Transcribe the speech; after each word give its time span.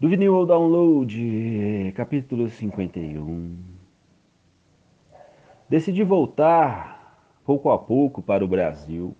Do 0.00 0.08
vinil 0.08 0.46
download, 0.46 1.92
capítulo 1.96 2.48
51. 2.48 3.56
Decidi 5.68 6.04
voltar 6.04 7.42
pouco 7.44 7.68
a 7.72 7.76
pouco 7.76 8.22
para 8.22 8.44
o 8.44 8.46
Brasil. 8.46 9.16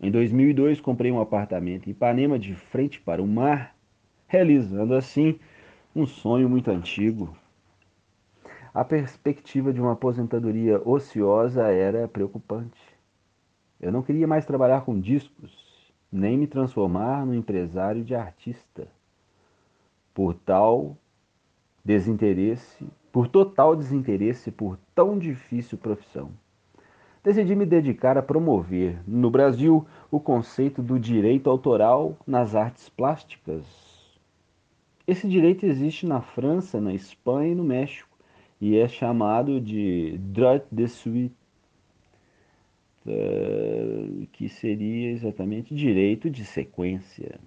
Em 0.00 0.08
2002 0.08 0.80
comprei 0.80 1.10
um 1.10 1.20
apartamento 1.20 1.88
em 1.88 1.90
Ipanema 1.90 2.38
de 2.38 2.54
frente 2.54 3.00
para 3.00 3.20
o 3.20 3.26
mar, 3.26 3.74
realizando 4.28 4.94
assim 4.94 5.40
um 5.92 6.06
sonho 6.06 6.48
muito 6.48 6.70
antigo. 6.70 7.36
A 8.72 8.84
perspectiva 8.84 9.72
de 9.72 9.80
uma 9.80 9.94
aposentadoria 9.94 10.80
ociosa 10.88 11.66
era 11.66 12.06
preocupante. 12.06 12.80
Eu 13.80 13.90
não 13.90 14.02
queria 14.04 14.28
mais 14.28 14.46
trabalhar 14.46 14.82
com 14.82 15.00
discos, 15.00 15.92
nem 16.12 16.38
me 16.38 16.46
transformar 16.46 17.26
no 17.26 17.34
empresário 17.34 18.04
de 18.04 18.14
artista. 18.14 18.86
Por 20.20 20.34
tal 20.34 20.98
desinteresse, 21.82 22.86
por 23.10 23.26
total 23.26 23.74
desinteresse 23.74 24.50
por 24.50 24.78
tão 24.94 25.18
difícil 25.18 25.78
profissão. 25.78 26.30
Decidi 27.24 27.56
me 27.56 27.64
dedicar 27.64 28.18
a 28.18 28.22
promover 28.22 29.00
no 29.08 29.30
Brasil 29.30 29.86
o 30.10 30.20
conceito 30.20 30.82
do 30.82 30.98
direito 30.98 31.48
autoral 31.48 32.18
nas 32.26 32.54
artes 32.54 32.86
plásticas. 32.90 33.64
Esse 35.06 35.26
direito 35.26 35.64
existe 35.64 36.04
na 36.04 36.20
França, 36.20 36.82
na 36.82 36.92
Espanha 36.92 37.52
e 37.52 37.54
no 37.54 37.64
México 37.64 38.14
e 38.60 38.76
é 38.76 38.86
chamado 38.86 39.58
de 39.58 40.18
droit 40.18 40.66
de 40.70 40.86
suite 40.86 41.34
eh, 43.06 44.26
que 44.32 44.50
seria 44.50 45.12
exatamente 45.12 45.74
direito 45.74 46.28
de 46.28 46.44
sequência. 46.44 47.40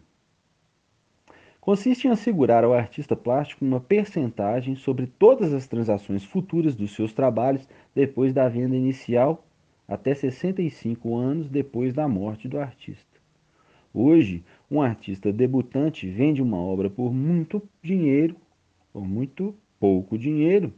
Consiste 1.63 2.08
em 2.08 2.12
assegurar 2.12 2.66
ao 2.66 2.73
artista 2.73 3.16
plástico 3.16 3.63
uma 3.63 3.80
percentagem 3.80 4.76
sobre 4.76 5.07
todas 5.07 5.54
as 5.54 5.65
transações 5.65 6.21
futuras 6.21 6.76
dos 6.76 6.93
seus 6.93 7.13
trabalhos 7.13 7.65
depois 7.96 8.34
da 8.34 8.49
venda 8.49 8.76
inicial 8.76 9.48
até 9.88 10.13
65 10.13 11.15
anos 11.15 11.48
depois 11.48 11.93
da 11.93 12.05
morte 12.05 12.49
do 12.49 12.60
artista. 12.60 13.18
Hoje, 13.93 14.43
um 14.70 14.82
artista 14.82 15.32
debutante 15.32 16.05
vende 16.05 16.41
uma 16.41 16.57
obra 16.57 16.90
por 16.90 17.13
muito 17.13 17.63
dinheiro, 17.82 18.35
por 18.91 19.07
muito 19.07 19.55
pouco 19.79 20.18
dinheiro, 20.18 20.73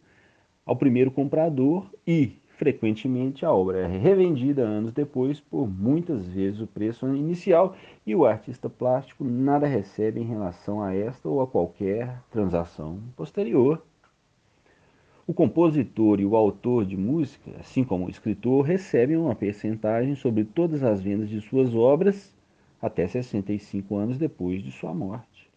ao 0.63 0.75
primeiro 0.75 1.09
comprador 1.09 1.89
e, 2.05 2.33
Frequentemente, 2.57 3.45
a 3.45 3.51
obra 3.51 3.79
é 3.79 3.85
revendida 3.85 4.61
anos 4.61 4.93
depois 4.93 5.41
por 5.41 5.67
muitas 5.67 6.25
vezes 6.25 6.61
o 6.61 6.67
preço 6.67 7.05
inicial 7.13 7.75
e 8.07 8.15
o 8.15 8.25
artista 8.25 8.69
plástico 8.69 9.25
nada 9.25 9.67
recebe 9.67 10.21
em 10.21 10.25
relação 10.25 10.81
a 10.81 10.95
esta 10.95 11.27
ou 11.27 11.41
a 11.41 11.47
qualquer 11.47 12.17
transação 12.31 13.01
posterior. 13.17 13.83
O 15.27 15.33
compositor 15.33 16.21
e 16.21 16.25
o 16.25 16.37
autor 16.37 16.85
de 16.85 16.95
música, 16.95 17.51
assim 17.59 17.83
como 17.83 18.05
o 18.05 18.09
escritor, 18.09 18.63
recebem 18.63 19.17
uma 19.17 19.35
percentagem 19.35 20.15
sobre 20.15 20.45
todas 20.45 20.81
as 20.81 21.01
vendas 21.01 21.27
de 21.27 21.41
suas 21.41 21.75
obras 21.75 22.33
até 22.81 23.05
65 23.05 23.97
anos 23.97 24.17
depois 24.17 24.63
de 24.63 24.71
sua 24.71 24.93
morte. 24.93 25.49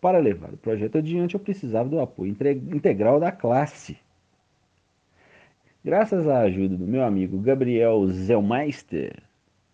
Para 0.00 0.18
levar 0.18 0.54
o 0.54 0.56
projeto 0.56 0.96
adiante, 0.96 1.34
eu 1.34 1.40
precisava 1.40 1.86
do 1.86 2.00
apoio 2.00 2.34
integral 2.72 3.20
da 3.20 3.30
classe 3.30 3.98
Graças 5.84 6.26
à 6.26 6.40
ajuda 6.40 6.76
do 6.76 6.86
meu 6.86 7.04
amigo 7.04 7.38
Gabriel 7.38 8.04
Zellmeister, 8.08 9.22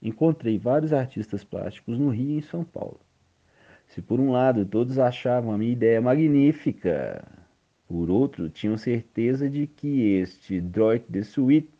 encontrei 0.02 0.58
vários 0.58 0.92
artistas 0.92 1.42
plásticos 1.42 1.98
no 1.98 2.10
Rio 2.10 2.32
e 2.32 2.36
em 2.36 2.42
São 2.42 2.62
Paulo. 2.62 3.00
Se 3.86 4.02
por 4.02 4.20
um 4.20 4.30
lado 4.30 4.66
todos 4.66 4.98
achavam 4.98 5.50
a 5.50 5.56
minha 5.56 5.72
ideia 5.72 6.02
magnífica, 6.02 7.26
por 7.88 8.10
outro 8.10 8.50
tinham 8.50 8.76
certeza 8.76 9.48
de 9.48 9.66
que 9.66 10.16
este 10.16 10.60
Droit 10.60 11.06
de 11.08 11.24
Suite 11.24 11.70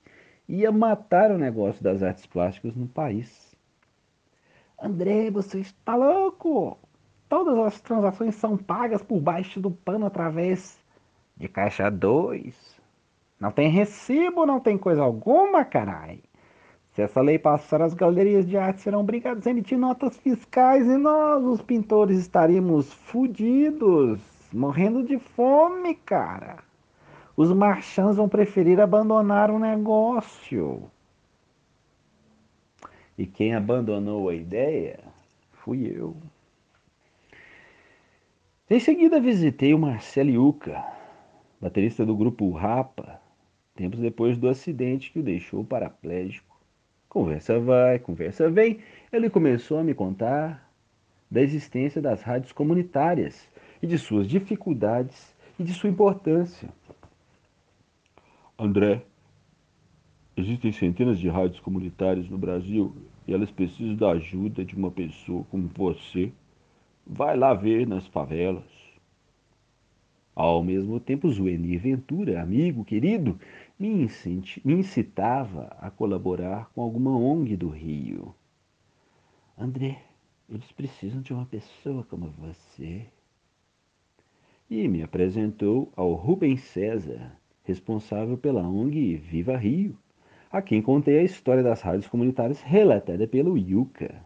ia 0.49 0.73
matar 0.73 1.31
o 1.31 1.39
negócio 1.39 1.85
das 1.85 2.03
artes 2.03 2.25
plásticas 2.25 2.75
no 2.75 2.89
país. 2.89 3.55
André, 4.81 5.31
você 5.31 5.61
está 5.61 5.97
louco? 5.97 6.79
Todas 7.29 7.59
as 7.59 7.81
transações 7.83 8.35
são 8.37 8.57
pagas 8.57 9.03
por 9.03 9.21
baixo 9.21 9.61
do 9.61 9.71
pano 9.71 10.07
através 10.07 10.83
de 11.37 11.47
caixa 11.47 11.91
2. 11.91 12.74
Não 13.45 13.53
tem 13.53 13.69
recibo, 13.69 14.47
não 14.47 14.59
tem 14.59 14.79
coisa 14.79 15.03
alguma, 15.03 15.67
carai. 15.67 16.19
Se 16.93 17.03
essa 17.03 17.21
lei 17.21 17.39
passar, 17.39 17.83
as 17.83 17.93
galerias 17.93 18.49
de 18.49 18.57
arte 18.57 18.81
serão 18.81 19.01
obrigadas 19.01 19.47
a 19.47 19.51
emitir 19.51 19.77
notas 19.77 20.17
fiscais 20.17 20.87
e 20.87 20.97
nós, 20.97 21.45
os 21.45 21.61
pintores, 21.61 22.19
estaríamos 22.21 22.91
fudidos, 22.91 24.19
morrendo 24.51 25.03
de 25.03 25.19
fome, 25.19 25.95
cara. 25.95 26.57
Os 27.37 27.53
marchands 27.53 28.17
vão 28.17 28.31
preferir 28.31 28.81
abandonar 28.81 29.51
o 29.51 29.59
negócio. 29.59 30.91
E 33.19 33.27
quem 33.27 33.55
abandonou 33.55 34.31
a 34.31 34.35
ideia 34.35 35.01
fui 35.53 35.87
eu. 35.87 36.17
Em 38.71 38.81
seguida 38.81 39.21
visitei 39.21 39.75
o 39.75 39.79
Marcelo 39.79 40.31
Yuca, 40.31 40.83
baterista 41.61 42.07
do 42.07 42.17
grupo 42.17 42.51
Rapa, 42.51 43.23
tempos 43.75 44.01
depois 44.01 44.39
do 44.39 44.49
acidente 44.49 45.11
que 45.11 45.19
o 45.19 45.23
deixou 45.23 45.65
paraplégico. 45.65 46.55
Conversa 47.09 47.59
vai, 47.61 47.99
conversa 47.99 48.51
vem, 48.51 48.79
ele 49.13 49.29
começou 49.29 49.79
a 49.79 49.85
me 49.85 49.95
contar 49.95 50.73
da 51.31 51.41
existência 51.41 52.01
das 52.01 52.23
rádios 52.23 52.53
comunitárias 52.53 53.49
e 53.83 53.87
de 53.87 53.99
suas 53.99 54.27
dificuldades 54.27 55.35
e 55.59 55.65
de 55.65 55.73
sua 55.75 55.91
importância. 55.91 56.69
André, 58.59 59.03
existem 60.37 60.73
centenas 60.73 61.19
de 61.19 61.29
rádios 61.29 61.61
comunitárias 61.61 62.29
no 62.29 62.39
Brasil 62.39 62.95
e 63.27 63.35
elas 63.35 63.51
precisam 63.51 63.97
da 63.97 64.11
ajuda 64.11 64.65
de 64.65 64.77
uma 64.77 64.91
pessoa 64.91 65.45
como 65.51 65.69
você. 65.75 66.33
Vai 67.07 67.37
lá 67.37 67.53
ver 67.53 67.87
nas 67.87 68.07
favelas. 68.07 68.65
Ao 70.35 70.65
mesmo 70.65 70.99
tempo, 70.99 71.31
Zuenir 71.31 71.81
Ventura, 71.81 72.43
amigo 72.43 72.85
querido, 72.85 73.39
me, 73.79 74.09
incitava 74.65 75.77
a 75.81 75.91
colaborar 75.91 76.71
com 76.71 76.83
alguma 76.83 77.17
ONG 77.17 77.57
do 77.57 77.69
Rio. 77.69 78.35
André, 79.59 80.03
eles 80.49 80.71
precisam 80.73 81.21
de 81.21 81.33
uma 81.33 81.47
pessoa 81.47 82.05
como 82.05 82.31
você. 82.31 83.07
E 84.71 84.89
me 84.89 85.03
apresentou 85.03 85.93
ao 85.97 86.15
Rubem 86.15 86.57
César, 86.57 87.33
responsável 87.65 88.37
pela 88.39 88.63
ONG 88.63 89.17
Viva 89.17 89.57
Rio, 89.57 89.99
a 90.51 90.63
quem 90.63 90.81
contei 90.81 91.19
a 91.19 91.25
história 91.25 91.63
das 91.63 91.81
rádios 91.81 92.07
comunitárias 92.07 92.61
relatada 92.63 93.27
pelo 93.27 93.59
Yuca. 93.59 94.25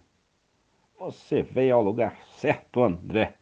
Você 0.99 1.43
veio 1.43 1.77
ao 1.77 1.83
lugar 1.83 2.19
certo, 2.37 2.83
André. 2.83 3.35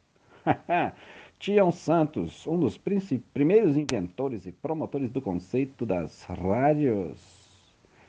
Tião 1.46 1.70
Santos, 1.70 2.44
um 2.44 2.58
dos 2.58 2.76
primeiros 2.76 3.76
inventores 3.76 4.46
e 4.46 4.50
promotores 4.50 5.12
do 5.12 5.22
conceito 5.22 5.86
das 5.86 6.24
rádios 6.24 7.20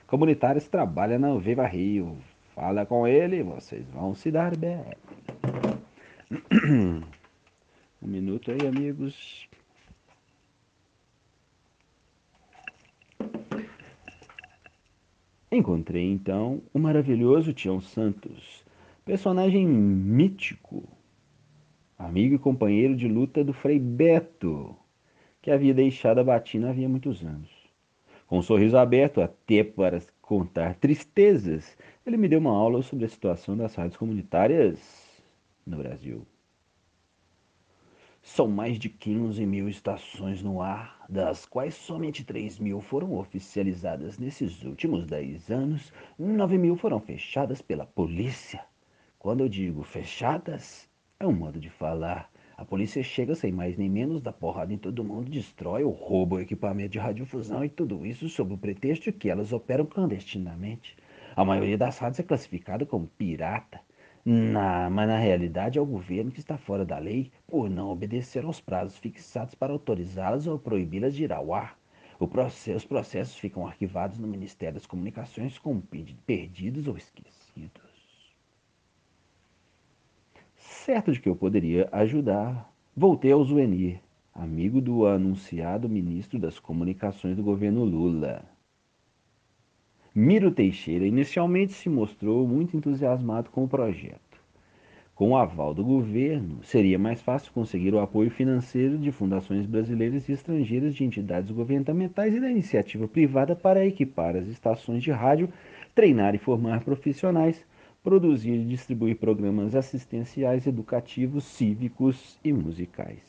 comunitárias, 0.07 0.67
trabalha 0.67 1.19
na 1.19 1.37
Viva 1.37 1.67
Rio. 1.67 2.17
Fala 2.55 2.83
com 2.83 3.07
ele, 3.07 3.43
vocês 3.43 3.87
vão 3.91 4.15
se 4.15 4.31
dar 4.31 4.57
bem. 4.57 4.83
Um 8.01 8.07
minuto 8.07 8.51
aí, 8.51 8.67
amigos. 8.67 9.47
Encontrei 15.51 16.11
então 16.11 16.59
o 16.73 16.79
maravilhoso 16.79 17.53
Tião 17.53 17.79
Santos, 17.79 18.65
personagem 19.05 19.67
mítico 19.67 20.96
amigo 21.97 22.35
e 22.35 22.39
companheiro 22.39 22.95
de 22.95 23.07
luta 23.07 23.43
do 23.43 23.53
Frei 23.53 23.79
Beto, 23.79 24.75
que 25.41 25.49
havia 25.49 25.73
deixado 25.73 26.19
a 26.19 26.23
batina 26.23 26.69
havia 26.69 26.87
muitos 26.87 27.23
anos. 27.23 27.49
Com 28.27 28.39
um 28.39 28.41
sorriso 28.41 28.77
aberto, 28.77 29.21
até 29.21 29.63
para 29.63 30.01
contar 30.21 30.75
tristezas, 30.75 31.77
ele 32.05 32.17
me 32.17 32.27
deu 32.27 32.39
uma 32.39 32.51
aula 32.51 32.83
sobre 32.83 33.05
a 33.05 33.09
situação 33.09 33.57
das 33.57 33.73
rádios 33.73 33.97
comunitárias 33.97 34.79
no 35.65 35.77
Brasil. 35.77 36.27
São 38.21 38.47
mais 38.47 38.77
de 38.77 38.89
15 38.89 39.45
mil 39.45 39.69
estações 39.69 40.43
no 40.43 40.61
ar, 40.61 41.05
das 41.07 41.45
quais 41.45 41.73
somente 41.75 42.25
3 42.25 42.59
mil 42.59 42.81
foram 42.81 43.17
oficializadas 43.17 44.19
nesses 44.19 44.61
últimos 44.63 45.05
10 45.05 45.49
anos, 45.49 45.93
9 46.19 46.57
mil 46.57 46.75
foram 46.75 46.99
fechadas 46.99 47.61
pela 47.61 47.85
polícia. 47.85 48.65
Quando 49.17 49.41
eu 49.41 49.49
digo 49.49 49.81
fechadas, 49.81 50.86
é 51.19 51.25
um 51.25 51.31
modo 51.33 51.59
de 51.59 51.69
falar. 51.69 52.29
A 52.55 52.65
polícia 52.65 53.03
chega 53.03 53.35
sem 53.35 53.51
mais 53.51 53.77
nem 53.77 53.89
menos, 53.89 54.21
dá 54.21 54.31
porrada 54.31 54.73
em 54.73 54.77
todo 54.77 55.03
mundo, 55.03 55.29
destrói 55.29 55.83
ou 55.83 55.91
rouba 55.91 56.37
o 56.37 56.39
equipamento 56.39 56.89
de 56.89 56.99
radiodifusão 56.99 57.63
e 57.63 57.69
tudo 57.69 58.05
isso 58.05 58.27
sob 58.29 58.53
o 58.53 58.57
pretexto 58.57 59.05
de 59.05 59.11
que 59.13 59.29
elas 59.29 59.53
operam 59.53 59.85
clandestinamente. 59.85 60.95
A 61.35 61.45
maioria 61.45 61.77
das 61.77 61.97
rádios 61.97 62.19
é 62.19 62.23
classificada 62.23 62.85
como 62.85 63.07
pirata. 63.17 63.79
Na, 64.25 64.89
mas 64.89 65.07
na 65.07 65.17
realidade 65.17 65.79
é 65.79 65.81
o 65.81 65.85
governo 65.85 66.31
que 66.31 66.39
está 66.39 66.57
fora 66.57 66.85
da 66.85 66.97
lei 66.99 67.31
por 67.47 67.69
não 67.69 67.89
obedecer 67.89 68.43
aos 68.43 68.59
prazos 68.59 68.97
fixados 68.97 69.55
para 69.55 69.71
autorizá-las 69.71 70.47
ou 70.47 70.59
proibi-las 70.59 71.15
de 71.15 71.23
ir 71.23 71.31
ao 71.31 71.53
ar. 71.53 71.77
Os 72.19 72.85
processos 72.85 73.37
ficam 73.37 73.65
arquivados 73.65 74.17
no 74.17 74.27
Ministério 74.27 74.73
das 74.73 74.85
Comunicações 74.85 75.57
como 75.57 75.81
perdidos 76.25 76.87
ou 76.87 76.97
esquecidos. 76.97 77.86
Certo 80.69 81.13
de 81.13 81.21
que 81.21 81.29
eu 81.29 81.35
poderia 81.35 81.87
ajudar, 81.93 82.69
voltei 82.95 83.31
ao 83.31 83.41
Zuenir, 83.41 84.01
amigo 84.35 84.81
do 84.81 85.05
anunciado 85.05 85.87
ministro 85.87 86.37
das 86.37 86.59
Comunicações 86.59 87.37
do 87.37 87.43
governo 87.43 87.85
Lula. 87.85 88.43
Miro 90.13 90.51
Teixeira 90.51 91.07
inicialmente 91.07 91.71
se 91.71 91.87
mostrou 91.87 92.45
muito 92.45 92.75
entusiasmado 92.75 93.49
com 93.49 93.63
o 93.63 93.67
projeto. 93.67 94.19
Com 95.15 95.29
o 95.29 95.37
aval 95.37 95.73
do 95.73 95.85
governo, 95.85 96.61
seria 96.63 96.99
mais 96.99 97.21
fácil 97.21 97.53
conseguir 97.53 97.93
o 97.93 97.99
apoio 97.99 98.29
financeiro 98.29 98.97
de 98.97 99.11
fundações 99.11 99.65
brasileiras 99.65 100.27
e 100.27 100.33
estrangeiras 100.33 100.93
de 100.93 101.05
entidades 101.05 101.49
governamentais 101.49 102.35
e 102.35 102.41
da 102.41 102.51
iniciativa 102.51 103.07
privada 103.07 103.55
para 103.55 103.85
equipar 103.85 104.35
as 104.35 104.47
estações 104.47 105.01
de 105.01 105.11
rádio, 105.11 105.49
treinar 105.95 106.35
e 106.35 106.37
formar 106.37 106.83
profissionais, 106.83 107.65
produzir 108.07 108.53
e 108.53 108.63
distribuir 108.63 109.17
programas 109.17 109.75
assistenciais, 109.75 110.65
educativos, 110.65 111.43
cívicos 111.43 112.39
e 112.41 112.53
musicais. 112.53 113.19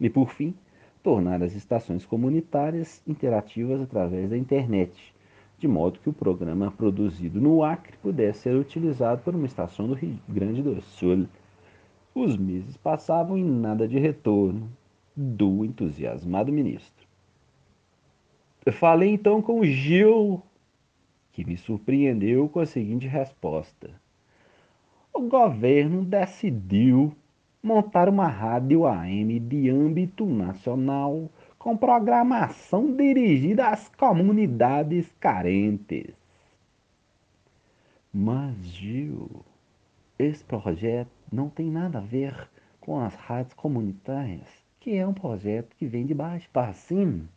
E, 0.00 0.08
por 0.08 0.30
fim, 0.30 0.54
tornar 1.02 1.42
as 1.42 1.56
estações 1.56 2.06
comunitárias 2.06 3.02
interativas 3.08 3.80
através 3.80 4.30
da 4.30 4.38
internet, 4.38 5.12
de 5.58 5.66
modo 5.66 5.98
que 5.98 6.08
o 6.08 6.12
programa 6.12 6.70
produzido 6.70 7.40
no 7.40 7.64
Acre 7.64 7.96
pudesse 8.00 8.42
ser 8.42 8.54
utilizado 8.54 9.20
por 9.24 9.34
uma 9.34 9.46
estação 9.46 9.88
do 9.88 9.94
Rio 9.94 10.16
Grande 10.28 10.62
do 10.62 10.80
Sul. 10.80 11.26
Os 12.14 12.36
meses 12.36 12.76
passavam 12.76 13.36
e 13.36 13.42
nada 13.42 13.88
de 13.88 13.98
retorno 13.98 14.70
do 15.16 15.64
entusiasmado 15.64 16.52
ministro. 16.52 17.04
Eu 18.64 18.72
falei 18.72 19.10
então 19.10 19.42
com 19.42 19.58
o 19.58 19.64
Gil, 19.64 20.40
que 21.32 21.44
me 21.44 21.56
surpreendeu 21.56 22.48
com 22.48 22.60
a 22.60 22.66
seguinte 22.66 23.08
resposta: 23.08 23.90
O 25.12 25.22
governo 25.22 26.04
decidiu 26.04 27.12
montar 27.62 28.08
uma 28.08 28.26
rádio 28.26 28.86
AM 28.86 29.38
de 29.38 29.68
âmbito 29.68 30.24
nacional 30.24 31.28
com 31.58 31.76
programação 31.76 32.96
dirigida 32.96 33.68
às 33.68 33.88
comunidades 33.88 35.12
carentes. 35.20 36.14
Mas, 38.12 38.56
Gil, 38.64 39.44
esse 40.18 40.42
projeto 40.44 41.10
não 41.30 41.48
tem 41.50 41.70
nada 41.70 41.98
a 41.98 42.02
ver 42.02 42.48
com 42.80 42.98
as 42.98 43.14
rádios 43.14 43.54
comunitárias, 43.54 44.48
que 44.80 44.96
é 44.96 45.06
um 45.06 45.12
projeto 45.12 45.76
que 45.76 45.86
vem 45.86 46.06
de 46.06 46.14
baixo 46.14 46.48
para 46.52 46.72
cima. 46.72 47.28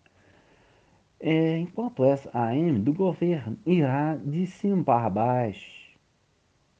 É, 1.19 1.57
enquanto 1.57 2.03
essa 2.03 2.29
AM 2.33 2.79
do 2.79 2.93
governo 2.93 3.57
irá 3.65 4.15
de 4.15 4.47
cima 4.47 4.83
para 4.83 5.09
baixo. 5.09 5.82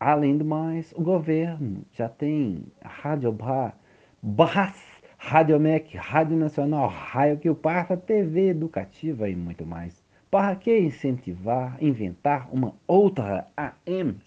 Além 0.05 0.37
do 0.37 0.43
mais, 0.43 0.91
o 0.97 1.01
governo 1.01 1.85
já 1.93 2.09
tem 2.09 2.65
Rádio 2.83 3.31
Bar, 3.31 3.73
Brás 4.21 4.75
Rádio 5.17 5.57
MEC, 5.57 5.95
Rádio 5.95 6.35
Nacional, 6.35 6.89
Raio 6.89 7.37
que 7.37 7.49
o 7.49 7.55
Parta, 7.55 7.95
TV 7.95 8.49
educativa 8.49 9.29
e 9.29 9.35
muito 9.37 9.65
mais. 9.65 10.03
Para 10.29 10.57
que 10.57 10.77
incentivar, 10.77 11.81
inventar 11.81 12.53
uma 12.53 12.75
outra 12.85 13.47
AM? 13.55 14.19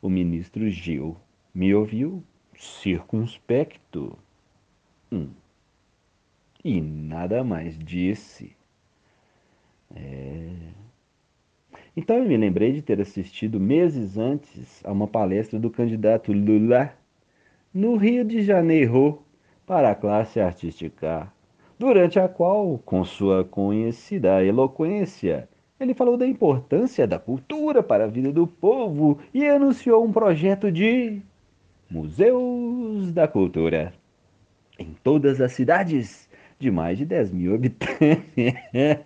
O 0.00 0.08
ministro 0.08 0.70
Gil 0.70 1.14
me 1.54 1.74
ouviu 1.74 2.24
circunspecto. 2.56 4.18
Hum. 5.12 5.28
E 6.64 6.80
nada 6.80 7.44
mais 7.44 7.78
disse. 7.78 8.56
É... 9.94 10.87
Então 11.98 12.18
eu 12.18 12.28
me 12.28 12.36
lembrei 12.36 12.70
de 12.70 12.80
ter 12.80 13.00
assistido 13.00 13.58
meses 13.58 14.16
antes 14.16 14.80
a 14.84 14.92
uma 14.92 15.08
palestra 15.08 15.58
do 15.58 15.68
candidato 15.68 16.32
Lula 16.32 16.92
no 17.74 17.96
Rio 17.96 18.24
de 18.24 18.40
Janeiro 18.40 19.20
para 19.66 19.90
a 19.90 19.96
classe 19.96 20.38
artística, 20.38 21.26
durante 21.76 22.20
a 22.20 22.28
qual, 22.28 22.78
com 22.84 23.04
sua 23.04 23.42
conhecida 23.42 24.44
eloquência, 24.44 25.48
ele 25.80 25.92
falou 25.92 26.16
da 26.16 26.24
importância 26.24 27.04
da 27.04 27.18
cultura 27.18 27.82
para 27.82 28.04
a 28.04 28.08
vida 28.08 28.30
do 28.30 28.46
povo 28.46 29.18
e 29.34 29.44
anunciou 29.44 30.04
um 30.04 30.12
projeto 30.12 30.70
de 30.70 31.20
Museus 31.90 33.10
da 33.10 33.26
Cultura 33.26 33.92
em 34.78 34.94
todas 35.02 35.40
as 35.40 35.50
cidades 35.50 36.28
de 36.60 36.70
mais 36.70 36.96
de 36.96 37.04
10 37.04 37.32
mil 37.32 37.56
habitantes, 37.56 37.98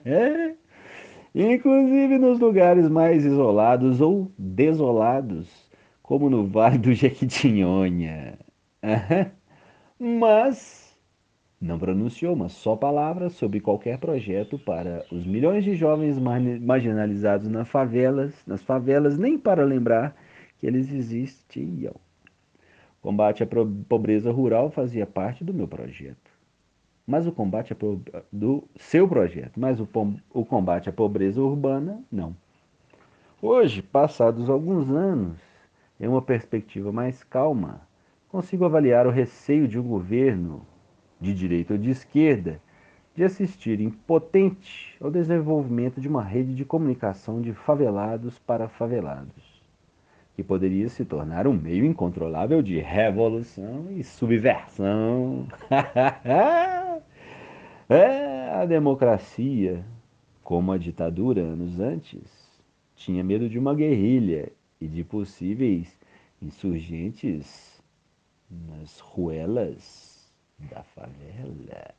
inclusive 1.34 2.18
nos 2.18 2.38
lugares 2.38 2.88
mais 2.88 3.24
isolados 3.24 4.00
ou 4.00 4.32
desolados, 4.38 5.48
como 6.02 6.28
no 6.28 6.46
Vale 6.46 6.78
do 6.78 6.92
Jequitinhonha. 6.92 8.38
Mas 9.98 10.92
não 11.62 11.78
pronunciou 11.78 12.34
uma 12.34 12.48
só 12.48 12.74
palavra 12.74 13.30
sobre 13.30 13.60
qualquer 13.60 13.98
projeto 13.98 14.58
para 14.58 15.06
os 15.12 15.24
milhões 15.24 15.62
de 15.62 15.76
jovens 15.76 16.18
marginalizados 16.18 17.48
nas 17.48 17.68
favelas, 17.68 18.34
nas 18.44 18.60
favelas, 18.62 19.16
nem 19.16 19.38
para 19.38 19.64
lembrar 19.64 20.16
que 20.58 20.66
eles 20.66 20.92
existiam. 20.92 21.94
Combate 23.00 23.44
à 23.44 23.46
pobreza 23.88 24.32
rural 24.32 24.70
fazia 24.70 25.06
parte 25.06 25.44
do 25.44 25.54
meu 25.54 25.68
projeto. 25.68 26.31
Mas 27.12 27.26
o 27.26 27.30
combate 27.32 27.76
do 28.32 28.64
seu 28.74 29.06
projeto, 29.06 29.60
mas 29.60 29.78
o, 29.78 29.86
o 30.32 30.46
combate 30.46 30.88
à 30.88 30.92
pobreza 30.94 31.42
urbana, 31.42 32.02
não. 32.10 32.34
Hoje, 33.42 33.82
passados 33.82 34.48
alguns 34.48 34.90
anos, 34.90 35.36
em 36.00 36.08
uma 36.08 36.22
perspectiva 36.22 36.90
mais 36.90 37.22
calma, 37.22 37.82
consigo 38.30 38.64
avaliar 38.64 39.06
o 39.06 39.10
receio 39.10 39.68
de 39.68 39.78
um 39.78 39.82
governo, 39.82 40.62
de 41.20 41.34
direita 41.34 41.74
ou 41.74 41.78
de 41.78 41.90
esquerda, 41.90 42.58
de 43.14 43.22
assistir 43.22 43.78
impotente 43.78 44.96
ao 44.98 45.10
desenvolvimento 45.10 46.00
de 46.00 46.08
uma 46.08 46.24
rede 46.24 46.54
de 46.54 46.64
comunicação 46.64 47.42
de 47.42 47.52
favelados 47.52 48.38
para 48.38 48.68
favelados, 48.68 49.62
que 50.34 50.42
poderia 50.42 50.88
se 50.88 51.04
tornar 51.04 51.46
um 51.46 51.52
meio 51.52 51.84
incontrolável 51.84 52.62
de 52.62 52.78
revolução 52.78 53.88
e 53.90 54.02
subversão. 54.02 55.46
é, 57.92 58.50
a 58.50 58.64
democracia, 58.64 59.84
como 60.42 60.72
a 60.72 60.78
ditadura 60.78 61.42
anos 61.42 61.80
antes, 61.80 62.22
tinha 62.94 63.24
medo 63.24 63.48
de 63.48 63.58
uma 63.58 63.74
guerrilha 63.74 64.52
e 64.80 64.86
de 64.86 65.02
possíveis 65.02 65.98
insurgentes 66.40 67.82
nas 68.50 69.00
ruelas 69.00 70.32
da 70.58 70.82
favela. 70.82 71.94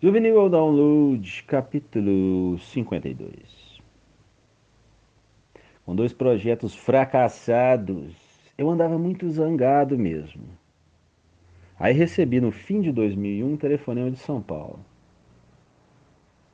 Juvenil 0.00 0.48
Download, 0.48 1.42
capítulo 1.44 2.58
52. 2.58 3.80
Com 5.84 5.94
dois 5.94 6.12
projetos 6.12 6.74
fracassados, 6.74 8.14
eu 8.56 8.68
andava 8.68 8.98
muito 8.98 9.28
zangado 9.30 9.96
mesmo. 9.96 10.57
Aí 11.78 11.94
recebi 11.94 12.40
no 12.40 12.50
fim 12.50 12.80
de 12.80 12.92
2001 12.92 13.52
um 13.52 13.56
telefonema 13.56 14.10
de 14.10 14.18
São 14.18 14.42
Paulo. 14.42 14.84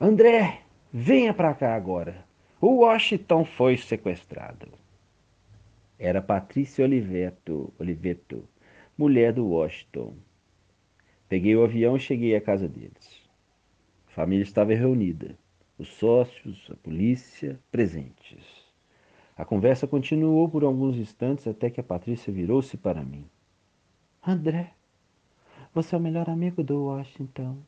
André, 0.01 0.61
venha 0.93 1.33
para 1.33 1.55
cá 1.55 1.75
agora. 1.75 2.25
O 2.61 2.81
Washington 2.83 3.45
foi 3.45 3.77
sequestrado 3.77 4.69
era 5.99 6.21
Patrícia 6.21 6.85
Oliveto, 6.85 7.73
Oliveto, 7.79 8.49
mulher 8.99 9.33
do 9.33 9.47
Washington. 9.47 10.15
Peguei 11.29 11.57
o 11.57 11.65
avião 11.65 11.97
e 11.97 12.01
cheguei 12.01 12.35
à 12.37 12.41
casa 12.41 12.69
deles. 12.69 13.23
A 14.09 14.11
família 14.11 14.43
estava 14.43 14.75
reunida, 14.75 15.39
os 15.79 15.89
sócios, 15.89 16.69
a 16.71 16.77
polícia, 16.77 17.59
presentes. 17.71 18.45
A 19.37 19.45
conversa 19.45 19.87
continuou 19.87 20.49
por 20.49 20.63
alguns 20.63 20.97
instantes 20.97 21.47
até 21.47 21.71
que 21.71 21.81
a 21.81 21.85
Patrícia 21.85 22.33
virou-se 22.33 22.77
para 22.77 23.03
mim. 23.03 23.25
André, 24.27 24.73
você 25.75 25.97
é 25.97 25.99
o 25.99 26.01
melhor 26.01 26.31
amigo 26.31 26.63
do 26.63 26.85
Washington 26.85 27.59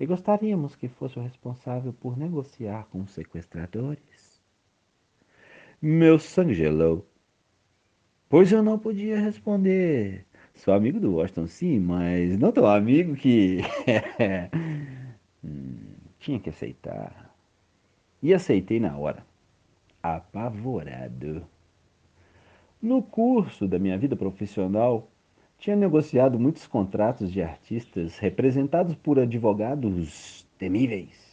e 0.00 0.04
gostaríamos 0.04 0.74
que 0.74 0.88
fosse 0.88 1.20
o 1.20 1.22
responsável 1.22 1.92
por 1.92 2.16
negociar 2.16 2.88
com 2.90 3.00
os 3.02 3.12
sequestradores. 3.12 4.42
Meu 5.80 6.18
sangue 6.18 6.52
gelou. 6.52 7.06
Pois 8.28 8.50
eu 8.50 8.60
não 8.60 8.76
podia 8.76 9.20
responder. 9.20 10.26
Sou 10.52 10.74
amigo 10.74 10.98
do 10.98 11.14
Washington, 11.14 11.46
sim, 11.46 11.78
mas 11.78 12.36
não 12.36 12.50
tão 12.50 12.66
amigo 12.66 13.14
que. 13.14 13.58
hum, 15.42 15.76
tinha 16.18 16.40
que 16.40 16.50
aceitar. 16.50 17.32
E 18.20 18.34
aceitei 18.34 18.80
na 18.80 18.98
hora. 18.98 19.24
apavorado. 20.02 21.46
No 22.82 23.00
curso 23.00 23.68
da 23.68 23.78
minha 23.78 23.96
vida 23.96 24.16
profissional, 24.16 25.08
tinha 25.58 25.74
negociado 25.74 26.38
muitos 26.38 26.66
contratos 26.66 27.32
de 27.32 27.42
artistas 27.42 28.16
representados 28.18 28.94
por 28.94 29.18
advogados 29.18 30.46
temíveis. 30.56 31.28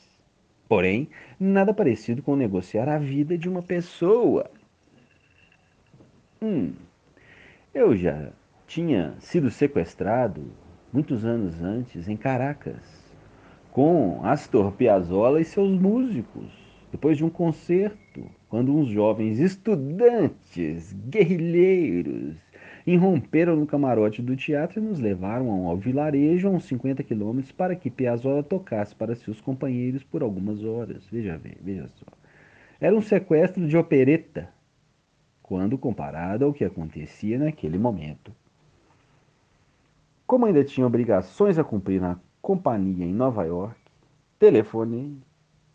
Porém, 0.67 1.07
nada 1.39 1.73
parecido 1.73 2.23
com 2.23 2.35
negociar 2.35 2.89
a 2.89 2.97
vida 2.97 3.37
de 3.37 3.47
uma 3.47 3.61
pessoa. 3.61 4.49
Hum, 6.41 6.73
eu 7.71 7.95
já 7.95 8.31
tinha 8.65 9.13
sido 9.19 9.51
sequestrado 9.51 10.51
muitos 10.91 11.23
anos 11.23 11.61
antes 11.61 12.07
em 12.07 12.17
Caracas, 12.17 12.81
com 13.71 14.21
Astor 14.23 14.71
Piazzolla 14.71 15.39
e 15.39 15.45
seus 15.45 15.79
músicos, 15.79 16.51
depois 16.91 17.15
de 17.17 17.23
um 17.23 17.29
concerto, 17.29 18.25
quando 18.49 18.75
uns 18.75 18.87
jovens 18.87 19.37
estudantes 19.39 20.93
guerrilheiros 20.93 22.44
irromperam 22.85 23.55
no 23.55 23.65
camarote 23.65 24.21
do 24.21 24.35
teatro 24.35 24.79
e 24.79 24.83
nos 24.83 24.99
levaram 24.99 25.49
ao 25.67 25.77
vilarejo 25.77 26.47
a 26.47 26.51
uns 26.51 26.65
50 26.65 27.03
quilômetros 27.03 27.51
para 27.51 27.75
que 27.75 27.89
Piazzolla 27.89 28.43
tocasse 28.43 28.95
para 28.95 29.15
seus 29.15 29.41
companheiros 29.41 30.03
por 30.03 30.21
algumas 30.21 30.63
horas. 30.63 31.07
Veja 31.11 31.37
bem, 31.37 31.57
veja 31.61 31.89
só. 31.95 32.05
Era 32.79 32.95
um 32.95 33.01
sequestro 33.01 33.67
de 33.67 33.75
opereta, 33.75 34.49
quando 35.41 35.77
comparado 35.77 36.45
ao 36.45 36.53
que 36.53 36.63
acontecia 36.63 37.39
naquele 37.39 37.77
momento. 37.77 38.31
Como 40.27 40.45
ainda 40.45 40.63
tinha 40.63 40.85
obrigações 40.85 41.57
a 41.57 41.63
cumprir 41.63 42.01
na 42.01 42.19
companhia 42.41 43.05
em 43.05 43.13
Nova 43.13 43.43
York, 43.43 43.79
telefonei, 44.37 45.17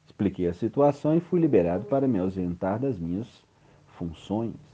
expliquei 0.05 0.47
a 0.49 0.55
situação 0.55 1.17
e 1.17 1.21
fui 1.21 1.41
liberado 1.41 1.85
para 1.85 2.07
me 2.07 2.19
ausentar 2.19 2.79
das 2.79 2.99
minhas 2.99 3.45
funções. 3.87 4.70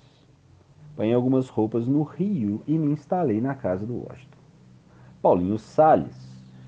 Apanhei 0.96 1.12
algumas 1.12 1.50
roupas 1.50 1.86
no 1.86 2.02
Rio 2.02 2.62
e 2.66 2.78
me 2.78 2.90
instalei 2.90 3.38
na 3.38 3.54
casa 3.54 3.84
do 3.84 3.96
Washington. 3.96 4.38
Paulinho 5.20 5.58
Sales, 5.58 6.16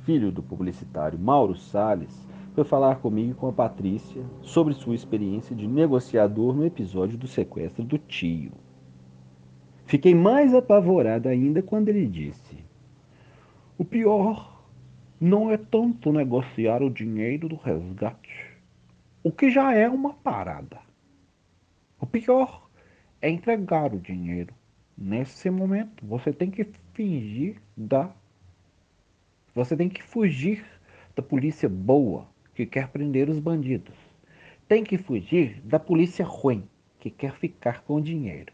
filho 0.05 0.31
do 0.31 0.43
publicitário 0.43 1.19
Mauro 1.19 1.55
Sales, 1.55 2.29
foi 2.53 2.63
falar 2.63 2.97
comigo 2.97 3.31
e 3.31 3.35
com 3.35 3.49
a 3.49 3.53
Patrícia 3.55 4.23
sobre 4.43 4.75
sua 4.75 4.95
experiência 4.95 5.57
de 5.57 5.67
negociador 5.67 6.55
no 6.55 6.67
episódio 6.67 7.17
do 7.17 7.27
sequestro 7.27 7.83
do 7.83 7.97
tio. 7.97 8.53
Fiquei 9.87 10.15
mais 10.15 10.53
apavorado 10.53 11.27
ainda 11.27 11.63
quando 11.63 11.89
ele 11.89 12.07
disse: 12.07 12.63
O 13.79 13.85
pior 13.85 14.63
não 15.19 15.51
é 15.51 15.57
tanto 15.57 16.13
negociar 16.13 16.83
o 16.83 16.91
dinheiro 16.91 17.49
do 17.49 17.57
resgate, 17.57 18.59
o 19.25 19.33
que 19.33 19.49
já 19.49 19.73
é 19.73 19.89
uma 19.89 20.13
parada. 20.13 20.81
O 21.99 22.07
pior 22.07 22.68
é 23.21 23.29
entregar 23.29 23.93
o 23.93 23.99
dinheiro. 23.99 24.55
Nesse 24.97 25.51
momento, 25.51 26.05
você 26.07 26.33
tem 26.33 26.51
que 26.51 26.67
fingir 26.93 27.57
da. 27.77 28.11
Você 29.55 29.77
tem 29.77 29.89
que 29.89 30.03
fugir 30.03 30.65
da 31.15 31.23
polícia 31.23 31.69
boa 31.69 32.27
que 32.55 32.67
quer 32.67 32.89
prender 32.89 33.29
os 33.29 33.39
bandidos. 33.39 33.95
Tem 34.67 34.85
que 34.85 34.99
fugir 34.99 35.61
da 35.65 35.79
polícia 35.79 36.25
ruim 36.25 36.69
que 37.01 37.11
quer 37.11 37.35
ficar 37.35 37.83
com 37.83 37.97
o 37.97 38.03
dinheiro. 38.03 38.53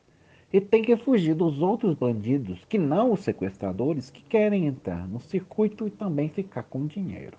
E 0.52 0.61
tem 0.61 0.83
que 0.83 0.97
fugir 0.97 1.35
dos 1.35 1.61
outros 1.61 1.94
bandidos, 1.94 2.64
que 2.66 2.78
não 2.78 3.12
os 3.12 3.21
sequestradores, 3.21 4.11
que 4.11 4.23
querem 4.23 4.66
entrar 4.66 5.09
no 5.09 5.18
circuito 5.18 5.87
e 5.87 5.90
também 5.90 6.28
ficar 6.28 6.62
com 6.62 6.83
o 6.83 6.87
dinheiro. 6.87 7.37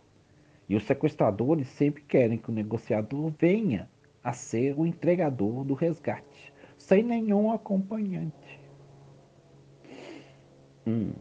E 0.68 0.76
os 0.76 0.84
sequestradores 0.84 1.68
sempre 1.70 2.04
querem 2.04 2.38
que 2.38 2.50
o 2.50 2.54
negociador 2.54 3.32
venha 3.40 3.90
a 4.24 4.34
ser 4.34 4.78
o 4.78 4.86
entregador 4.86 5.64
do 5.64 5.74
resgate 5.76 6.52
sem 6.86 7.02
nenhum 7.02 7.52
acompanhante. 7.52 8.60
Hum. 10.86 11.14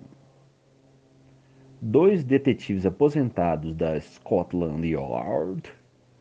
Dois 1.80 2.23
detetives 2.23 2.85
aposentados 2.85 3.75
da 3.75 3.99
Scotland 3.99 4.87
Yard, 4.87 5.73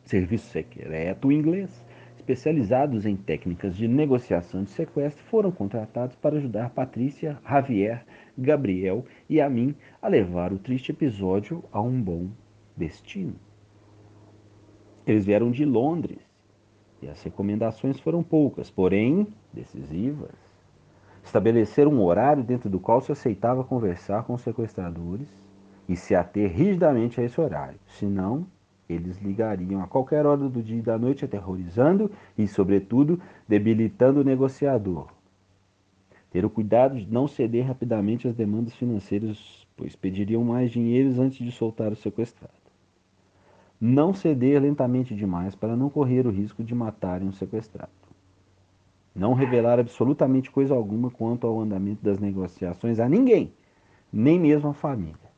serviço 0.02 0.46
secreto 0.46 1.30
inglês, 1.30 1.84
especializados 2.16 3.04
em 3.04 3.16
técnicas 3.16 3.76
de 3.76 3.86
negociação 3.86 4.64
de 4.64 4.70
sequestro, 4.70 5.22
foram 5.24 5.50
contratados 5.50 6.16
para 6.16 6.38
ajudar 6.38 6.70
Patrícia, 6.70 7.38
Javier, 7.46 8.02
Gabriel 8.38 9.04
e 9.28 9.42
a 9.42 9.50
mim 9.50 9.74
a 10.00 10.08
levar 10.08 10.54
o 10.54 10.58
triste 10.58 10.90
episódio 10.90 11.62
a 11.70 11.82
um 11.82 12.00
bom 12.00 12.30
destino. 12.74 13.34
Eles 15.06 15.26
vieram 15.26 15.50
de 15.50 15.66
Londres 15.66 16.33
e 17.04 17.10
as 17.10 17.22
recomendações 17.22 18.00
foram 18.00 18.22
poucas, 18.22 18.70
porém 18.70 19.26
decisivas. 19.52 20.32
Estabelecer 21.22 21.86
um 21.86 22.02
horário 22.02 22.42
dentro 22.42 22.68
do 22.68 22.80
qual 22.80 23.00
se 23.00 23.12
aceitava 23.12 23.64
conversar 23.64 24.24
com 24.24 24.34
os 24.34 24.42
sequestradores 24.42 25.28
e 25.88 25.96
se 25.96 26.14
ater 26.14 26.50
rigidamente 26.50 27.20
a 27.20 27.24
esse 27.24 27.40
horário. 27.40 27.78
Senão, 27.86 28.46
eles 28.88 29.18
ligariam 29.18 29.82
a 29.82 29.86
qualquer 29.86 30.26
hora 30.26 30.48
do 30.48 30.62
dia 30.62 30.78
e 30.78 30.82
da 30.82 30.98
noite, 30.98 31.24
aterrorizando 31.24 32.10
e, 32.36 32.46
sobretudo, 32.46 33.20
debilitando 33.48 34.20
o 34.20 34.24
negociador. 34.24 35.08
Ter 36.30 36.44
o 36.44 36.50
cuidado 36.50 36.98
de 36.98 37.10
não 37.10 37.28
ceder 37.28 37.66
rapidamente 37.66 38.26
às 38.26 38.34
demandas 38.34 38.74
financeiras, 38.74 39.66
pois 39.76 39.94
pediriam 39.94 40.42
mais 40.42 40.70
dinheiro 40.70 41.08
antes 41.20 41.38
de 41.38 41.52
soltar 41.52 41.92
o 41.92 41.96
sequestrado. 41.96 42.63
Não 43.80 44.14
ceder 44.14 44.62
lentamente 44.62 45.14
demais 45.14 45.54
para 45.54 45.76
não 45.76 45.90
correr 45.90 46.26
o 46.26 46.30
risco 46.30 46.62
de 46.62 46.74
matarem 46.74 47.28
o 47.28 47.32
sequestrado. 47.32 47.90
Não 49.14 49.34
revelar 49.34 49.80
absolutamente 49.80 50.50
coisa 50.50 50.74
alguma 50.74 51.10
quanto 51.10 51.46
ao 51.46 51.60
andamento 51.60 52.02
das 52.02 52.18
negociações 52.18 53.00
a 53.00 53.08
ninguém, 53.08 53.52
nem 54.12 54.38
mesmo 54.38 54.68
à 54.68 54.74
família. 54.74 55.32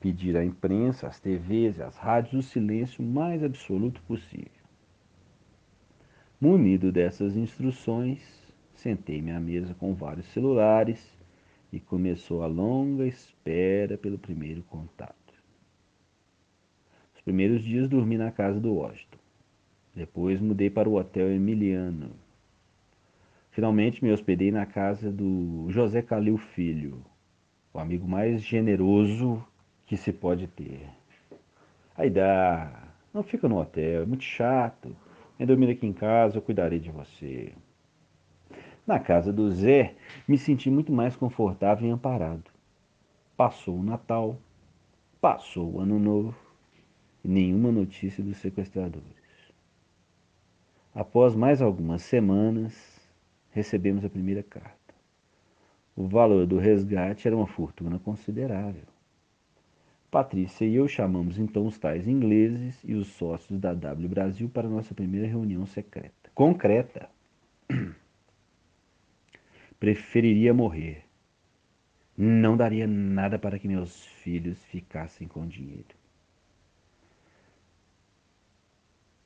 Pedir 0.00 0.36
à 0.36 0.44
imprensa, 0.44 1.06
às 1.06 1.20
TVs 1.20 1.78
e 1.78 1.82
às 1.82 1.96
rádios 1.96 2.46
o 2.46 2.48
silêncio 2.48 3.02
mais 3.02 3.42
absoluto 3.44 4.02
possível. 4.02 4.50
Munido 6.40 6.90
dessas 6.90 7.36
instruções, 7.36 8.20
sentei-me 8.74 9.30
à 9.30 9.38
mesa 9.38 9.74
com 9.74 9.94
vários 9.94 10.26
celulares 10.26 11.16
e 11.72 11.78
começou 11.78 12.42
a 12.42 12.46
longa 12.48 13.06
espera 13.06 13.96
pelo 13.96 14.18
primeiro 14.18 14.62
contato 14.64 15.21
primeiros 17.24 17.62
dias 17.62 17.88
dormi 17.88 18.18
na 18.18 18.30
casa 18.30 18.58
do 18.58 18.74
Washington. 18.74 19.18
Depois 19.94 20.40
mudei 20.40 20.70
para 20.70 20.88
o 20.88 20.94
Hotel 20.94 21.30
Emiliano. 21.30 22.10
Finalmente 23.50 24.02
me 24.02 24.10
hospedei 24.10 24.50
na 24.50 24.64
casa 24.66 25.12
do 25.12 25.66
José 25.68 26.00
Calil 26.00 26.38
Filho, 26.38 27.04
o 27.72 27.78
amigo 27.78 28.08
mais 28.08 28.42
generoso 28.42 29.44
que 29.86 29.96
se 29.96 30.12
pode 30.12 30.46
ter. 30.46 30.88
Aí 31.94 32.08
dá, 32.08 32.88
não 33.12 33.22
fica 33.22 33.48
no 33.48 33.60
hotel, 33.60 34.02
é 34.02 34.06
muito 34.06 34.24
chato. 34.24 34.96
Vem 35.38 35.46
dormir 35.46 35.70
aqui 35.70 35.86
em 35.86 35.92
casa, 35.92 36.38
eu 36.38 36.42
cuidarei 36.42 36.78
de 36.78 36.90
você. 36.90 37.52
Na 38.86 38.98
casa 38.98 39.32
do 39.32 39.50
Zé, 39.50 39.94
me 40.26 40.38
senti 40.38 40.70
muito 40.70 40.90
mais 40.90 41.14
confortável 41.14 41.86
e 41.86 41.90
amparado. 41.90 42.50
Passou 43.36 43.78
o 43.78 43.82
Natal, 43.82 44.38
passou 45.20 45.74
o 45.74 45.80
Ano 45.80 45.98
Novo 45.98 46.51
e 47.24 47.28
nenhuma 47.28 47.70
notícia 47.70 48.22
dos 48.22 48.36
sequestradores. 48.38 49.22
Após 50.94 51.34
mais 51.34 51.62
algumas 51.62 52.02
semanas, 52.02 52.74
recebemos 53.50 54.04
a 54.04 54.10
primeira 54.10 54.42
carta. 54.42 54.94
O 55.96 56.06
valor 56.06 56.46
do 56.46 56.58
resgate 56.58 57.26
era 57.26 57.36
uma 57.36 57.46
fortuna 57.46 57.98
considerável. 57.98 58.84
Patrícia 60.10 60.66
e 60.66 60.74
eu 60.74 60.86
chamamos 60.86 61.38
então 61.38 61.66
os 61.66 61.78
tais 61.78 62.06
ingleses 62.06 62.78
e 62.84 62.94
os 62.94 63.08
sócios 63.08 63.58
da 63.58 63.72
W 63.72 64.08
Brasil 64.08 64.48
para 64.48 64.68
nossa 64.68 64.94
primeira 64.94 65.26
reunião 65.26 65.64
secreta. 65.64 66.30
Concreta. 66.34 67.08
Preferiria 69.80 70.52
morrer. 70.52 71.04
Não 72.16 72.56
daria 72.56 72.86
nada 72.86 73.38
para 73.38 73.58
que 73.58 73.66
meus 73.66 74.04
filhos 74.04 74.62
ficassem 74.66 75.26
com 75.26 75.46
dinheiro. 75.46 76.01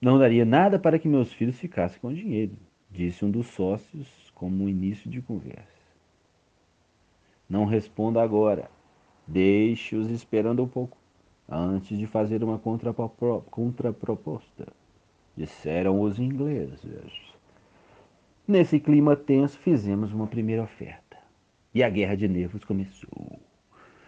Não 0.07 0.21
daria 0.21 0.45
nada 0.45 0.79
para 0.79 1.01
que 1.01 1.09
meus 1.09 1.33
filhos 1.33 1.59
ficassem 1.59 1.99
com 1.99 2.13
dinheiro, 2.13 2.57
disse 2.89 3.25
um 3.25 3.31
dos 3.31 3.49
sócios 3.49 4.31
como 4.37 4.63
um 4.63 4.69
início 4.69 5.11
de 5.11 5.21
conversa. 5.21 5.67
Não 7.51 7.65
responda 7.65 8.23
agora. 8.23 8.71
Deixe-os 9.27 10.09
esperando 10.09 10.63
um 10.63 10.69
pouco, 10.69 10.97
antes 11.49 11.99
de 11.99 12.07
fazer 12.07 12.45
uma 12.45 12.57
contraproposta, 13.51 14.69
disseram 15.37 16.01
os 16.01 16.21
ingleses. 16.21 17.13
Nesse 18.47 18.79
clima 18.79 19.17
tenso, 19.17 19.59
fizemos 19.59 20.13
uma 20.13 20.29
primeira 20.29 20.63
oferta. 20.63 21.17
E 21.75 21.83
a 21.83 21.91
guerra 21.91 22.15
de 22.15 22.29
nervos 22.29 22.63
começou. 22.63 23.41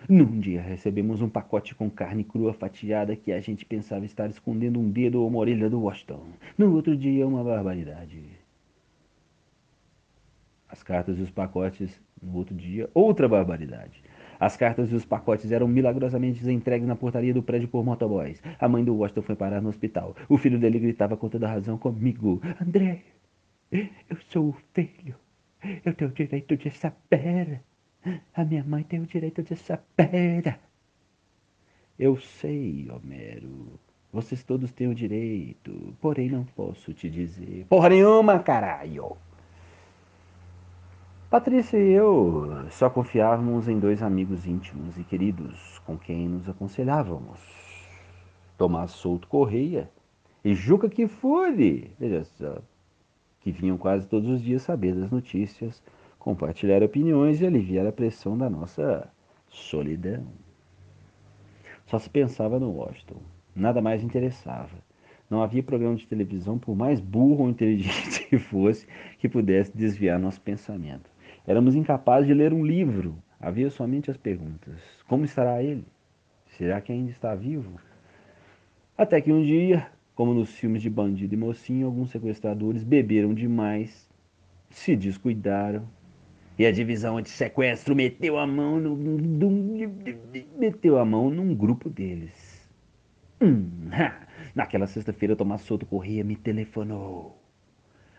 Num 0.06 0.38
dia 0.38 0.60
recebemos 0.60 1.22
um 1.22 1.28
pacote 1.28 1.74
com 1.74 1.90
carne 1.90 2.22
crua 2.22 2.52
fatiada 2.52 3.16
que 3.16 3.32
a 3.32 3.40
gente 3.40 3.64
pensava 3.64 4.04
estar 4.04 4.28
escondendo 4.28 4.78
um 4.78 4.90
dedo 4.90 5.20
ou 5.20 5.28
uma 5.28 5.38
orelha 5.38 5.68
do 5.68 5.80
Washington. 5.80 6.26
No 6.56 6.74
outro 6.74 6.96
dia, 6.96 7.26
uma 7.26 7.42
barbaridade. 7.42 8.22
As 10.68 10.82
cartas 10.82 11.18
e 11.18 11.22
os 11.22 11.30
pacotes 11.30 11.98
no 12.22 12.36
outro 12.36 12.54
dia, 12.54 12.88
outra 12.92 13.28
barbaridade. 13.28 14.02
As 14.38 14.56
cartas 14.56 14.92
e 14.92 14.94
os 14.94 15.04
pacotes 15.04 15.50
eram 15.50 15.66
milagrosamente 15.66 16.48
entregues 16.48 16.86
na 16.86 16.94
portaria 16.94 17.34
do 17.34 17.42
prédio 17.42 17.68
por 17.68 17.84
motoboys. 17.84 18.40
A 18.58 18.68
mãe 18.68 18.84
do 18.84 18.94
Washington 18.94 19.22
foi 19.22 19.34
parar 19.34 19.60
no 19.60 19.68
hospital. 19.68 20.14
O 20.28 20.38
filho 20.38 20.58
dele 20.58 20.78
gritava 20.78 21.16
com 21.16 21.28
toda 21.28 21.48
razão 21.48 21.76
comigo: 21.76 22.40
André, 22.60 23.02
eu 23.72 24.16
sou 24.28 24.50
o 24.50 24.56
filho. 24.72 25.16
Eu 25.84 25.92
tenho 25.92 26.10
o 26.10 26.14
direito 26.14 26.56
de 26.56 26.70
saber. 26.70 27.60
A 28.34 28.44
minha 28.44 28.64
mãe 28.64 28.82
tem 28.82 29.00
o 29.00 29.06
direito 29.06 29.42
de 29.42 29.56
saber. 29.56 30.58
Eu 31.98 32.16
sei, 32.16 32.88
Homero. 32.90 33.78
Vocês 34.12 34.42
todos 34.42 34.72
têm 34.72 34.88
o 34.88 34.94
direito. 34.94 35.94
Porém, 36.00 36.30
não 36.30 36.44
posso 36.44 36.94
te 36.94 37.10
dizer. 37.10 37.66
Porra 37.68 37.90
nenhuma, 37.90 38.38
caralho! 38.38 39.16
Patrícia 41.30 41.76
e 41.76 41.92
eu 41.92 42.66
só 42.70 42.88
confiávamos 42.88 43.68
em 43.68 43.78
dois 43.78 44.02
amigos 44.02 44.46
íntimos 44.46 44.96
e 44.96 45.04
queridos 45.04 45.78
com 45.80 45.98
quem 45.98 46.26
nos 46.26 46.48
aconselhávamos. 46.48 47.38
Tomás 48.56 48.92
Souto 48.92 49.28
Correia 49.28 49.90
e 50.42 50.54
Juca 50.54 50.88
Kifuri, 50.88 51.92
veja 52.00 52.24
só, 52.24 52.62
que 53.42 53.52
vinham 53.52 53.76
quase 53.76 54.06
todos 54.06 54.26
os 54.30 54.42
dias 54.42 54.62
saber 54.62 54.94
das 54.94 55.10
notícias, 55.10 55.82
compartilhar 56.18 56.82
opiniões 56.82 57.40
e 57.40 57.46
aliviar 57.46 57.86
a 57.86 57.92
pressão 57.92 58.36
da 58.36 58.50
nossa 58.50 59.08
solidão. 59.48 60.26
Só 61.86 61.98
se 61.98 62.10
pensava 62.10 62.58
no 62.58 62.70
Washington, 62.70 63.16
nada 63.54 63.80
mais 63.80 64.02
interessava. 64.02 64.76
Não 65.30 65.42
havia 65.42 65.62
programa 65.62 65.96
de 65.96 66.06
televisão, 66.06 66.58
por 66.58 66.74
mais 66.74 67.00
burro 67.00 67.44
ou 67.44 67.50
inteligente 67.50 68.26
que 68.28 68.38
fosse, 68.38 68.86
que 69.18 69.28
pudesse 69.28 69.76
desviar 69.76 70.18
nosso 70.18 70.40
pensamento. 70.40 71.10
Éramos 71.46 71.74
incapazes 71.74 72.26
de 72.26 72.34
ler 72.34 72.52
um 72.52 72.64
livro. 72.64 73.16
Havia 73.40 73.70
somente 73.70 74.10
as 74.10 74.16
perguntas: 74.16 74.80
Como 75.06 75.24
estará 75.24 75.62
ele? 75.62 75.84
Será 76.46 76.80
que 76.80 76.92
ainda 76.92 77.10
está 77.10 77.34
vivo? 77.34 77.78
Até 78.96 79.20
que 79.20 79.32
um 79.32 79.42
dia, 79.42 79.86
como 80.14 80.34
nos 80.34 80.50
filmes 80.50 80.82
de 80.82 80.90
bandido 80.90 81.34
e 81.34 81.36
mocinho, 81.36 81.86
alguns 81.86 82.10
sequestradores 82.10 82.82
beberam 82.82 83.32
demais, 83.32 84.10
se 84.70 84.96
descuidaram 84.96 85.88
e 86.58 86.66
a 86.66 86.72
divisão 86.72 87.20
de 87.20 87.30
sequestro 87.30 87.94
meteu 87.94 88.36
a 88.36 88.46
mão 88.46 88.80
no, 88.80 88.96
meteu 90.58 90.98
a 90.98 91.04
mão 91.04 91.30
num 91.30 91.54
grupo 91.54 91.88
deles. 91.88 92.68
Hum, 93.40 93.70
naquela 94.54 94.88
sexta-feira, 94.88 95.36
Tomás 95.36 95.60
Souto 95.60 95.86
Corrêa 95.86 96.24
me 96.24 96.34
telefonou. 96.34 97.40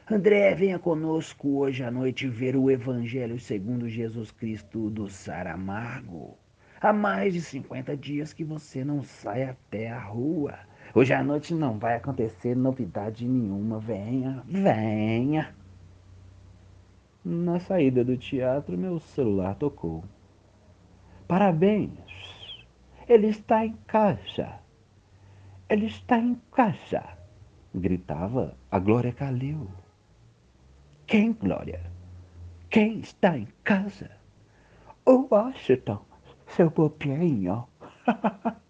André, 0.09 0.55
venha 0.55 0.79
conosco 0.79 1.57
hoje 1.57 1.83
à 1.83 1.91
noite 1.91 2.27
ver 2.27 2.55
o 2.55 2.71
Evangelho 2.71 3.37
segundo 3.37 3.89
Jesus 3.89 4.31
Cristo 4.31 4.89
do 4.89 5.09
Saramago. 5.09 6.37
Há 6.81 6.93
mais 6.93 7.33
de 7.33 7.41
50 7.41 7.97
dias 7.97 8.31
que 8.31 8.45
você 8.45 8.85
não 8.85 9.03
sai 9.03 9.43
até 9.43 9.91
a 9.91 9.99
rua. 9.99 10.57
Hoje 10.95 11.13
à 11.13 11.21
noite 11.21 11.53
não 11.53 11.77
vai 11.77 11.97
acontecer 11.97 12.55
novidade 12.55 13.27
nenhuma. 13.27 13.79
Venha, 13.79 14.41
venha. 14.47 15.53
Na 17.23 17.59
saída 17.59 18.03
do 18.03 18.15
teatro, 18.17 18.77
meu 18.77 18.99
celular 18.99 19.55
tocou. 19.55 20.03
Parabéns. 21.27 22.65
Ele 23.07 23.27
está 23.27 23.65
em 23.65 23.73
casa. 23.85 24.59
Ele 25.67 25.87
está 25.87 26.17
em 26.17 26.35
casa. 26.51 27.03
Gritava 27.75 28.55
a 28.71 28.79
Glória 28.79 29.11
Calil. 29.11 29.69
Quem, 31.05 31.33
Glória? 31.33 31.81
Quem 32.69 32.99
está 32.99 33.37
em 33.37 33.47
casa? 33.63 34.11
O 35.05 35.27
Washington, 35.29 36.05
seu 36.47 36.69
bobinho. 36.69 37.67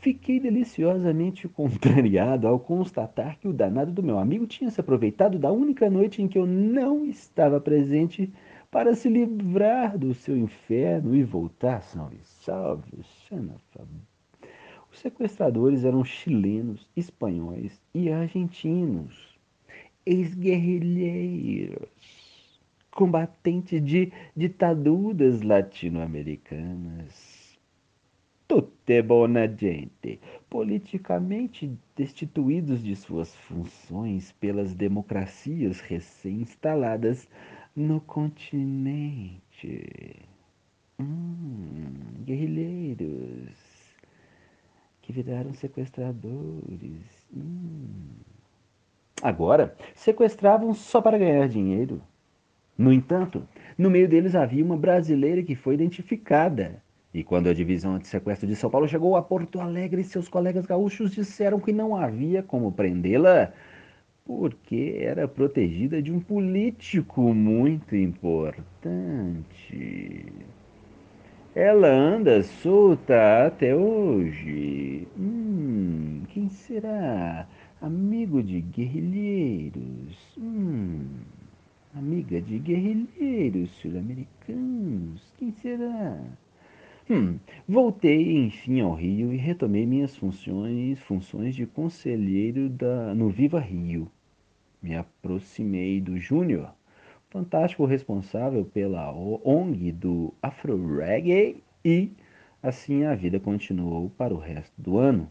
Fiquei 0.00 0.40
deliciosamente 0.40 1.46
contrariado 1.48 2.48
ao 2.48 2.58
constatar 2.58 3.38
que 3.38 3.46
o 3.46 3.52
danado 3.52 3.92
do 3.92 4.02
meu 4.02 4.18
amigo 4.18 4.46
tinha 4.46 4.70
se 4.70 4.80
aproveitado 4.80 5.38
da 5.38 5.52
única 5.52 5.88
noite 5.90 6.22
em 6.22 6.28
que 6.28 6.38
eu 6.38 6.46
não 6.46 7.04
estava 7.04 7.60
presente 7.60 8.32
para 8.70 8.94
se 8.94 9.08
livrar 9.08 9.98
do 9.98 10.14
seu 10.14 10.36
inferno 10.36 11.14
e 11.14 11.22
voltar 11.22 11.82
salve, 11.82 12.18
salve, 12.22 12.92
Os 14.90 14.98
sequestradores 15.00 15.84
eram 15.84 16.04
chilenos, 16.04 16.88
espanhóis 16.96 17.80
e 17.94 18.10
argentinos 18.10 19.30
ex-guerrilheiros, 20.06 21.88
combatentes 22.90 23.84
de 23.84 24.12
ditaduras 24.34 25.42
latino-americanas. 25.42 27.29
Tutte 28.50 29.00
bona 29.00 29.46
gente, 29.46 30.18
politicamente 30.48 31.70
destituídos 31.94 32.82
de 32.82 32.96
suas 32.96 33.32
funções 33.46 34.32
pelas 34.32 34.74
democracias 34.74 35.78
recém-instaladas 35.78 37.28
no 37.76 38.00
continente. 38.00 39.86
Hum, 40.98 41.92
guerrilheiros 42.24 43.54
que 45.00 45.12
viraram 45.12 45.54
sequestradores. 45.54 47.28
Hum 47.32 48.16
agora 49.22 49.76
sequestravam 49.94 50.74
só 50.74 51.00
para 51.00 51.18
ganhar 51.18 51.46
dinheiro. 51.48 52.02
No 52.76 52.92
entanto, 52.92 53.46
no 53.78 53.88
meio 53.88 54.08
deles 54.08 54.34
havia 54.34 54.64
uma 54.64 54.76
brasileira 54.76 55.40
que 55.40 55.54
foi 55.54 55.74
identificada. 55.74 56.82
E 57.12 57.24
quando 57.24 57.48
a 57.48 57.54
divisão 57.54 57.98
de 57.98 58.06
sequestro 58.06 58.46
de 58.46 58.54
São 58.54 58.70
Paulo 58.70 58.86
chegou 58.88 59.16
a 59.16 59.22
Porto 59.22 59.60
Alegre, 59.60 60.04
seus 60.04 60.28
colegas 60.28 60.64
gaúchos 60.64 61.10
disseram 61.10 61.58
que 61.58 61.72
não 61.72 61.96
havia 61.96 62.42
como 62.42 62.70
prendê-la 62.72 63.52
porque 64.24 64.96
era 65.00 65.26
protegida 65.26 66.00
de 66.00 66.12
um 66.12 66.20
político 66.20 67.34
muito 67.34 67.96
importante. 67.96 69.44
Ela 71.52 71.88
anda 71.88 72.44
solta 72.44 73.46
até 73.46 73.74
hoje. 73.74 75.08
Hum, 75.18 76.22
quem 76.28 76.48
será? 76.48 77.48
Amigo 77.82 78.40
de 78.40 78.60
guerrilheiros. 78.60 80.16
Hum, 80.38 81.08
amiga 81.92 82.40
de 82.40 82.56
guerrilheiros 82.60 83.68
sul-americanos. 83.80 85.32
Quem 85.36 85.50
será? 85.50 86.16
Hum, 87.12 87.40
voltei 87.66 88.36
enfim 88.36 88.80
ao 88.82 88.94
Rio 88.94 89.32
e 89.32 89.36
retomei 89.36 89.84
minhas 89.84 90.14
funções, 90.16 90.96
funções 91.00 91.56
de 91.56 91.66
conselheiro 91.66 92.68
da, 92.68 93.12
no 93.16 93.28
Viva 93.28 93.58
Rio. 93.58 94.08
Me 94.80 94.94
aproximei 94.94 96.00
do 96.00 96.20
Júnior, 96.20 96.72
fantástico 97.28 97.84
responsável 97.84 98.64
pela 98.64 99.12
ONG 99.12 99.90
do 99.90 100.32
Afro 100.40 100.98
Reggae 100.98 101.60
e 101.84 102.12
assim 102.62 103.02
a 103.02 103.16
vida 103.16 103.40
continuou 103.40 104.08
para 104.10 104.32
o 104.32 104.38
resto 104.38 104.80
do 104.80 104.96
ano, 104.96 105.28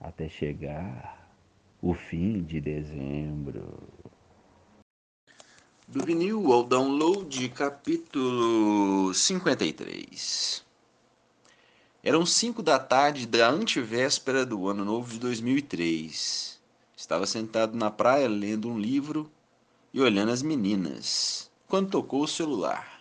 até 0.00 0.30
chegar 0.30 1.30
o 1.82 1.92
fim 1.92 2.42
de 2.42 2.58
dezembro. 2.58 3.82
Do 5.86 6.06
vinil 6.06 6.50
ao 6.50 6.64
download, 6.64 7.50
capítulo 7.50 9.12
53. 9.12 10.71
Eram 12.04 12.26
cinco 12.26 12.64
da 12.64 12.80
tarde 12.80 13.28
da 13.28 13.48
antevéspera 13.48 14.44
do 14.44 14.66
ano 14.66 14.84
novo 14.84 15.12
de 15.12 15.20
2003. 15.20 16.60
Estava 16.96 17.28
sentado 17.28 17.76
na 17.76 17.92
praia 17.92 18.28
lendo 18.28 18.68
um 18.68 18.76
livro 18.76 19.30
e 19.94 20.00
olhando 20.00 20.32
as 20.32 20.42
meninas, 20.42 21.48
quando 21.68 21.90
tocou 21.90 22.24
o 22.24 22.28
celular. 22.28 23.00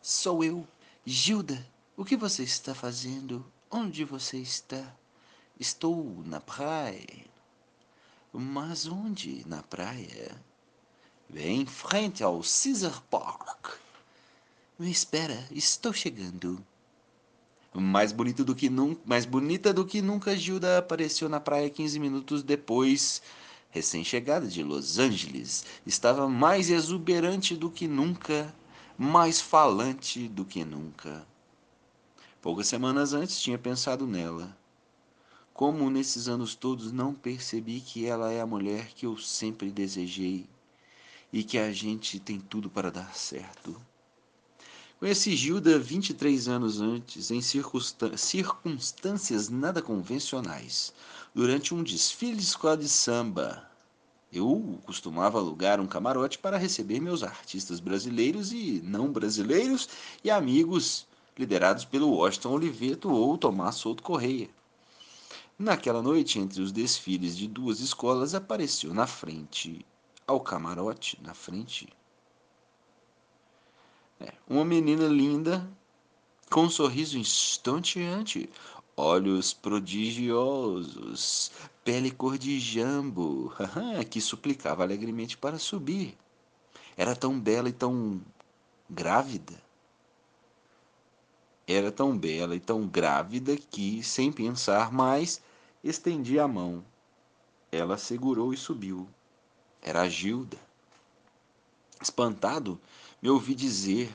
Sou 0.00 0.42
eu, 0.42 0.66
Gilda. 1.04 1.66
O 1.94 2.02
que 2.02 2.16
você 2.16 2.42
está 2.42 2.74
fazendo? 2.74 3.44
Onde 3.70 4.04
você 4.04 4.38
está? 4.38 4.96
Estou 5.60 6.22
na 6.24 6.40
praia. 6.40 7.26
Mas 8.32 8.86
onde? 8.86 9.46
Na 9.46 9.62
praia? 9.62 10.34
Bem 11.28 11.60
em 11.60 11.66
frente 11.66 12.24
ao 12.24 12.40
Caesar 12.40 13.02
Park. 13.10 13.76
Me 14.78 14.90
espera, 14.90 15.46
estou 15.50 15.92
chegando. 15.92 16.64
Mais 17.74 18.12
bonito 18.12 18.44
do 18.44 18.54
que 18.54 18.68
nunca, 18.68 19.00
mais 19.06 19.24
bonita 19.24 19.72
do 19.72 19.84
que 19.86 20.02
nunca, 20.02 20.36
Gilda 20.36 20.78
apareceu 20.78 21.28
na 21.28 21.40
praia 21.40 21.70
15 21.70 21.98
minutos 21.98 22.42
depois. 22.42 23.22
Recém-chegada 23.70 24.46
de 24.46 24.62
Los 24.62 24.98
Angeles, 24.98 25.64
estava 25.86 26.28
mais 26.28 26.68
exuberante 26.70 27.56
do 27.56 27.70
que 27.70 27.88
nunca, 27.88 28.54
mais 28.98 29.40
falante 29.40 30.28
do 30.28 30.44
que 30.44 30.64
nunca. 30.64 31.26
Poucas 32.42 32.66
semanas 32.66 33.14
antes 33.14 33.40
tinha 33.40 33.58
pensado 33.58 34.06
nela. 34.06 34.56
Como 35.54 35.88
nesses 35.90 36.28
anos 36.28 36.54
todos 36.54 36.92
não 36.92 37.14
percebi 37.14 37.80
que 37.80 38.04
ela 38.06 38.32
é 38.32 38.40
a 38.40 38.46
mulher 38.46 38.88
que 38.94 39.06
eu 39.06 39.16
sempre 39.16 39.70
desejei. 39.70 40.46
e 41.32 41.42
que 41.42 41.58
a 41.58 41.72
gente 41.72 42.20
tem 42.20 42.38
tudo 42.38 42.68
para 42.68 42.90
dar 42.90 43.14
certo. 43.16 43.80
Conheci 45.02 45.34
Gilda 45.34 45.80
23 45.80 46.46
anos 46.46 46.80
antes, 46.80 47.32
em 47.32 47.40
circunstâncias 47.40 49.48
nada 49.48 49.82
convencionais, 49.82 50.94
durante 51.34 51.74
um 51.74 51.82
desfile 51.82 52.36
de 52.36 52.44
escola 52.44 52.76
de 52.76 52.88
samba. 52.88 53.68
Eu 54.32 54.78
costumava 54.84 55.38
alugar 55.38 55.80
um 55.80 55.88
camarote 55.88 56.38
para 56.38 56.56
receber 56.56 57.00
meus 57.00 57.24
artistas 57.24 57.80
brasileiros 57.80 58.52
e 58.52 58.80
não 58.84 59.10
brasileiros 59.10 59.88
e 60.22 60.30
amigos, 60.30 61.04
liderados 61.36 61.84
pelo 61.84 62.08
Washington 62.08 62.52
Oliveto 62.52 63.10
ou 63.10 63.36
Tomás 63.36 63.74
Souto 63.74 64.04
Correia. 64.04 64.48
Naquela 65.58 66.00
noite, 66.00 66.38
entre 66.38 66.62
os 66.62 66.70
desfiles 66.70 67.36
de 67.36 67.48
duas 67.48 67.80
escolas, 67.80 68.36
apareceu 68.36 68.94
na 68.94 69.08
frente, 69.08 69.84
ao 70.28 70.38
camarote, 70.38 71.18
na 71.24 71.34
frente, 71.34 71.88
é, 74.22 74.32
uma 74.48 74.64
menina 74.64 75.08
linda, 75.08 75.68
com 76.48 76.62
um 76.62 76.70
sorriso 76.70 77.18
estonteante, 77.18 78.48
olhos 78.96 79.52
prodigiosos, 79.52 81.50
pele 81.82 82.10
cor 82.10 82.38
de 82.38 82.60
jambo, 82.60 83.52
que 84.08 84.20
suplicava 84.20 84.84
alegremente 84.84 85.36
para 85.36 85.58
subir. 85.58 86.16
Era 86.96 87.16
tão 87.16 87.40
bela 87.40 87.68
e 87.68 87.72
tão 87.72 88.22
grávida. 88.88 89.60
Era 91.66 91.90
tão 91.90 92.16
bela 92.16 92.54
e 92.54 92.60
tão 92.60 92.86
grávida 92.86 93.56
que, 93.56 94.04
sem 94.04 94.30
pensar 94.30 94.92
mais, 94.92 95.42
estendi 95.82 96.38
a 96.38 96.46
mão. 96.46 96.84
Ela 97.72 97.98
segurou 97.98 98.54
e 98.54 98.56
subiu. 98.56 99.08
Era 99.80 100.02
a 100.02 100.08
Gilda. 100.08 100.58
Espantado, 102.00 102.80
me 103.22 103.30
ouvi 103.30 103.54
dizer 103.54 104.12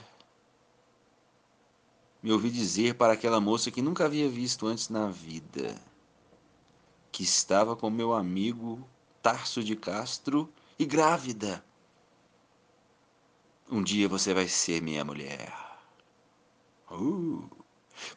me 2.21 2.31
ouvi 2.31 2.49
dizer 2.51 2.95
para 2.95 3.13
aquela 3.13 3.39
moça 3.39 3.71
que 3.71 3.81
nunca 3.81 4.05
havia 4.05 4.27
visto 4.27 4.67
antes 4.67 4.89
na 4.89 5.07
vida 5.07 5.79
que 7.11 7.23
estava 7.23 7.75
com 7.75 7.89
meu 7.89 8.13
amigo 8.13 8.85
Tarso 9.23 9.63
de 9.63 9.75
Castro 9.75 10.51
e 10.77 10.85
grávida. 10.85 11.63
Um 13.69 13.81
dia 13.81 14.07
você 14.07 14.33
vai 14.33 14.47
ser 14.47 14.81
minha 14.81 15.03
mulher. 15.03 15.51
Uh, 16.91 17.49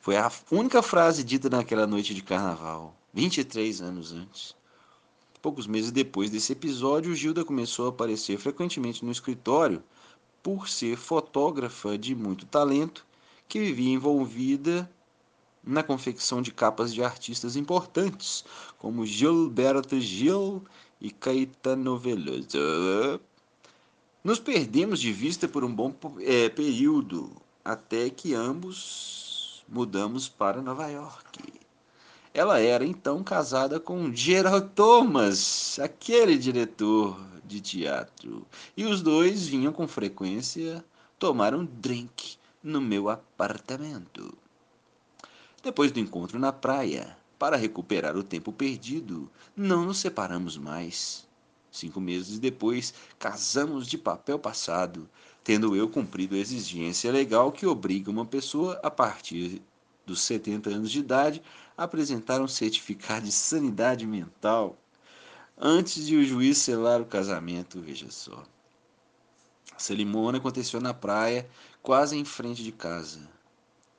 foi 0.00 0.16
a 0.16 0.30
única 0.50 0.82
frase 0.82 1.24
dita 1.24 1.48
naquela 1.48 1.86
noite 1.86 2.14
de 2.14 2.22
carnaval, 2.22 2.94
23 3.14 3.80
anos 3.80 4.12
antes. 4.12 4.54
Poucos 5.40 5.66
meses 5.66 5.90
depois 5.90 6.30
desse 6.30 6.52
episódio, 6.52 7.14
Gilda 7.14 7.44
começou 7.44 7.86
a 7.86 7.88
aparecer 7.88 8.38
frequentemente 8.38 9.04
no 9.04 9.10
escritório 9.10 9.82
por 10.42 10.68
ser 10.68 10.96
fotógrafa 10.96 11.96
de 11.98 12.14
muito 12.14 12.46
talento, 12.46 13.06
que 13.48 13.58
vivia 13.58 13.92
envolvida 13.92 14.90
na 15.62 15.82
confecção 15.82 16.40
de 16.40 16.52
capas 16.52 16.92
de 16.94 17.02
artistas 17.02 17.56
importantes, 17.56 18.44
como 18.78 19.04
Gilberto 19.04 20.00
Gil 20.00 20.64
e 21.00 21.10
Caetano 21.10 21.98
Veloso. 21.98 23.20
Nos 24.22 24.38
perdemos 24.38 25.00
de 25.00 25.12
vista 25.12 25.48
por 25.48 25.64
um 25.64 25.74
bom 25.74 25.94
é, 26.20 26.48
período, 26.48 27.30
até 27.64 28.10
que 28.10 28.34
ambos 28.34 29.64
mudamos 29.68 30.28
para 30.28 30.62
Nova 30.62 30.88
York. 30.88 31.59
Ela 32.32 32.60
era 32.60 32.84
então 32.84 33.24
casada 33.24 33.80
com 33.80 34.14
Gerald 34.14 34.68
Thomas, 34.74 35.78
aquele 35.80 36.38
diretor 36.38 37.20
de 37.44 37.60
teatro. 37.60 38.46
E 38.76 38.84
os 38.84 39.02
dois 39.02 39.48
vinham 39.48 39.72
com 39.72 39.88
frequência 39.88 40.84
tomar 41.18 41.54
um 41.54 41.64
drink 41.64 42.36
no 42.62 42.80
meu 42.80 43.08
apartamento. 43.08 44.32
Depois 45.60 45.90
do 45.90 45.98
encontro 45.98 46.38
na 46.38 46.52
praia, 46.52 47.16
para 47.36 47.56
recuperar 47.56 48.16
o 48.16 48.22
tempo 48.22 48.52
perdido, 48.52 49.28
não 49.56 49.86
nos 49.86 49.98
separamos 49.98 50.56
mais. 50.56 51.26
Cinco 51.68 52.00
meses 52.00 52.38
depois, 52.38 52.94
casamos 53.18 53.88
de 53.88 53.98
papel 53.98 54.38
passado, 54.38 55.08
tendo 55.42 55.74
eu 55.74 55.88
cumprido 55.88 56.36
a 56.36 56.38
exigência 56.38 57.10
legal 57.10 57.50
que 57.50 57.66
obriga 57.66 58.08
uma 58.08 58.24
pessoa, 58.24 58.78
a 58.84 58.90
partir 58.90 59.60
dos 60.06 60.22
70 60.22 60.70
anos 60.70 60.90
de 60.90 60.98
idade, 60.98 61.42
apresentar 61.80 62.42
um 62.42 62.46
certificado 62.46 63.24
de 63.24 63.32
sanidade 63.32 64.06
mental 64.06 64.76
antes 65.58 66.06
de 66.06 66.14
o 66.14 66.22
juiz 66.22 66.58
selar 66.58 67.00
o 67.00 67.06
casamento, 67.06 67.80
veja 67.80 68.10
só. 68.10 68.44
A 69.74 69.78
cerimônia 69.78 70.38
aconteceu 70.38 70.78
na 70.78 70.92
praia, 70.92 71.48
quase 71.82 72.18
em 72.18 72.24
frente 72.24 72.62
de 72.62 72.70
casa. 72.70 73.26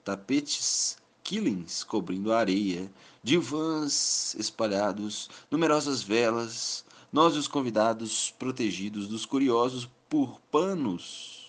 Tapetes, 0.03 0.95
killings 1.23 1.83
cobrindo 1.83 2.31
a 2.31 2.37
areia, 2.37 2.91
divãs 3.23 4.35
espalhados, 4.35 5.27
numerosas 5.49 6.03
velas, 6.03 6.85
nós 7.11 7.35
os 7.35 7.47
convidados 7.47 8.29
protegidos 8.37 9.07
dos 9.07 9.25
curiosos 9.25 9.89
por 10.07 10.39
panos 10.51 11.41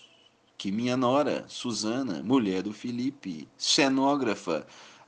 que 0.63 0.71
minha 0.71 0.95
nora, 0.95 1.43
Susana, 1.49 2.23
mulher 2.23 2.63
do 2.63 2.71
Felipe, 2.71 3.49
cenógrafa, 3.57 4.65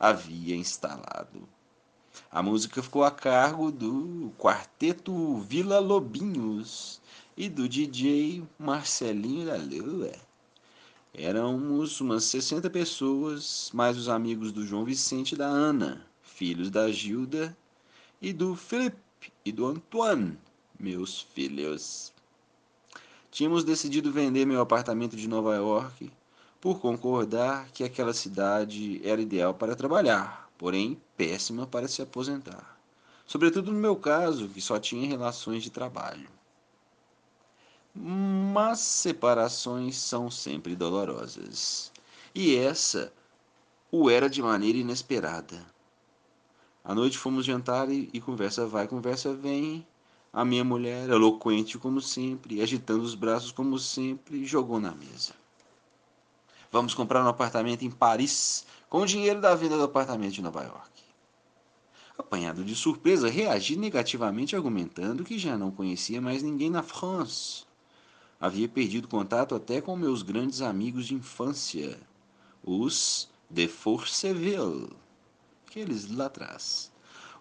havia 0.10 0.56
instalado. 0.56 1.48
A 2.32 2.44
música 2.44 2.84
ficou 2.84 3.04
a 3.04 3.12
cargo 3.12 3.72
do 3.72 4.32
Quarteto 4.38 5.38
Vila 5.40 5.80
Lobinhos 5.80 7.02
e 7.36 7.50
do 7.50 7.68
DJ 7.68 8.44
Marcelinho 8.60 9.46
da 9.48 9.58
Lua. 9.58 10.12
Éramos 11.14 12.00
umas 12.02 12.26
60 12.26 12.70
pessoas, 12.70 13.72
mais 13.74 13.98
os 13.98 14.08
amigos 14.08 14.52
do 14.52 14.66
João 14.66 14.86
Vicente 14.86 15.32
e 15.32 15.38
da 15.38 15.48
Ana, 15.48 16.06
filhos 16.22 16.70
da 16.70 16.92
Gilda 16.92 17.58
e 18.22 18.32
do 18.32 18.56
Felipe 18.56 19.32
e 19.44 19.52
do 19.52 19.66
Antoine, 19.66 20.38
meus 20.80 21.22
filhos. 21.22 22.14
Tínhamos 23.32 23.64
decidido 23.64 24.12
vender 24.12 24.46
meu 24.46 24.62
apartamento 24.62 25.16
de 25.16 25.28
Nova 25.28 25.56
York 25.56 26.12
por 26.66 26.80
concordar 26.80 27.70
que 27.70 27.84
aquela 27.84 28.12
cidade 28.12 29.00
era 29.08 29.22
ideal 29.22 29.54
para 29.54 29.76
trabalhar 29.76 30.50
porém 30.58 31.00
péssima 31.16 31.68
para 31.68 31.88
se 31.88 32.02
aposentar. 32.02 32.76
Sobretudo 33.24 33.72
no 33.72 33.78
meu 33.78 33.96
caso, 33.96 34.50
que 34.50 34.60
só 34.60 34.80
tinha 34.80 35.08
relações 35.08 35.62
de 35.62 35.70
trabalho. 35.70 36.28
Mas 37.94 38.80
separações 38.80 39.96
são 39.96 40.32
sempre 40.32 40.76
dolorosas. 40.76 41.92
E 42.34 42.56
essa 42.56 43.14
o 43.92 44.10
era 44.10 44.28
de 44.28 44.42
maneira 44.42 44.80
inesperada. 44.80 45.64
À 46.84 46.96
noite 46.96 47.16
fomos 47.16 47.46
jantar 47.46 47.92
e, 47.92 48.10
e 48.12 48.20
conversa 48.20 48.66
vai, 48.66 48.88
conversa 48.88 49.36
vem. 49.36 49.86
A 50.34 50.44
minha 50.44 50.64
mulher, 50.64 51.12
eloquente 51.12 51.78
como 51.78 52.02
sempre, 52.02 52.60
agitando 52.60 53.04
os 53.04 53.14
braços 53.14 53.52
como 53.52 53.78
sempre, 53.78 54.44
jogou 54.46 54.80
na 54.80 54.96
mesa. 54.96 55.45
Vamos 56.76 56.94
comprar 56.94 57.24
um 57.24 57.30
apartamento 57.30 57.86
em 57.86 57.90
Paris 57.90 58.66
com 58.90 59.00
o 59.00 59.06
dinheiro 59.06 59.40
da 59.40 59.56
venda 59.56 59.78
do 59.78 59.84
apartamento 59.84 60.34
de 60.34 60.42
Nova 60.42 60.62
York. 60.62 61.04
Apanhado 62.18 62.66
de 62.66 62.76
surpresa, 62.76 63.30
reagi 63.30 63.78
negativamente, 63.78 64.58
argumentando 64.58 65.24
que 65.24 65.40
já 65.40 65.58
não 65.58 65.72
conhecia 65.72 66.20
mais 66.20 66.44
ninguém 66.44 66.70
na 66.70 66.84
France. 66.84 67.64
Havia 68.42 68.68
perdido 68.68 69.08
contato 69.08 69.56
até 69.56 69.80
com 69.80 69.96
meus 69.96 70.22
grandes 70.22 70.60
amigos 70.60 71.08
de 71.08 71.16
infância, 71.16 71.98
os 72.62 73.30
de 73.50 73.70
Forceville, 73.70 74.90
aqueles 75.66 76.12
lá 76.12 76.26
atrás. 76.26 76.92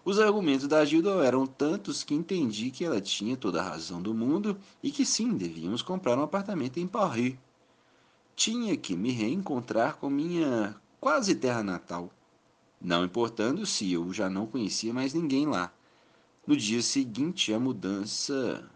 Os 0.05 0.17
argumentos 0.17 0.65
da 0.65 0.85
Gilda 0.85 1.09
eram 1.25 1.45
tantos 1.45 2.05
que 2.05 2.15
entendi 2.15 2.71
que 2.71 2.85
ela 2.85 3.01
tinha 3.01 3.35
toda 3.35 3.59
a 3.59 3.67
razão 3.67 4.01
do 4.01 4.13
mundo 4.13 4.57
e 4.81 4.89
que 4.91 5.05
sim, 5.05 5.35
devíamos 5.35 5.81
comprar 5.81 6.17
um 6.17 6.23
apartamento 6.23 6.79
em 6.79 6.87
Paris. 6.87 7.35
Tinha 8.35 8.75
que 8.75 8.95
me 8.95 9.11
reencontrar 9.11 9.95
com 9.95 10.09
minha 10.09 10.75
quase 10.99 11.35
terra 11.35 11.63
natal, 11.63 12.11
não 12.81 13.05
importando 13.05 13.65
se 13.65 13.91
eu 13.91 14.11
já 14.11 14.29
não 14.29 14.45
conhecia 14.45 14.93
mais 14.93 15.13
ninguém 15.13 15.47
lá. 15.47 15.71
No 16.45 16.55
dia 16.55 16.81
seguinte, 16.81 17.53
a 17.53 17.59
mudança 17.59 18.69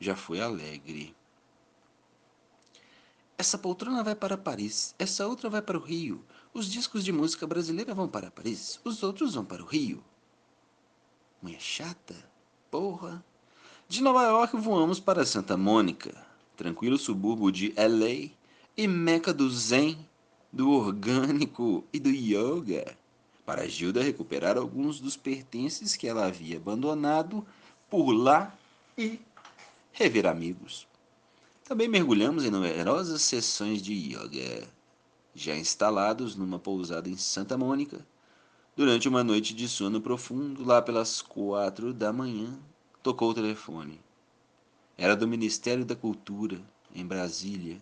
já 0.00 0.16
foi 0.16 0.40
alegre. 0.40 1.14
Essa 3.38 3.56
poltrona 3.56 4.02
vai 4.02 4.14
para 4.14 4.36
Paris, 4.36 4.94
essa 4.98 5.26
outra 5.26 5.48
vai 5.48 5.62
para 5.62 5.78
o 5.78 5.80
Rio. 5.80 6.24
Os 6.52 6.66
discos 6.66 7.04
de 7.04 7.12
música 7.12 7.46
brasileira 7.46 7.94
vão 7.94 8.08
para 8.08 8.30
Paris, 8.30 8.80
os 8.84 9.02
outros 9.02 9.34
vão 9.34 9.44
para 9.44 9.62
o 9.62 9.66
Rio. 9.66 10.02
Mulher 11.40 11.60
chata? 11.60 12.16
Porra. 12.70 13.24
De 13.88 14.02
Nova 14.02 14.24
York 14.24 14.56
voamos 14.56 14.98
para 14.98 15.24
Santa 15.24 15.56
Mônica, 15.56 16.25
tranquilo 16.56 16.98
subúrbio 16.98 17.52
de 17.52 17.74
LA 17.76 18.30
e 18.76 18.88
meca 18.88 19.32
do 19.32 19.48
Zen 19.50 19.98
do 20.52 20.70
orgânico 20.70 21.84
e 21.92 22.00
do 22.00 22.08
yoga, 22.08 22.96
para 23.44 23.68
Gilda 23.68 24.02
recuperar 24.02 24.56
alguns 24.56 24.98
dos 24.98 25.16
pertences 25.16 25.94
que 25.94 26.08
ela 26.08 26.26
havia 26.26 26.56
abandonado 26.56 27.46
por 27.90 28.10
lá 28.10 28.56
e 28.96 29.20
rever 29.92 30.26
amigos. 30.26 30.86
Também 31.62 31.88
mergulhamos 31.88 32.44
em 32.44 32.50
numerosas 32.50 33.20
sessões 33.20 33.82
de 33.82 33.92
yoga, 33.92 34.66
já 35.34 35.54
instalados 35.54 36.34
numa 36.34 36.58
pousada 36.58 37.08
em 37.08 37.18
Santa 37.18 37.58
Mônica. 37.58 38.06
Durante 38.74 39.08
uma 39.08 39.22
noite 39.22 39.54
de 39.54 39.68
sono 39.68 40.00
profundo, 40.00 40.64
lá 40.64 40.80
pelas 40.80 41.20
quatro 41.20 41.92
da 41.92 42.12
manhã, 42.12 42.58
tocou 43.02 43.30
o 43.30 43.34
telefone. 43.34 44.00
Era 44.98 45.14
do 45.14 45.28
Ministério 45.28 45.84
da 45.84 45.94
Cultura, 45.94 46.58
em 46.94 47.06
Brasília, 47.06 47.76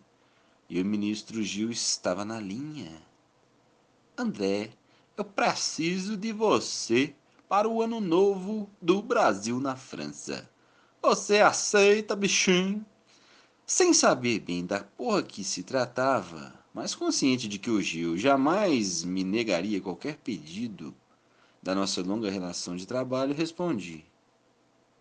e 0.69 0.81
o 0.81 0.85
ministro 0.85 1.45
Gil 1.45 1.71
estava 1.71 2.25
na 2.25 2.41
linha. 2.41 2.91
André, 4.19 4.71
eu 5.17 5.25
preciso 5.25 6.17
de 6.17 6.33
você 6.33 7.15
para 7.49 7.69
o 7.69 7.81
ano 7.81 8.01
novo 8.01 8.69
do 8.83 9.01
Brasil 9.01 9.61
na 9.61 9.77
França. 9.77 10.51
Você 11.01 11.39
aceita, 11.39 12.17
bichinho? 12.17 12.85
Sem 13.65 13.95
saber 13.95 14.41
bem 14.41 14.67
da 14.67 14.81
porra 14.81 15.23
que 15.23 15.45
se 15.45 15.63
tratava, 15.63 16.53
mas 16.75 16.97
consciente 16.97 17.47
de 17.47 17.61
que 17.61 17.71
o 17.71 17.81
Gil 17.81 18.19
jamais 18.19 19.05
me 19.05 19.23
negaria 19.23 19.81
qualquer 19.81 20.17
pedido 20.17 20.93
da 21.63 21.77
nossa 21.77 22.03
longa 22.03 22.29
relação 22.29 22.75
de 22.75 22.87
trabalho, 22.87 23.33
respondi. 23.33 24.05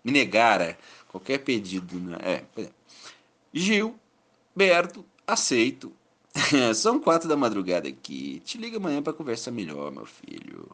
Me 0.03 0.11
negara 0.11 0.77
qualquer 1.07 1.39
pedido. 1.39 1.99
Né? 1.99 2.17
É, 2.21 2.61
é. 2.61 2.69
Gil, 3.53 3.95
Berto, 4.55 5.05
aceito. 5.25 5.91
São 6.75 6.99
quatro 6.99 7.29
da 7.29 7.37
madrugada 7.37 7.87
aqui. 7.87 8.41
Te 8.43 8.57
liga 8.57 8.77
amanhã 8.77 9.01
para 9.01 9.13
conversar 9.13 9.51
melhor, 9.51 9.91
meu 9.91 10.05
filho. 10.05 10.69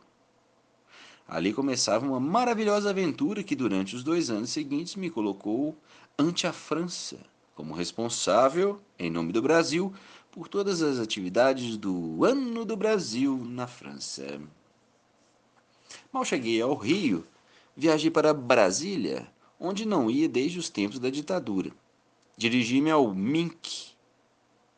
Ali 1.27 1.53
começava 1.53 2.05
uma 2.05 2.19
maravilhosa 2.19 2.89
aventura 2.89 3.43
que 3.43 3.55
durante 3.55 3.95
os 3.95 4.03
dois 4.03 4.29
anos 4.29 4.49
seguintes 4.49 4.95
me 4.95 5.09
colocou 5.09 5.77
ante 6.17 6.47
a 6.47 6.53
França 6.53 7.19
como 7.59 7.73
responsável, 7.73 8.79
em 8.97 9.11
nome 9.11 9.33
do 9.33 9.41
Brasil, 9.41 9.93
por 10.31 10.47
todas 10.47 10.81
as 10.81 10.97
atividades 10.97 11.75
do 11.75 12.23
Ano 12.23 12.63
do 12.63 12.77
Brasil 12.77 13.37
na 13.37 13.67
França. 13.67 14.39
Mal 16.09 16.23
cheguei 16.23 16.61
ao 16.61 16.73
Rio, 16.73 17.27
viajei 17.79 18.11
para 18.11 18.33
Brasília, 18.33 19.25
onde 19.57 19.85
não 19.85 20.11
ia 20.11 20.27
desde 20.27 20.59
os 20.59 20.69
tempos 20.69 20.99
da 20.99 21.09
ditadura. 21.09 21.71
Dirigi-me 22.35 22.91
ao 22.91 23.13
MINC, 23.13 23.93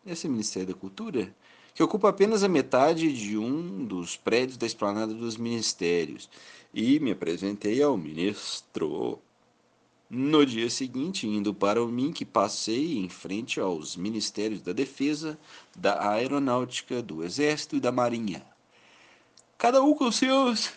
esse 0.05 0.29
Ministério 0.29 0.73
da 0.73 0.79
Cultura, 0.79 1.35
que 1.73 1.81
ocupa 1.81 2.09
apenas 2.09 2.43
a 2.43 2.47
metade 2.47 3.11
de 3.11 3.37
um 3.39 3.83
dos 3.85 4.15
prédios 4.15 4.55
da 4.55 4.67
esplanada 4.67 5.15
dos 5.15 5.35
ministérios, 5.35 6.29
e 6.71 6.99
me 6.99 7.11
apresentei 7.11 7.81
ao 7.81 7.97
ministro. 7.97 9.19
No 10.07 10.45
dia 10.45 10.69
seguinte, 10.69 11.27
indo 11.27 11.53
para 11.55 11.83
o 11.83 11.87
MINC, 11.87 12.23
passei 12.25 12.99
em 12.99 13.09
frente 13.09 13.59
aos 13.59 13.95
Ministérios 13.95 14.61
da 14.61 14.73
Defesa, 14.73 15.39
da 15.75 16.07
Aeronáutica, 16.07 17.01
do 17.01 17.23
Exército 17.23 17.77
e 17.77 17.79
da 17.79 17.91
Marinha. 17.91 18.45
Cada 19.57 19.81
um 19.81 19.93
com 19.93 20.11
seus 20.11 20.71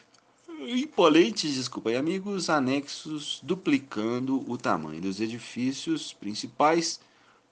imponentes, 0.68 1.54
desculpa 1.54 1.90
aí, 1.90 1.96
amigos, 1.96 2.48
anexos, 2.48 3.40
duplicando 3.42 4.48
o 4.50 4.56
tamanho 4.56 5.00
dos 5.00 5.20
edifícios 5.20 6.12
principais, 6.12 7.00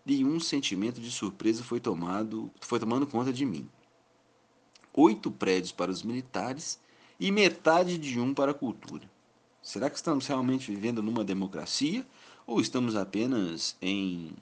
e 0.05 0.25
um 0.25 0.40
sentimento 0.40 1.01
de 1.01 1.11
surpresa 1.11 1.62
foi 1.62 1.79
tomado, 1.79 2.51
foi 2.61 2.81
tomando 2.81 3.07
conta 3.07 3.33
de 3.33 3.44
mim. 3.44 3.68
Oito 4.92 5.31
prédios 5.31 5.72
para 5.72 5.90
os 5.90 6.03
militares 6.03 6.81
e 7.20 7.31
metade 7.31 7.96
de 7.96 8.18
um 8.18 8.35
para 8.35 8.51
a 8.51 8.55
cultura. 8.55 9.09
Será 9.62 9.88
que 9.88 9.96
estamos 9.96 10.27
realmente 10.27 10.70
vivendo 10.70 11.03
numa 11.03 11.22
democracia 11.22 12.05
ou 12.46 12.61
estamos 12.61 12.96
apenas 12.96 13.77
em 13.81 14.33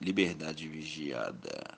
liberdade 0.00 0.68
vigiada? 0.68 1.76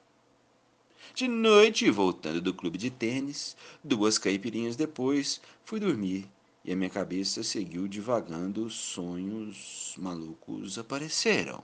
De 1.14 1.26
noite, 1.26 1.90
voltando 1.90 2.40
do 2.40 2.54
clube 2.54 2.76
de 2.76 2.90
tênis, 2.90 3.56
duas 3.82 4.18
caipirinhas 4.18 4.76
depois, 4.76 5.40
fui 5.64 5.80
dormir 5.80 6.28
e 6.64 6.72
a 6.72 6.76
minha 6.76 6.90
cabeça 6.90 7.42
seguiu 7.42 7.88
divagando, 7.88 8.68
sonhos 8.68 9.94
malucos 9.98 10.78
apareceram. 10.78 11.62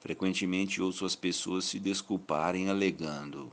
Frequentemente 0.00 0.80
ouço 0.82 1.04
as 1.04 1.16
pessoas 1.16 1.64
se 1.64 1.78
desculparem 1.78 2.68
alegando: 2.68 3.50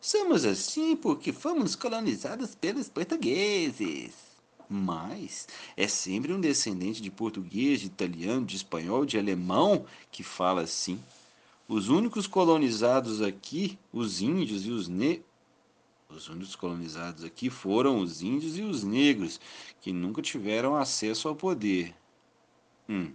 Somos 0.00 0.44
assim 0.44 0.96
porque 0.96 1.32
fomos 1.32 1.74
colonizados 1.74 2.54
pelos 2.54 2.88
portugueses 2.88 4.32
mas 4.72 5.46
é 5.76 5.86
sempre 5.86 6.32
um 6.32 6.40
descendente 6.40 7.02
de 7.02 7.10
português, 7.10 7.80
de 7.80 7.86
italiano, 7.86 8.46
de 8.46 8.56
espanhol, 8.56 9.04
de 9.04 9.18
alemão 9.18 9.84
que 10.10 10.22
fala 10.22 10.62
assim. 10.62 10.98
Os 11.68 11.88
únicos 11.88 12.26
colonizados 12.26 13.20
aqui, 13.20 13.78
os 13.92 14.22
índios 14.22 14.64
e 14.64 14.70
os 14.70 14.88
ne 14.88 15.22
os 16.14 16.28
únicos 16.28 16.54
colonizados 16.54 17.24
aqui 17.24 17.48
foram 17.48 17.98
os 17.98 18.22
índios 18.22 18.56
e 18.56 18.62
os 18.62 18.84
negros, 18.84 19.40
que 19.80 19.92
nunca 19.92 20.20
tiveram 20.22 20.76
acesso 20.76 21.28
ao 21.28 21.34
poder. 21.34 21.94
Hum. 22.88 23.12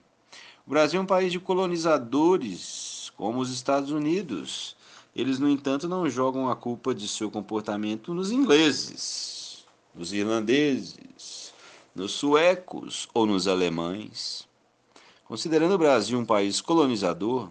O 0.65 0.69
Brasil 0.69 0.99
é 0.99 1.03
um 1.03 1.07
país 1.07 1.31
de 1.31 1.39
colonizadores, 1.39 3.12
como 3.15 3.39
os 3.39 3.51
Estados 3.51 3.91
Unidos. 3.91 4.75
Eles, 5.15 5.39
no 5.39 5.49
entanto, 5.49 5.88
não 5.88 6.10
jogam 6.10 6.49
a 6.49 6.55
culpa 6.55 6.93
de 6.93 7.07
seu 7.07 7.31
comportamento 7.31 8.13
nos 8.13 8.31
ingleses, 8.31 9.65
nos 9.95 10.12
irlandeses, 10.12 11.53
nos 11.95 12.12
suecos 12.12 13.07
ou 13.13 13.25
nos 13.25 13.47
alemães. 13.47 14.47
Considerando 15.25 15.75
o 15.75 15.77
Brasil 15.77 16.19
um 16.19 16.25
país 16.25 16.62
colonizador, 16.62 17.49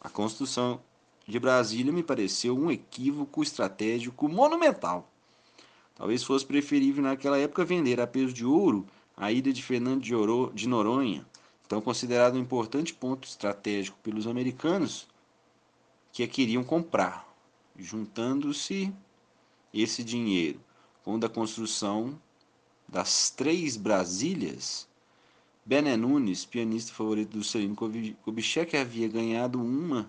a 0.00 0.08
construção 0.08 0.80
de 1.26 1.38
Brasília 1.40 1.92
me 1.92 2.02
pareceu 2.02 2.56
um 2.56 2.70
equívoco 2.70 3.42
estratégico 3.42 4.28
monumental. 4.28 5.10
Talvez 5.94 6.22
fosse 6.22 6.44
preferível 6.46 7.02
naquela 7.02 7.38
época 7.38 7.64
vender 7.64 8.00
a 8.00 8.06
peso 8.06 8.32
de 8.32 8.44
ouro 8.44 8.86
a 9.16 9.32
ilha 9.32 9.52
de 9.52 9.62
Fernando 9.62 10.02
de 10.54 10.68
Noronha, 10.68 11.26
então 11.64 11.80
considerado 11.80 12.36
um 12.36 12.40
importante 12.40 12.92
ponto 12.92 13.26
estratégico 13.26 13.98
pelos 14.02 14.26
americanos 14.26 15.08
que 16.12 16.22
a 16.22 16.28
queriam 16.28 16.62
comprar, 16.62 17.26
juntando-se 17.78 18.92
esse 19.72 20.04
dinheiro 20.04 20.60
com 21.02 21.18
da 21.18 21.28
construção 21.28 22.20
das 22.86 23.30
três 23.30 23.76
Brasílias, 23.76 24.86
Bené 25.64 25.96
Nunes, 25.96 26.44
pianista 26.44 26.92
favorito 26.92 27.36
do 27.36 27.42
Celino 27.42 27.74
Kubitschek, 28.22 28.76
havia 28.76 29.08
ganhado 29.08 29.60
uma 29.60 30.08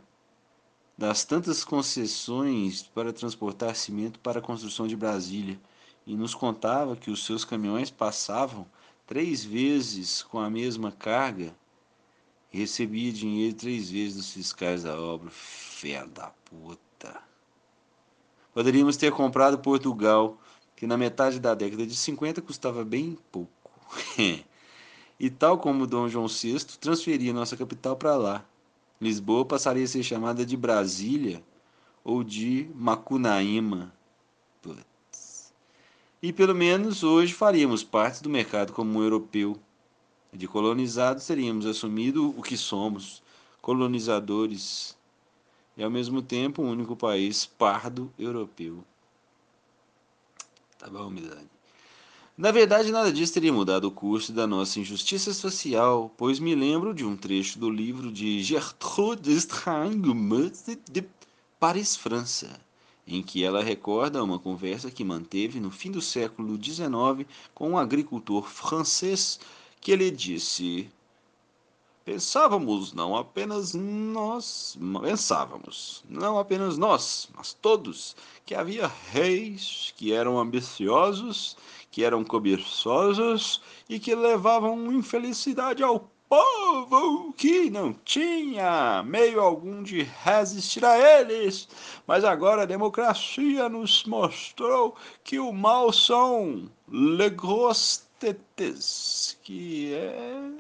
das 0.98 1.24
tantas 1.24 1.64
concessões 1.64 2.82
para 2.82 3.14
transportar 3.14 3.76
cimento 3.76 4.20
para 4.20 4.40
a 4.40 4.42
construção 4.42 4.88
de 4.88 4.96
Brasília 4.96 5.60
e 6.08 6.16
nos 6.16 6.34
contava 6.34 6.96
que 6.96 7.12
os 7.12 7.24
seus 7.24 7.46
caminhões 7.46 7.92
passavam 7.92 8.66
três 9.06 9.44
vezes 9.44 10.24
com 10.24 10.40
a 10.40 10.50
mesma 10.50 10.92
carga 10.92 11.56
e 12.52 12.58
recebia 12.58 13.12
dinheiro 13.12 13.56
três 13.56 13.92
vezes 13.92 14.16
dos 14.16 14.32
fiscais 14.32 14.84
da 14.84 15.00
obra. 15.00 15.30
Fé 15.30 16.04
da 16.08 16.32
puta. 16.46 17.22
Poderíamos 18.54 18.98
ter 18.98 19.12
comprado 19.12 19.60
Portugal 19.60 20.38
que 20.76 20.88
na 20.88 20.98
metade 20.98 21.40
da 21.40 21.54
década 21.54 21.86
de 21.86 21.96
50 21.96 22.42
custava 22.42 22.84
bem 22.84 23.18
pouco. 23.32 23.52
e 25.20 25.30
tal 25.30 25.60
como 25.60 25.86
Dom 25.86 26.08
João 26.08 26.28
VI 26.28 26.58
transferia 26.80 27.34
nossa 27.34 27.56
capital 27.56 27.96
para 27.96 28.16
lá. 28.16 28.46
Lisboa 29.00 29.46
passaria 29.46 29.84
a 29.84 29.88
ser 29.88 30.04
chamada 30.04 30.46
de 30.46 30.58
Brasília 30.58 31.44
ou 32.04 32.24
de 32.24 32.70
Macunaíma. 32.74 33.94
Putz. 34.62 35.54
E 36.22 36.34
pelo 36.34 36.56
menos 36.56 37.04
hoje 37.04 37.34
faríamos 37.34 37.84
parte 37.84 38.24
do 38.24 38.30
mercado 38.30 38.74
comum 38.74 39.02
europeu. 39.02 39.58
De 40.34 40.48
colonizados 40.48 41.26
teríamos 41.26 41.66
assumido 41.66 42.34
o 42.38 42.42
que 42.42 42.58
somos, 42.58 43.22
colonizadores, 43.62 44.98
e 45.76 45.84
ao 45.84 45.92
mesmo 45.92 46.22
tempo 46.22 46.62
o 46.62 46.66
único 46.66 46.96
país 46.96 47.46
pardo 47.46 48.12
europeu. 48.18 48.84
Tá 50.78 50.90
bom, 50.90 51.10
Milani. 51.10 51.57
Na 52.38 52.52
verdade, 52.52 52.92
nada 52.92 53.12
disso 53.12 53.34
teria 53.34 53.52
mudado 53.52 53.86
o 53.86 53.92
curso 53.92 54.32
da 54.32 54.46
nossa 54.46 54.80
injustiça 54.80 55.34
social, 55.34 56.14
pois 56.16 56.38
me 56.38 56.54
lembro 56.54 56.94
de 56.94 57.04
um 57.04 57.18
trecho 57.18 57.58
do 57.58 57.68
livro 57.68 58.12
de 58.12 58.44
Gertrude 58.44 59.34
Strangmuth 59.34 60.78
de 60.88 61.04
Paris, 61.60 61.96
França, 61.96 62.62
em 63.08 63.24
que 63.24 63.44
ela 63.44 63.64
recorda 63.64 64.24
uma 64.24 64.38
conversa 64.38 64.92
que 64.92 65.04
manteve 65.04 65.60
no 65.60 65.72
fim 65.72 65.90
do 65.90 66.00
século 66.00 66.64
XIX 66.64 67.28
com 67.56 67.72
um 67.72 67.78
agricultor 67.78 68.48
francês 68.48 69.40
que 69.82 69.96
lhe 69.96 70.12
disse: 70.12 70.88
Pensávamos 72.06 72.94
não 72.94 73.16
apenas 73.16 73.74
nós, 73.74 74.78
pensávamos, 75.02 76.04
não 76.08 76.38
apenas 76.38 76.78
nós, 76.78 77.28
mas 77.36 77.52
todos, 77.52 78.16
que 78.46 78.54
havia 78.54 78.86
reis 79.12 79.92
que 79.98 80.14
eram 80.14 80.40
ambiciosos, 80.40 81.58
que 81.98 82.04
eram 82.04 82.24
cobiçosos 82.24 83.60
e 83.90 84.00
que 84.00 84.14
levavam 84.14 84.94
infelicidade 84.94 85.82
ao 85.82 86.08
povo 86.30 87.34
que 87.34 87.72
não 87.72 87.92
tinha 87.92 89.02
meio 89.02 89.42
algum 89.42 89.82
de 89.82 90.04
resistir 90.04 90.86
a 90.86 90.96
eles. 90.96 91.68
Mas 92.06 92.24
agora 92.24 92.62
a 92.62 92.68
democracia 92.68 93.68
nos 93.68 94.06
mostrou 94.06 94.96
que 95.24 95.40
o 95.40 95.52
mal 95.52 95.92
são 95.92 96.70
legrostetes, 96.88 99.36
que 99.42 99.96
é 99.96 100.52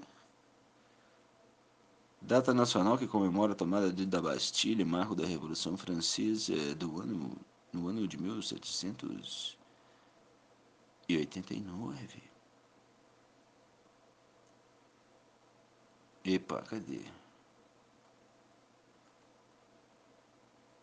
data 2.19 2.51
nacional 2.51 2.97
que 2.97 3.05
comemora 3.05 3.51
a 3.51 3.55
tomada 3.55 3.91
da 3.91 4.21
Bastilha, 4.23 4.83
marco 4.83 5.13
da 5.13 5.27
Revolução 5.27 5.77
Francesa 5.77 6.73
do 6.73 6.99
ano 6.99 7.29
no 7.71 7.89
ano 7.89 8.07
de 8.07 8.17
1789. 11.07 12.21
Epa, 16.25 16.61
cadê? 16.61 16.99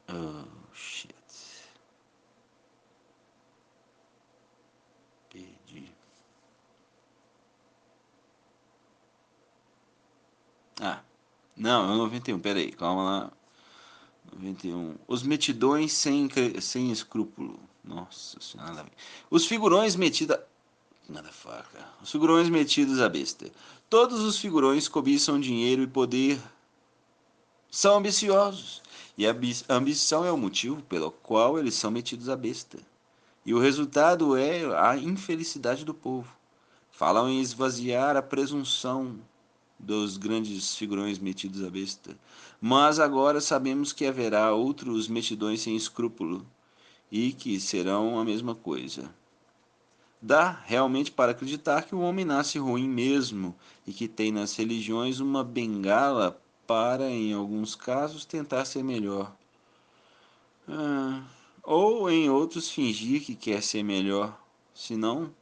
Oh, 0.09 0.45
shit. 0.73 1.15
Perdi. 5.31 5.93
Ah, 10.81 11.03
não, 11.57 11.91
é 11.91 11.95
o 11.95 11.97
91, 11.99 12.39
peraí, 12.41 12.73
calma 12.73 13.03
lá. 13.05 13.33
91. 14.33 14.97
Os 15.07 15.23
metidões 15.23 15.93
sem, 15.93 16.29
sem 16.61 16.91
escrúpulo. 16.91 17.59
Nossa 17.85 18.41
senhora. 18.41 18.87
Os 19.31 19.45
figurões 19.45 19.95
metidos. 19.95 20.39
Faca. 21.33 21.87
Os 22.03 22.11
figurões 22.11 22.49
metidos 22.49 22.99
à 22.99 23.11
besta. 23.11 23.51
Todos 23.91 24.21
os 24.21 24.39
figurões 24.39 24.89
cobiçam 24.89 25.39
dinheiro 25.39 25.83
e 25.83 25.87
poder. 25.87 26.41
São 27.71 27.99
ambiciosos. 27.99 28.83
E 29.19 29.27
a 29.27 29.37
ambição 29.69 30.25
é 30.25 30.33
o 30.33 30.39
motivo 30.39 30.83
pelo 30.83 31.11
qual 31.11 31.59
eles 31.59 31.75
são 31.75 31.91
metidos 31.91 32.31
à 32.31 32.37
besta. 32.37 32.79
E 33.45 33.53
o 33.53 33.61
resultado 33.61 34.35
é 34.35 34.65
a 34.81 34.97
infelicidade 34.97 35.85
do 35.85 35.93
povo. 35.93 36.35
Falam 36.91 37.29
em 37.29 37.41
esvaziar 37.41 38.17
a 38.17 38.23
presunção 38.23 39.19
dos 39.79 40.17
grandes 40.17 40.75
figurões 40.75 41.19
metidos 41.19 41.63
à 41.63 41.69
besta. 41.69 42.17
Mas 42.61 42.99
agora 42.99 43.41
sabemos 43.43 43.93
que 43.93 44.07
haverá 44.07 44.55
outros 44.55 45.07
metidões 45.07 45.61
sem 45.61 45.77
escrúpulo 45.77 46.47
e 47.15 47.33
que 47.33 47.61
serão 47.61 48.19
a 48.19 48.25
mesma 48.25 48.57
coisa. 48.57 49.09
Dá 50.21 50.51
realmente 50.51 51.13
para 51.13 51.31
acreditar 51.31 51.85
que 51.85 51.95
o 51.95 52.01
homem 52.01 52.25
nasce 52.25 52.59
ruim 52.59 52.89
mesmo 52.89 53.55
e 53.87 53.93
que 53.93 54.09
tem 54.09 54.33
nas 54.33 54.57
religiões 54.57 55.21
uma 55.21 55.45
bengala 55.45 56.37
para, 56.67 57.09
em 57.09 57.33
alguns 57.33 57.77
casos, 57.77 58.25
tentar 58.25 58.65
ser 58.65 58.83
melhor. 58.83 59.33
Ah, 60.69 61.23
ou 61.63 62.11
em 62.11 62.29
outros 62.29 62.69
fingir 62.69 63.23
que 63.23 63.37
quer 63.37 63.63
ser 63.63 63.85
melhor, 63.85 64.37
senão 64.75 65.33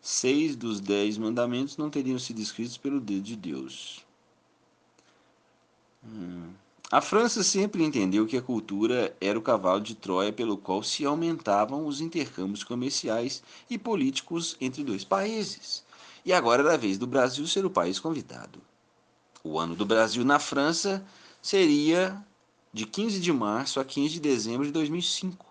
seis 0.00 0.56
dos 0.56 0.80
dez 0.80 1.16
mandamentos 1.16 1.76
não 1.76 1.88
teriam 1.88 2.18
sido 2.18 2.40
escritos 2.40 2.76
pelo 2.76 2.98
dedo 2.98 3.22
de 3.22 3.36
Deus. 3.36 4.04
Hum. 6.04 6.50
A 6.92 7.00
França 7.00 7.44
sempre 7.44 7.84
entendeu 7.84 8.26
que 8.26 8.36
a 8.36 8.42
cultura 8.42 9.16
era 9.20 9.38
o 9.38 9.42
cavalo 9.42 9.80
de 9.80 9.94
Troia 9.94 10.32
pelo 10.32 10.56
qual 10.56 10.82
se 10.82 11.04
aumentavam 11.04 11.86
os 11.86 12.00
intercâmbios 12.00 12.64
comerciais 12.64 13.44
e 13.70 13.78
políticos 13.78 14.56
entre 14.60 14.82
dois 14.82 15.04
países. 15.04 15.84
E 16.24 16.32
agora 16.32 16.62
era 16.62 16.74
a 16.74 16.76
vez 16.76 16.98
do 16.98 17.06
Brasil 17.06 17.46
ser 17.46 17.64
o 17.64 17.70
país 17.70 18.00
convidado. 18.00 18.60
O 19.44 19.56
ano 19.56 19.76
do 19.76 19.86
Brasil 19.86 20.24
na 20.24 20.40
França 20.40 21.06
seria 21.40 22.20
de 22.72 22.84
15 22.84 23.20
de 23.20 23.32
março 23.32 23.78
a 23.78 23.84
15 23.84 24.14
de 24.14 24.20
dezembro 24.20 24.66
de 24.66 24.72
2005. 24.72 25.46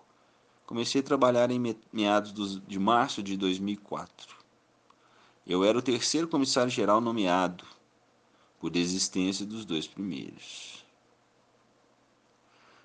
Comecei 0.66 1.00
a 1.00 1.04
trabalhar 1.04 1.50
em 1.50 1.74
meados 1.90 2.60
de 2.68 2.78
março 2.78 3.22
de 3.22 3.38
2004. 3.38 4.36
Eu 5.46 5.64
era 5.64 5.78
o 5.78 5.82
terceiro 5.82 6.28
comissário-geral 6.28 7.00
nomeado, 7.00 7.64
por 8.60 8.68
desistência 8.68 9.46
dos 9.46 9.64
dois 9.64 9.86
primeiros. 9.86 10.79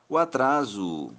O 0.07 0.17
atraso 0.17 1.11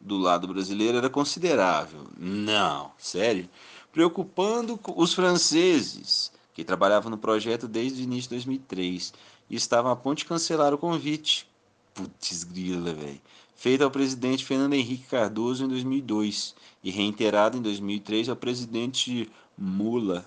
do 0.00 0.18
lado 0.18 0.46
brasileiro 0.46 0.98
era 0.98 1.10
considerável. 1.10 2.06
Não, 2.16 2.92
sério. 2.98 3.48
Preocupando 3.92 4.78
os 4.96 5.14
franceses, 5.14 6.32
que 6.54 6.64
trabalhavam 6.64 7.10
no 7.10 7.18
projeto 7.18 7.66
desde 7.66 8.00
o 8.00 8.04
início 8.04 8.30
de 8.30 8.36
2003 8.36 9.12
e 9.50 9.56
estavam 9.56 9.90
a 9.90 9.96
ponto 9.96 10.18
de 10.18 10.24
cancelar 10.24 10.72
o 10.72 10.78
convite. 10.78 11.48
Putz, 11.92 12.44
grila, 12.44 12.94
velho. 12.94 13.20
Feito 13.56 13.82
ao 13.82 13.90
presidente 13.90 14.44
Fernando 14.44 14.74
Henrique 14.74 15.08
Cardoso 15.08 15.64
em 15.64 15.68
2002 15.68 16.54
e 16.82 16.90
reiterado 16.90 17.58
em 17.58 17.62
2003 17.62 18.28
ao 18.28 18.36
presidente 18.36 19.30
Mula 19.56 20.24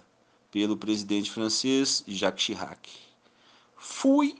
pelo 0.51 0.75
presidente 0.75 1.31
francês 1.31 2.03
Jacques 2.07 2.43
Chirac. 2.43 2.89
Fui 3.77 4.35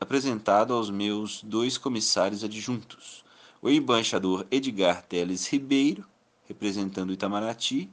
apresentado 0.00 0.72
aos 0.74 0.90
meus 0.90 1.42
dois 1.42 1.76
comissários 1.76 2.44
adjuntos, 2.44 3.24
o 3.60 3.68
embaixador 3.68 4.46
Edgar 4.50 5.02
Teles 5.02 5.46
Ribeiro, 5.46 6.04
representando 6.46 7.12
Itamaraty, 7.12 7.90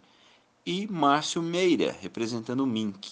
e 0.66 0.88
Márcio 0.88 1.42
Meira, 1.42 1.96
representando 2.02 2.64
o 2.64 2.68
MINC, 2.68 3.08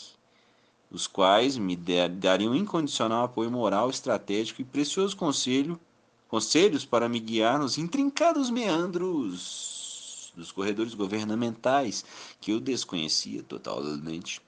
os 0.92 1.08
quais 1.08 1.58
me 1.58 1.76
dariam 1.76 2.56
incondicional 2.56 3.26
apoio 3.26 3.50
moral, 3.52 3.90
estratégico 3.90 4.62
e 4.62 4.66
precioso 4.66 5.18
conselho, 5.18 5.80
conselhos 6.28 6.86
para 6.86 7.10
me 7.10 7.20
guiar 7.20 7.60
nos 7.60 7.78
intrincados 7.78 8.50
meandros 8.50 10.32
dos 10.36 10.52
corredores 10.52 10.94
governamentais 10.94 12.04
que 12.40 12.52
eu 12.52 12.60
desconhecia 12.60 13.44
totalmente. 13.44 14.42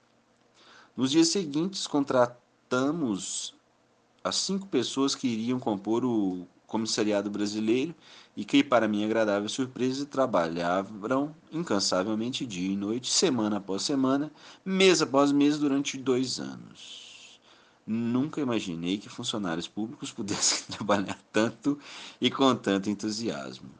Nos 0.96 1.10
dias 1.10 1.28
seguintes, 1.28 1.86
contratamos 1.86 3.55
as 4.26 4.36
cinco 4.36 4.66
pessoas 4.66 5.14
que 5.14 5.28
iriam 5.28 5.60
compor 5.60 6.04
o 6.04 6.46
comissariado 6.66 7.30
brasileiro 7.30 7.94
e 8.36 8.44
que, 8.44 8.62
para 8.64 8.88
minha 8.88 9.06
agradável 9.06 9.48
surpresa, 9.48 10.04
trabalhavam 10.04 11.34
incansavelmente 11.52 12.44
dia 12.44 12.72
e 12.72 12.76
noite, 12.76 13.08
semana 13.08 13.58
após 13.58 13.82
semana, 13.82 14.32
mês 14.64 15.00
após 15.00 15.30
mês, 15.30 15.58
durante 15.58 15.96
dois 15.96 16.40
anos. 16.40 17.40
Nunca 17.86 18.40
imaginei 18.40 18.98
que 18.98 19.08
funcionários 19.08 19.68
públicos 19.68 20.10
pudessem 20.12 20.66
trabalhar 20.76 21.18
tanto 21.32 21.78
e 22.20 22.28
com 22.30 22.54
tanto 22.56 22.90
entusiasmo. 22.90 23.70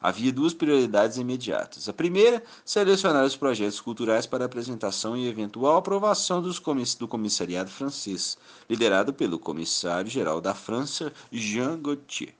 Havia 0.00 0.32
duas 0.32 0.54
prioridades 0.54 1.16
imediatas. 1.16 1.88
A 1.88 1.92
primeira, 1.92 2.42
selecionar 2.64 3.24
os 3.24 3.36
projetos 3.36 3.80
culturais 3.80 4.26
para 4.26 4.44
apresentação 4.44 5.16
e 5.16 5.28
eventual 5.28 5.76
aprovação 5.76 6.40
comiss 6.60 6.94
do 6.94 7.08
comissariado 7.08 7.68
francês, 7.68 8.38
liderado 8.70 9.12
pelo 9.12 9.38
comissário-geral 9.38 10.40
da 10.40 10.54
França, 10.54 11.12
Jean 11.32 11.80
Gauthier. 11.80 12.32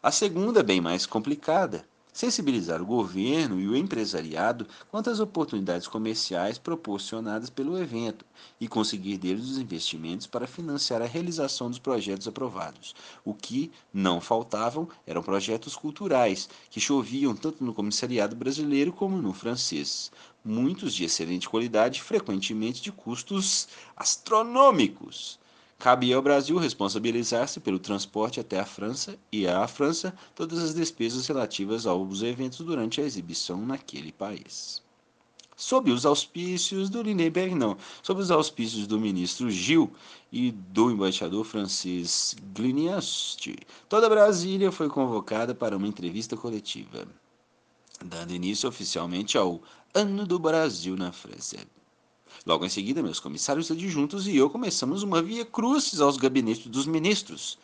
A 0.00 0.12
segunda, 0.12 0.62
bem 0.62 0.80
mais 0.80 1.04
complicada, 1.04 1.84
sensibilizar 2.12 2.82
o 2.82 2.86
governo 2.86 3.58
e 3.58 3.66
o 3.66 3.76
empresariado 3.76 4.66
quanto 4.90 5.08
às 5.08 5.18
oportunidades 5.18 5.88
comerciais 5.88 6.58
proporcionadas 6.58 7.48
pelo 7.48 7.78
evento 7.78 8.24
e 8.60 8.68
conseguir 8.68 9.16
deles 9.16 9.48
os 9.48 9.58
investimentos 9.58 10.26
para 10.26 10.46
financiar 10.46 11.00
a 11.00 11.06
realização 11.06 11.70
dos 11.70 11.78
projetos 11.78 12.28
aprovados. 12.28 12.94
O 13.24 13.32
que 13.32 13.72
não 13.92 14.20
faltavam 14.20 14.88
eram 15.06 15.22
projetos 15.22 15.74
culturais, 15.74 16.48
que 16.70 16.80
choviam 16.80 17.34
tanto 17.34 17.64
no 17.64 17.72
comissariado 17.72 18.36
brasileiro 18.36 18.92
como 18.92 19.16
no 19.16 19.32
francês. 19.32 20.12
Muitos 20.44 20.94
de 20.94 21.04
excelente 21.04 21.48
qualidade, 21.48 22.02
frequentemente 22.02 22.82
de 22.82 22.92
custos 22.92 23.68
astronômicos. 23.96 25.40
Cabia 25.82 26.14
ao 26.14 26.22
Brasil 26.22 26.56
responsabilizar-se 26.58 27.58
pelo 27.58 27.76
transporte 27.76 28.38
até 28.38 28.60
a 28.60 28.64
França 28.64 29.18
e 29.32 29.48
à 29.48 29.66
França 29.66 30.14
todas 30.32 30.60
as 30.60 30.72
despesas 30.72 31.26
relativas 31.26 31.88
aos 31.88 32.22
eventos 32.22 32.60
durante 32.60 33.00
a 33.00 33.04
exibição 33.04 33.66
naquele 33.66 34.12
país. 34.12 34.80
Sob 35.56 35.90
os 35.90 36.06
auspícios 36.06 36.88
do 36.88 37.02
Lindenberg, 37.02 37.56
não, 37.56 37.76
sob 38.00 38.20
os 38.20 38.30
auspícios 38.30 38.86
do 38.86 38.96
ministro 38.96 39.50
Gil 39.50 39.92
e 40.30 40.52
do 40.52 40.88
embaixador 40.88 41.44
francês 41.44 42.36
Gliniast, 42.54 43.52
toda 43.88 44.08
Brasília 44.08 44.70
foi 44.70 44.88
convocada 44.88 45.52
para 45.52 45.76
uma 45.76 45.88
entrevista 45.88 46.36
coletiva, 46.36 47.08
dando 48.00 48.32
início 48.32 48.68
oficialmente 48.68 49.36
ao 49.36 49.60
Ano 49.92 50.24
do 50.28 50.38
Brasil 50.38 50.96
na 50.96 51.10
França. 51.10 51.56
Logo 52.44 52.66
em 52.66 52.68
seguida, 52.68 53.02
meus 53.02 53.20
comissários 53.20 53.70
adjuntos 53.70 54.26
e 54.26 54.36
eu 54.36 54.50
começamos 54.50 55.04
uma 55.04 55.22
via 55.22 55.44
crucis 55.44 56.00
aos 56.00 56.16
gabinetes 56.16 56.66
dos 56.66 56.86
ministros. 56.86 57.56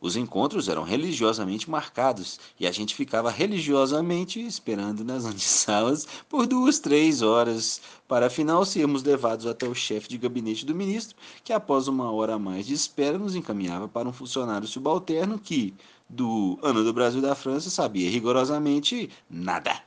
Os 0.00 0.16
encontros 0.16 0.68
eram 0.68 0.84
religiosamente 0.84 1.68
marcados 1.68 2.38
e 2.60 2.66
a 2.66 2.70
gente 2.70 2.94
ficava 2.94 3.30
religiosamente 3.30 4.38
esperando 4.38 5.02
nas 5.02 5.24
antessalas 5.26 6.06
por 6.28 6.46
duas, 6.46 6.78
três 6.78 7.22
horas, 7.22 7.80
para 8.06 8.26
afinal 8.26 8.64
sermos 8.66 9.02
levados 9.02 9.46
até 9.46 9.66
o 9.66 9.74
chefe 9.74 10.08
de 10.08 10.18
gabinete 10.18 10.66
do 10.66 10.74
ministro, 10.74 11.16
que 11.42 11.52
após 11.52 11.88
uma 11.88 12.12
hora 12.12 12.34
a 12.34 12.38
mais 12.38 12.66
de 12.66 12.74
espera 12.74 13.18
nos 13.18 13.34
encaminhava 13.34 13.88
para 13.88 14.08
um 14.08 14.12
funcionário 14.12 14.68
subalterno 14.68 15.38
que, 15.38 15.74
do 16.08 16.58
ano 16.62 16.84
do 16.84 16.92
Brasil 16.92 17.22
da 17.22 17.34
França, 17.34 17.70
sabia 17.70 18.10
rigorosamente 18.10 19.10
nada. 19.28 19.82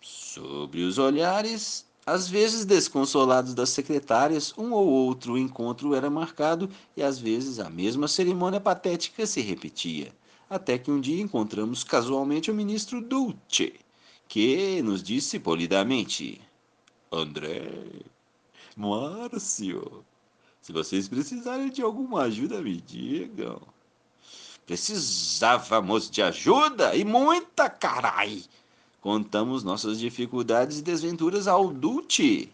Sobre 0.00 0.82
os 0.82 0.96
olhares, 0.96 1.84
às 2.06 2.28
vezes, 2.28 2.66
desconsolados 2.66 3.54
das 3.54 3.70
secretárias, 3.70 4.52
um 4.58 4.72
ou 4.72 4.86
outro 4.86 5.38
encontro 5.38 5.94
era 5.94 6.10
marcado 6.10 6.68
e 6.94 7.02
às 7.02 7.18
vezes 7.18 7.58
a 7.58 7.70
mesma 7.70 8.06
cerimônia 8.06 8.60
patética 8.60 9.26
se 9.26 9.40
repetia. 9.40 10.12
Até 10.48 10.76
que 10.76 10.90
um 10.90 11.00
dia 11.00 11.22
encontramos 11.22 11.82
casualmente 11.82 12.50
o 12.50 12.54
ministro 12.54 13.00
Dulce, 13.00 13.74
que 14.28 14.82
nos 14.82 15.02
disse 15.02 15.38
polidamente: 15.38 16.40
André, 17.10 17.70
Márcio, 18.76 20.04
se 20.60 20.72
vocês 20.72 21.08
precisarem 21.08 21.70
de 21.70 21.80
alguma 21.80 22.22
ajuda, 22.22 22.60
me 22.60 22.80
digam. 22.82 23.62
Precisávamos 24.66 26.10
de 26.10 26.22
ajuda 26.22 26.94
e 26.94 27.04
muita 27.04 27.70
carai! 27.70 28.44
Contamos 29.04 29.62
nossas 29.62 29.98
dificuldades 29.98 30.78
e 30.78 30.82
desventuras 30.82 31.46
ao 31.46 31.68
Dulce. 31.68 32.48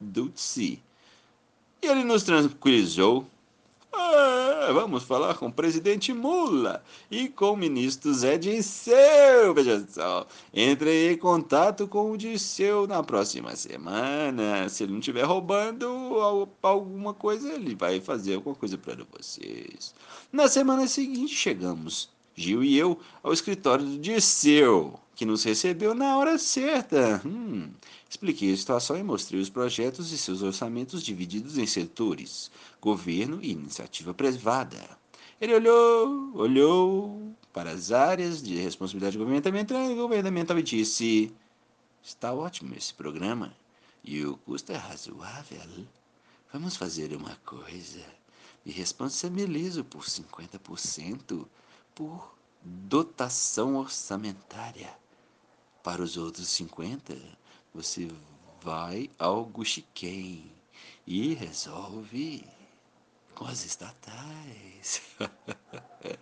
Dulce. 0.00 0.82
E 1.80 1.86
ele 1.86 2.02
nos 2.02 2.24
tranquilizou. 2.24 3.24
Ah, 3.92 4.70
vamos 4.72 5.04
falar 5.04 5.36
com 5.36 5.46
o 5.46 5.52
presidente 5.52 6.12
Mula 6.12 6.82
e 7.08 7.28
com 7.28 7.52
o 7.52 7.56
ministro 7.56 8.12
Zé 8.12 8.36
Disseu, 8.36 9.54
veja 9.54 9.86
só. 9.88 10.26
Entrei 10.52 11.12
em 11.12 11.16
contato 11.16 11.86
com 11.86 12.10
o 12.10 12.18
Disseu 12.18 12.88
na 12.88 13.04
próxima 13.04 13.54
semana. 13.54 14.68
Se 14.68 14.82
ele 14.82 14.90
não 14.90 14.98
estiver 14.98 15.22
roubando 15.22 15.86
alguma 16.60 17.14
coisa, 17.14 17.52
ele 17.52 17.76
vai 17.76 18.00
fazer 18.00 18.34
alguma 18.34 18.56
coisa 18.56 18.76
para 18.76 19.06
vocês. 19.16 19.94
Na 20.32 20.48
semana 20.48 20.88
seguinte, 20.88 21.32
chegamos, 21.32 22.10
Gil 22.34 22.64
e 22.64 22.76
eu, 22.76 22.98
ao 23.22 23.32
escritório 23.32 23.84
do 23.84 23.98
Disseu 23.98 24.98
que 25.20 25.26
nos 25.26 25.44
recebeu 25.44 25.94
na 25.94 26.16
hora 26.16 26.38
certa. 26.38 27.20
Hum, 27.26 27.70
expliquei 28.08 28.54
a 28.54 28.56
situação 28.56 28.96
e 28.96 29.02
mostrei 29.02 29.38
os 29.38 29.50
projetos 29.50 30.12
e 30.12 30.16
seus 30.16 30.40
orçamentos 30.40 31.02
divididos 31.02 31.58
em 31.58 31.66
setores, 31.66 32.50
governo 32.80 33.38
e 33.42 33.50
iniciativa 33.50 34.14
privada. 34.14 34.78
Ele 35.38 35.54
olhou, 35.54 36.30
olhou 36.34 37.34
para 37.52 37.70
as 37.70 37.92
áreas 37.92 38.42
de 38.42 38.56
responsabilidade 38.56 39.18
governamental, 39.18 39.94
governamental 39.94 40.58
e 40.58 40.62
disse: 40.62 41.30
Está 42.02 42.32
ótimo 42.32 42.74
esse 42.74 42.94
programa 42.94 43.54
e 44.02 44.24
o 44.24 44.38
custo 44.38 44.72
é 44.72 44.76
razoável. 44.76 45.86
Vamos 46.50 46.78
fazer 46.78 47.14
uma 47.14 47.36
coisa. 47.44 48.02
Me 48.64 48.72
responsabilizo 48.72 49.84
por 49.84 50.04
50% 50.04 51.46
por 51.94 52.34
dotação 52.62 53.76
orçamentária. 53.76 54.98
Para 55.82 56.02
os 56.02 56.16
outros 56.18 56.48
50, 56.48 57.16
você 57.74 58.08
vai 58.60 59.10
ao 59.18 59.44
Guxiquem 59.44 60.52
e 61.06 61.32
resolve 61.32 62.44
com 63.34 63.46
as 63.46 63.64
estatais. 63.64 65.00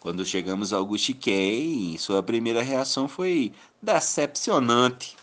Quando 0.00 0.24
chegamos 0.24 0.72
ao 0.72 0.84
Guxiquem, 0.84 1.96
sua 1.98 2.22
primeira 2.22 2.62
reação 2.62 3.06
foi 3.06 3.52
decepcionante. 3.80 5.16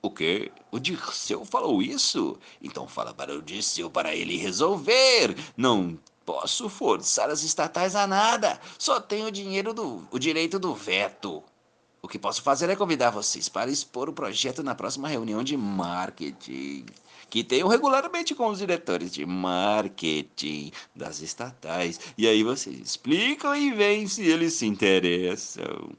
O 0.00 0.10
quê? 0.10 0.50
O 0.70 0.78
Dirceu 0.78 1.44
falou 1.44 1.82
isso? 1.82 2.38
Então 2.62 2.88
fala 2.88 3.12
para 3.12 3.34
o 3.34 3.42
Dirceu 3.42 3.90
para 3.90 4.14
ele 4.14 4.36
resolver. 4.36 5.36
Não 5.56 5.98
posso 6.24 6.68
forçar 6.68 7.28
as 7.28 7.42
estatais 7.42 7.94
a 7.94 8.06
nada. 8.06 8.58
Só 8.78 9.00
tenho 9.00 9.26
o 9.26 9.30
dinheiro 9.30 9.74
do 9.74 10.06
o 10.10 10.18
direito 10.18 10.58
do 10.58 10.74
veto. 10.74 11.42
O 12.06 12.08
que 12.08 12.20
posso 12.20 12.40
fazer 12.40 12.70
é 12.70 12.76
convidar 12.76 13.10
vocês 13.10 13.48
para 13.48 13.68
expor 13.68 14.08
o 14.08 14.12
projeto 14.12 14.62
na 14.62 14.76
próxima 14.76 15.08
reunião 15.08 15.42
de 15.42 15.56
marketing, 15.56 16.86
que 17.28 17.42
tenho 17.42 17.66
regularmente 17.66 18.32
com 18.32 18.46
os 18.46 18.58
diretores 18.58 19.10
de 19.10 19.26
marketing 19.26 20.70
das 20.94 21.20
estatais. 21.20 21.98
E 22.16 22.28
aí 22.28 22.44
vocês 22.44 22.78
explicam 22.78 23.56
e 23.56 23.72
veem 23.72 24.06
se 24.06 24.22
eles 24.22 24.54
se 24.54 24.66
interessam. 24.66 25.90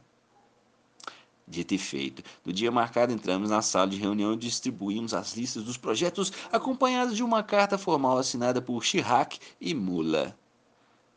Dito 1.45 1.73
e 1.73 1.77
feito, 1.77 2.23
no 2.45 2.53
dia 2.53 2.71
marcado 2.71 3.11
entramos 3.11 3.49
na 3.49 3.61
sala 3.61 3.89
de 3.89 3.97
reunião 3.97 4.31
e 4.31 4.37
distribuímos 4.37 5.13
as 5.13 5.35
listas 5.35 5.65
dos 5.65 5.75
projetos 5.75 6.31
acompanhados 6.53 7.17
de 7.17 7.23
uma 7.23 7.43
carta 7.43 7.77
formal 7.77 8.17
assinada 8.17 8.61
por 8.61 8.81
Chirac 8.81 9.37
e 9.59 9.73
Mula, 9.73 10.33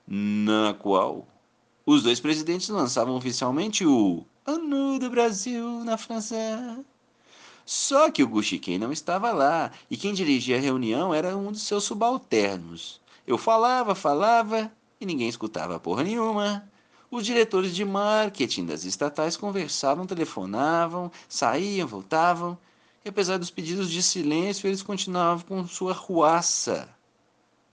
na 0.04 0.74
qual 0.74 1.28
os 1.86 2.02
dois 2.02 2.18
presidentes 2.18 2.68
lançavam 2.68 3.14
oficialmente 3.14 3.86
o 3.86 4.26
Ano 4.46 4.98
do 4.98 5.10
Brasil 5.10 5.84
na 5.84 5.98
França. 5.98 6.84
Só 7.66 8.10
que 8.10 8.22
o 8.22 8.28
Guxiquem 8.28 8.78
não 8.78 8.90
estava 8.90 9.30
lá, 9.32 9.70
e 9.90 9.96
quem 9.96 10.14
dirigia 10.14 10.56
a 10.56 10.60
reunião 10.60 11.14
era 11.14 11.36
um 11.36 11.52
dos 11.52 11.62
seus 11.62 11.84
subalternos. 11.84 13.00
Eu 13.26 13.36
falava, 13.36 13.94
falava, 13.94 14.72
e 15.00 15.06
ninguém 15.06 15.28
escutava 15.28 15.78
porra 15.78 16.02
nenhuma. 16.02 16.68
Os 17.10 17.24
diretores 17.24 17.74
de 17.74 17.84
marketing 17.84 18.66
das 18.66 18.84
estatais 18.84 19.36
conversavam, 19.36 20.06
telefonavam, 20.06 21.12
saíam, 21.28 21.86
voltavam, 21.86 22.58
e 23.04 23.08
apesar 23.08 23.38
dos 23.38 23.50
pedidos 23.50 23.90
de 23.90 24.02
silêncio, 24.02 24.66
eles 24.66 24.82
continuavam 24.82 25.44
com 25.46 25.66
sua 25.66 25.92
ruaça. 25.92 26.88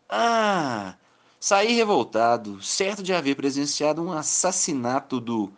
Ah! 0.09 0.95
Saí 1.39 1.73
revoltado, 1.75 2.61
certo 2.61 3.01
de 3.01 3.13
haver 3.13 3.35
presenciado 3.35 4.01
um 4.01 4.11
assassinato 4.11 5.19
do 5.19 5.51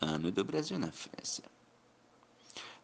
ano 0.00 0.30
do 0.30 0.44
Brasil 0.44 0.78
na 0.78 0.90
França. 0.90 1.42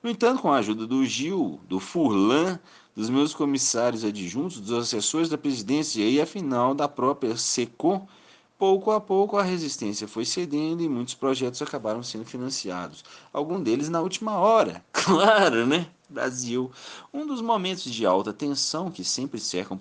No 0.03 0.11
entanto, 0.11 0.43
com 0.43 0.53
a 0.53 0.59
ajuda 0.59 0.87
do 0.87 1.05
Gil, 1.07 1.59
do 1.67 1.81
Furlan, 1.81 2.61
dos 2.95 3.09
meus 3.09 3.35
comissários 3.35 4.05
adjuntos, 4.05 4.61
dos 4.61 4.73
assessores 4.73 5.29
da 5.29 5.39
presidência 5.39 6.03
e, 6.03 6.21
afinal, 6.21 6.75
da 6.75 6.87
própria 6.87 7.37
SECOM, 7.37 8.07
pouco 8.59 8.91
a 8.91 9.01
pouco 9.01 9.37
a 9.37 9.43
resistência 9.43 10.07
foi 10.07 10.25
cedendo 10.25 10.83
e 10.83 10.89
muitos 10.89 11.15
projetos 11.15 11.61
acabaram 11.63 12.03
sendo 12.03 12.25
financiados. 12.25 13.03
Alguns 13.33 13.63
deles 13.63 13.89
na 13.89 14.01
última 14.01 14.39
hora, 14.39 14.85
claro, 14.93 15.67
né? 15.67 15.87
Brasil. 16.09 16.71
Um 17.13 17.27
dos 17.27 17.41
momentos 17.41 17.85
de 17.85 18.07
alta 18.07 18.33
tensão 18.33 18.91
que 18.91 19.03
sempre 19.03 19.41
cercam 19.41 19.77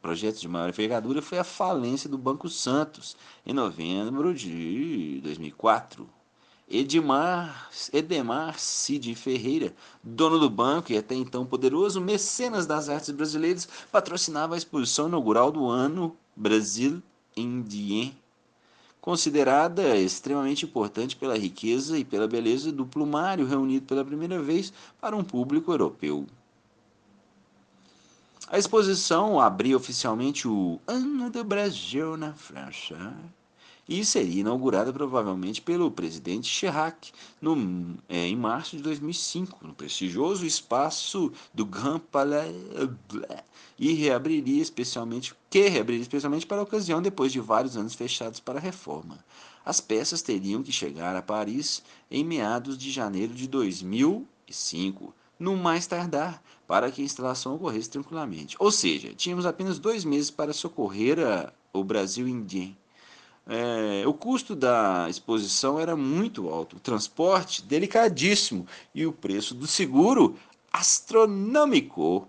projetos 0.00 0.40
de 0.40 0.48
maior 0.48 0.68
envergadura 0.68 1.20
foi 1.20 1.38
a 1.38 1.44
falência 1.44 2.08
do 2.08 2.18
Banco 2.18 2.48
Santos, 2.48 3.16
em 3.44 3.52
novembro 3.52 4.34
de 4.34 5.20
2004. 5.22 6.08
Edmar, 6.74 7.70
Edemar 7.92 8.58
Cid 8.58 9.14
Ferreira, 9.14 9.74
dono 10.02 10.38
do 10.38 10.48
banco 10.48 10.90
e 10.90 10.96
até 10.96 11.14
então 11.14 11.44
poderoso 11.44 12.00
mecenas 12.00 12.64
das 12.64 12.88
artes 12.88 13.10
brasileiras, 13.10 13.68
patrocinava 13.92 14.54
a 14.54 14.56
exposição 14.56 15.06
inaugural 15.06 15.52
do 15.52 15.68
ano 15.68 16.16
Brasil 16.34 17.02
Indien, 17.36 18.16
considerada 19.02 19.98
extremamente 19.98 20.64
importante 20.64 21.14
pela 21.14 21.36
riqueza 21.36 21.98
e 21.98 22.06
pela 22.06 22.26
beleza 22.26 22.72
do 22.72 22.86
plumário 22.86 23.44
reunido 23.46 23.84
pela 23.84 24.02
primeira 24.02 24.40
vez 24.40 24.72
para 24.98 25.14
um 25.14 25.22
público 25.22 25.72
europeu. 25.72 26.24
A 28.48 28.58
exposição 28.58 29.38
abria 29.38 29.76
oficialmente 29.76 30.48
o 30.48 30.80
Ano 30.86 31.28
do 31.28 31.44
Brasil 31.44 32.16
na 32.16 32.32
França 32.32 33.14
e 33.88 34.04
seria 34.04 34.40
inaugurada 34.40 34.92
provavelmente 34.92 35.60
pelo 35.60 35.90
presidente 35.90 36.48
Chirac 36.48 37.10
no, 37.40 37.96
é, 38.08 38.26
em 38.26 38.36
março 38.36 38.76
de 38.76 38.82
2005, 38.82 39.66
no 39.66 39.74
prestigioso 39.74 40.46
espaço 40.46 41.32
do 41.52 41.66
Grand 41.66 41.98
Palais 41.98 42.54
e 43.78 43.92
reabriria 43.92 44.62
especialmente 44.62 45.34
que 45.50 45.68
reabriria 45.68 46.02
especialmente 46.02 46.46
para 46.46 46.58
a 46.58 46.64
ocasião 46.64 47.02
depois 47.02 47.32
de 47.32 47.40
vários 47.40 47.76
anos 47.76 47.94
fechados 47.94 48.38
para 48.38 48.58
a 48.58 48.62
reforma. 48.62 49.18
As 49.64 49.80
peças 49.80 50.22
teriam 50.22 50.62
que 50.62 50.72
chegar 50.72 51.14
a 51.16 51.22
Paris 51.22 51.82
em 52.10 52.24
meados 52.24 52.78
de 52.78 52.90
janeiro 52.90 53.34
de 53.34 53.46
2005, 53.48 55.14
no 55.38 55.56
mais 55.56 55.86
tardar, 55.86 56.42
para 56.66 56.90
que 56.90 57.02
a 57.02 57.04
instalação 57.04 57.54
ocorresse 57.54 57.90
tranquilamente. 57.90 58.56
Ou 58.58 58.70
seja, 58.70 59.12
tínhamos 59.14 59.44
apenas 59.44 59.78
dois 59.78 60.04
meses 60.04 60.30
para 60.30 60.52
socorrer 60.52 61.18
a, 61.18 61.52
o 61.72 61.84
Brasil 61.84 62.26
indien 62.26 62.76
é, 63.46 64.06
o 64.06 64.14
custo 64.14 64.54
da 64.54 65.06
exposição 65.08 65.80
era 65.80 65.96
muito 65.96 66.48
alto, 66.48 66.76
o 66.76 66.80
transporte 66.80 67.62
delicadíssimo 67.62 68.66
e 68.94 69.04
o 69.04 69.12
preço 69.12 69.54
do 69.54 69.66
seguro 69.66 70.36
astronômico. 70.72 72.28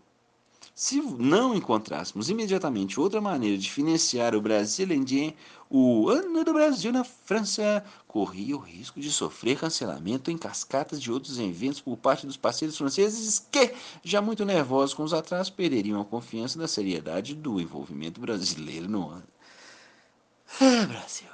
Se 0.76 1.00
não 1.00 1.56
encontrássemos 1.56 2.32
imediatamente 2.32 3.00
outra 3.00 3.22
maneira 3.22 3.56
de 3.60 3.72
financiar 3.72 4.36
o 4.36 4.42
Brasil 4.42 4.92
Indien, 4.92 5.36
o 5.70 6.10
Ano 6.10 6.44
do 6.44 6.52
Brasil 6.52 6.92
na 6.92 7.04
França 7.04 7.86
corria 8.08 8.56
o 8.56 8.60
risco 8.60 9.00
de 9.00 9.12
sofrer 9.12 9.60
cancelamento 9.60 10.32
em 10.32 10.38
cascatas 10.38 11.00
de 11.00 11.12
outros 11.12 11.38
eventos 11.38 11.80
por 11.80 11.96
parte 11.96 12.26
dos 12.26 12.38
parceiros 12.38 12.78
franceses 12.78 13.40
que, 13.52 13.74
já 14.04 14.20
muito 14.20 14.44
nervosos 14.46 14.96
com 14.96 15.04
os 15.04 15.14
atrasos, 15.14 15.52
perderiam 15.52 16.02
a 16.02 16.06
confiança 16.06 16.58
na 16.58 16.68
seriedade 16.68 17.36
do 17.36 17.62
envolvimento 17.62 18.20
brasileiro 18.20 18.90
no 18.90 19.10
ano. 19.10 19.33
Ah, 20.62 20.86
Brasil. 20.86 21.28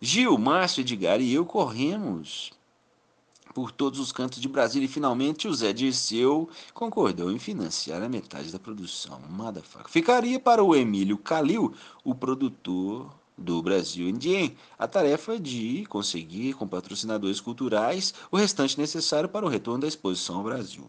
Gil, 0.00 0.36
Márcio, 0.36 0.82
Edgar 0.82 1.20
e 1.20 1.32
eu 1.32 1.46
corremos 1.46 2.52
por 3.54 3.72
todos 3.72 3.98
os 3.98 4.12
cantos 4.12 4.38
de 4.38 4.48
Brasília 4.48 4.84
e 4.84 4.88
finalmente 4.88 5.48
o 5.48 5.54
Zé 5.54 5.72
Dirceu 5.72 6.46
concordou 6.74 7.32
em 7.32 7.38
financiar 7.38 8.02
a 8.02 8.08
metade 8.08 8.52
da 8.52 8.58
produção. 8.58 9.18
Motherfucker. 9.30 9.88
Ficaria 9.88 10.38
para 10.38 10.62
o 10.62 10.76
Emílio 10.76 11.16
Calil, 11.16 11.74
o 12.04 12.14
produtor 12.14 13.10
do 13.36 13.62
Brasil 13.62 14.06
Indien, 14.08 14.54
a 14.78 14.86
tarefa 14.86 15.38
de 15.40 15.86
conseguir 15.86 16.52
com 16.52 16.68
patrocinadores 16.68 17.40
culturais 17.40 18.12
o 18.30 18.36
restante 18.36 18.78
necessário 18.78 19.28
para 19.28 19.46
o 19.46 19.48
retorno 19.48 19.80
da 19.80 19.88
exposição 19.88 20.36
ao 20.36 20.44
Brasil. 20.44 20.86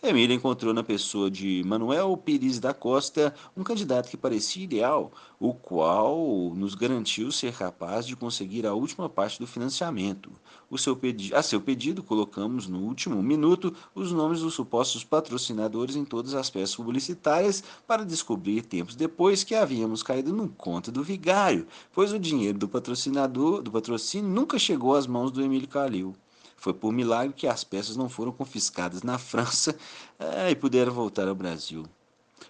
Emília 0.00 0.36
encontrou 0.36 0.72
na 0.72 0.84
pessoa 0.84 1.28
de 1.28 1.60
Manuel 1.66 2.16
Pires 2.16 2.60
da 2.60 2.72
Costa 2.72 3.34
um 3.56 3.64
candidato 3.64 4.08
que 4.08 4.16
parecia 4.16 4.62
ideal, 4.62 5.10
o 5.40 5.52
qual 5.52 6.52
nos 6.54 6.76
garantiu 6.76 7.32
ser 7.32 7.52
capaz 7.52 8.06
de 8.06 8.14
conseguir 8.14 8.64
a 8.64 8.72
última 8.72 9.08
parte 9.08 9.40
do 9.40 9.46
financiamento. 9.46 10.30
Seu 10.76 10.96
a 11.34 11.42
seu 11.42 11.60
pedido, 11.60 12.04
colocamos 12.04 12.68
no 12.68 12.78
último 12.78 13.20
minuto 13.20 13.74
os 13.92 14.12
nomes 14.12 14.38
dos 14.38 14.54
supostos 14.54 15.02
patrocinadores 15.02 15.96
em 15.96 16.04
todas 16.04 16.32
as 16.32 16.48
peças 16.48 16.76
publicitárias 16.76 17.64
para 17.84 18.04
descobrir 18.04 18.62
tempos 18.62 18.94
depois 18.94 19.42
que 19.42 19.56
havíamos 19.56 20.04
caído 20.04 20.32
no 20.32 20.48
conta 20.48 20.92
do 20.92 21.02
vigário, 21.02 21.66
pois 21.92 22.12
o 22.12 22.20
dinheiro 22.20 22.56
do 22.56 22.68
patrocinador, 22.68 23.62
do 23.62 23.72
patrocínio 23.72 24.30
nunca 24.30 24.60
chegou 24.60 24.94
às 24.94 25.08
mãos 25.08 25.32
do 25.32 25.42
Emílio 25.42 25.66
Calil. 25.66 26.14
Foi 26.58 26.74
por 26.74 26.92
milagre 26.92 27.32
que 27.34 27.46
as 27.46 27.62
peças 27.62 27.96
não 27.96 28.08
foram 28.08 28.32
confiscadas 28.32 29.04
na 29.04 29.16
França 29.16 29.74
é, 30.18 30.50
e 30.50 30.56
puderam 30.56 30.92
voltar 30.92 31.28
ao 31.28 31.34
Brasil. 31.34 31.86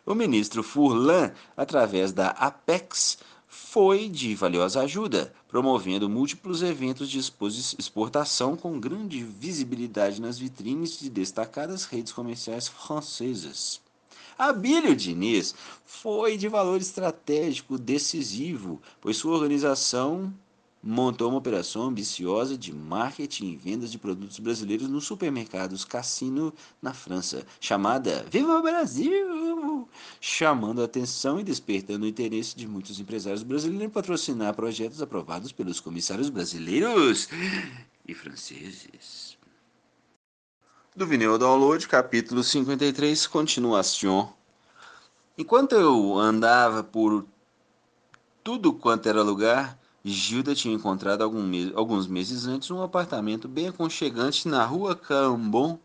O 0.04 0.14
ministro 0.14 0.62
Furlan, 0.62 1.30
através 1.54 2.11
da 2.11 2.28
Apex, 2.30 3.18
foi 3.46 4.09
de 4.09 4.34
valiosa 4.34 4.80
ajuda, 4.80 5.32
promovendo 5.46 6.09
múltiplos 6.09 6.62
eventos 6.62 7.11
de 7.11 7.18
exportação 7.18 8.56
com 8.56 8.80
grande 8.80 9.22
visibilidade 9.22 10.20
nas 10.20 10.38
vitrines 10.38 10.98
de 10.98 11.11
destacadas 11.11 11.84
redes 11.84 12.12
comerciais 12.12 12.66
francesas. 12.66 13.80
Abílio 14.38 14.96
Diniz 14.96 15.54
foi 15.84 16.38
de 16.38 16.48
valor 16.48 16.80
estratégico 16.80 17.76
decisivo, 17.76 18.80
pois 19.00 19.18
sua 19.18 19.34
organização 19.34 20.32
montou 20.89 21.28
uma 21.28 21.36
operação 21.36 21.82
ambiciosa 21.82 22.57
de 22.57 22.72
marketing 22.72 23.53
e 23.53 23.57
vendas 23.57 23.93
de 23.93 23.99
produtos 23.99 24.39
brasileiros 24.39 24.89
nos 24.89 25.05
supermercados 25.05 25.84
Cassino 25.84 26.53
na 26.80 26.95
França, 26.95 27.45
chamada 27.61 28.24
Viva 28.30 28.62
Brasil! 28.62 29.86
Chamando 30.18 30.80
a 30.80 30.86
atenção 30.86 31.39
e 31.39 31.45
despertando 31.45 32.07
o 32.07 32.09
interesse 32.09 32.57
de 32.57 32.66
muitos 32.66 32.99
empresários 32.99 33.43
brasileiros 33.43 33.84
em 33.84 33.91
patrocinar 33.91 34.55
projetos 34.55 35.03
aprovados 35.03 35.53
pelos 35.53 35.78
comissários 35.78 36.30
brasileiros 36.30 37.28
e 38.07 38.14
franceses. 38.14 39.36
Do 40.97 41.07
Vinil 41.07 41.36
Download, 41.36 41.86
capítulo 41.86 42.43
53, 42.43 43.26
continuação. 43.26 44.32
Enquanto 45.36 45.74
eu 45.74 46.18
andava 46.18 46.82
por 46.82 47.26
tudo 48.43 48.72
quanto 48.72 49.07
era 49.07 49.22
lugar, 49.22 49.78
Gilda 50.05 50.55
tinha 50.55 50.74
encontrado 50.74 51.22
alguns 51.22 52.07
meses 52.07 52.46
antes 52.46 52.70
um 52.70 52.82
apartamento 52.82 53.49
bem 53.49 53.66
aconchegante 53.66 54.46
na 54.46 54.64
rua 54.64 54.94
Cambon, 54.94 55.76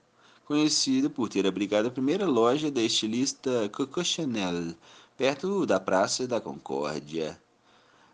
conhecida 0.46 1.10
por 1.10 1.28
ter 1.30 1.48
abrigado 1.48 1.88
a 1.88 1.92
primeira 1.92 2.28
loja 2.28 2.70
da 2.70 2.82
estilista 2.82 3.68
Coco 3.70 4.04
Chanel, 4.04 4.76
perto 5.18 5.66
da 5.66 5.80
Praça 5.80 6.28
da 6.28 6.40
Concórdia. 6.40 7.42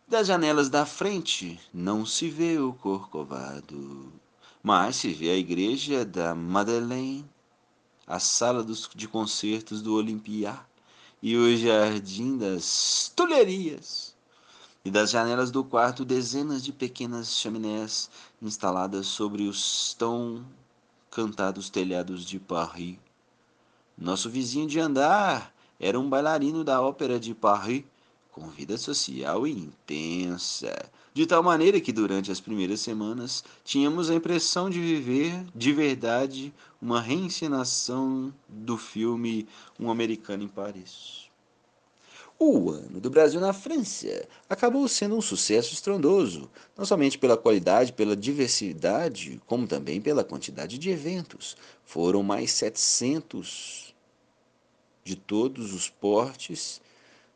Das 0.08 0.28
janelas 0.28 0.70
da 0.70 0.86
frente 0.86 1.60
não 1.74 2.06
se 2.06 2.30
vê 2.30 2.58
o 2.58 2.72
Corcovado, 2.72 4.10
mas 4.64 4.96
se 4.96 5.10
vê 5.10 5.32
a 5.32 5.38
igreja 5.38 6.06
da 6.06 6.34
Madeleine, 6.34 7.26
a 8.08 8.20
sala 8.20 8.64
dos, 8.64 8.90
de 8.96 9.08
concertos 9.08 9.82
do 9.82 9.96
Olympia 9.96 10.58
e 11.22 11.36
o 11.36 11.58
jardim 11.58 12.38
das 12.38 13.12
Tulherias 13.14 14.09
e 14.84 14.90
das 14.90 15.12
janelas 15.12 15.52
do 15.52 15.64
quarto 15.64 16.06
dezenas 16.06 16.64
de 16.64 16.72
pequenas 16.72 17.36
chaminés 17.36 18.10
instaladas 18.42 19.08
sobre 19.08 19.44
os 19.44 19.94
tão 19.94 20.46
cantados 21.12 21.70
telhados 21.70 22.24
de 22.24 22.40
Paris. 22.40 22.98
Nosso 23.98 24.30
vizinho 24.30 24.68
de 24.68 24.80
andar 24.80 25.54
era 25.80 26.00
um 26.00 26.10
bailarino 26.10 26.64
da 26.64 26.82
ópera 26.82 27.20
de 27.20 27.34
Paris, 27.34 27.84
com 28.32 28.48
vida 28.48 28.78
social 28.78 29.46
intensa, 29.46 30.74
de 31.14 31.26
tal 31.26 31.44
maneira 31.44 31.82
que 31.82 31.92
durante 31.92 32.32
as 32.32 32.40
primeiras 32.40 32.80
semanas 32.80 33.44
tínhamos 33.66 34.10
a 34.10 34.16
impressão 34.16 34.70
de 34.70 34.80
viver 34.80 35.46
de 35.54 35.74
verdade 35.74 36.54
uma 36.82 37.02
reencenação 37.02 38.34
do 38.48 38.78
filme 38.78 39.48
Um 39.78 39.92
Americano 39.92 40.44
em 40.44 40.48
Paris. 40.48 41.29
O 42.42 42.70
Ano 42.72 43.02
do 43.02 43.10
Brasil 43.10 43.42
na 43.42 43.52
França 43.52 44.26
acabou 44.50 44.88
sendo 44.88 45.18
um 45.18 45.22
sucesso 45.22 45.74
estrondoso, 45.74 46.50
não 46.78 46.86
somente 46.86 47.18
pela 47.18 47.36
qualidade, 47.36 47.92
pela 47.92 48.16
diversidade, 48.16 49.42
como 49.46 49.68
também 49.68 50.00
pela 50.00 50.24
quantidade 50.24 50.78
de 50.78 50.90
eventos. 50.90 51.58
Foram 51.84 52.24
mais 52.24 52.52
700 52.52 53.94
de 55.04 55.18
todos 55.18 55.74
os 55.74 55.90
portes, 55.90 56.80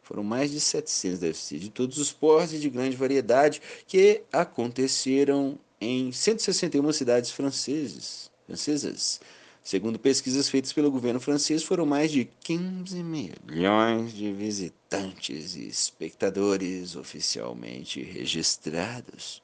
foram 0.03 0.23
mais 0.23 0.51
de 0.51 0.61
700, 0.61 1.19
deve 1.19 1.37
ser, 1.37 1.59
de 1.59 1.69
todos 1.69 1.97
os 1.97 2.13
portes 2.13 2.61
de 2.61 2.69
grande 2.69 2.95
variedade 2.95 3.61
que 3.85 4.23
aconteceram 4.31 5.59
em 5.81 6.13
161 6.13 6.93
cidades 6.93 7.29
franceses, 7.29 8.31
francesas 8.45 9.19
Segundo 9.63 9.97
pesquisas 9.97 10.49
feitas 10.49 10.73
pelo 10.73 10.91
governo 10.91 11.21
francês, 11.21 11.63
foram 11.63 11.85
mais 11.85 12.11
de 12.11 12.25
15 12.41 13.01
milhões 13.01 14.11
de 14.11 14.29
visitantes 14.33 15.55
e 15.55 15.65
espectadores 15.65 16.97
oficialmente 16.97 18.03
registrados, 18.03 19.41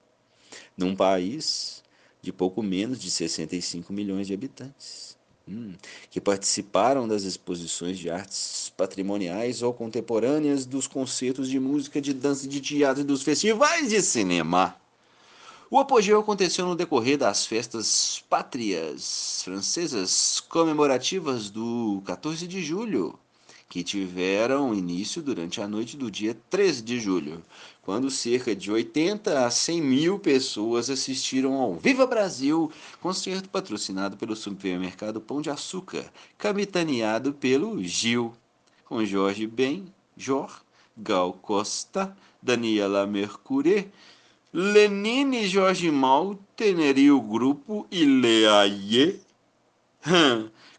num 0.78 0.93
país 0.93 1.82
de 2.22 2.34
pouco 2.34 2.61
menos 2.61 2.99
de 2.99 3.09
65 3.09 3.93
milhões 3.93 4.28
de 4.28 4.34
habitantes, 4.34 5.17
hum, 5.47 5.74
que 6.11 6.20
participaram 6.20 7.07
das 7.07 7.24
exposições 7.24 7.97
de 7.97 8.09
artes 8.09 8.74
patrimoniais 8.76 9.61
ou 9.61 9.74
contemporâneas, 9.74 10.65
dos 10.65 10.86
concertos 10.86 11.47
de 11.47 11.61
música, 11.61 12.01
de 12.01 12.13
dança, 12.13 12.45
de 12.45 12.59
teatro 12.59 13.03
e 13.03 13.05
dos 13.05 13.24
festivais 13.24 13.88
de 13.88 14.01
cinema. 14.01 14.76
O 15.72 15.78
apogeu 15.78 16.20
aconteceu 16.20 16.65
no 16.65 16.76
decorrer 16.76 17.15
das 17.15 17.45
festas 17.45 18.24
pátrias 18.28 19.43
francesas 19.43 20.39
comemorativas 20.39 21.51
do 21.51 22.01
14 22.07 22.47
de 22.47 22.63
julho, 22.63 23.20
que 23.70 23.84
tiveram 23.84 24.74
início 24.74 25.22
durante 25.22 25.61
a 25.61 25.67
noite 25.67 25.95
do 25.95 26.09
dia 26.09 26.36
13 26.49 26.82
de 26.82 26.99
julho, 26.99 27.43
quando 27.84 28.09
cerca 28.09 28.55
de 28.55 28.72
80 28.72 29.45
a 29.45 29.51
100 29.51 29.80
mil 29.80 30.17
pessoas 30.17 30.89
assistiram 30.89 31.53
ao 31.53 31.76
Viva 31.76 32.07
Brasil, 32.07 32.72
concerto 32.99 33.47
patrocinado 33.47 34.17
pelo 34.17 34.36
supermercado 34.36 35.22
Pão 35.22 35.39
de 35.39 35.51
Açúcar, 35.51 36.11
capitaneado 36.36 37.32
pelo 37.32 37.84
Gil, 37.84 38.34
com 38.86 39.05
Jorge 39.05 39.45
Ben, 39.45 39.86
Jor, 40.17 40.63
Gal 40.97 41.32
Costa, 41.32 42.17
Daniela 42.41 43.05
Mercury, 43.05 43.91
Lenine 44.52 45.47
Jorge 45.47 45.91
Mal 45.91 46.36
teneria 46.56 47.16
o 47.16 47.22
grupo 47.22 47.86
Ileaie 47.91 49.22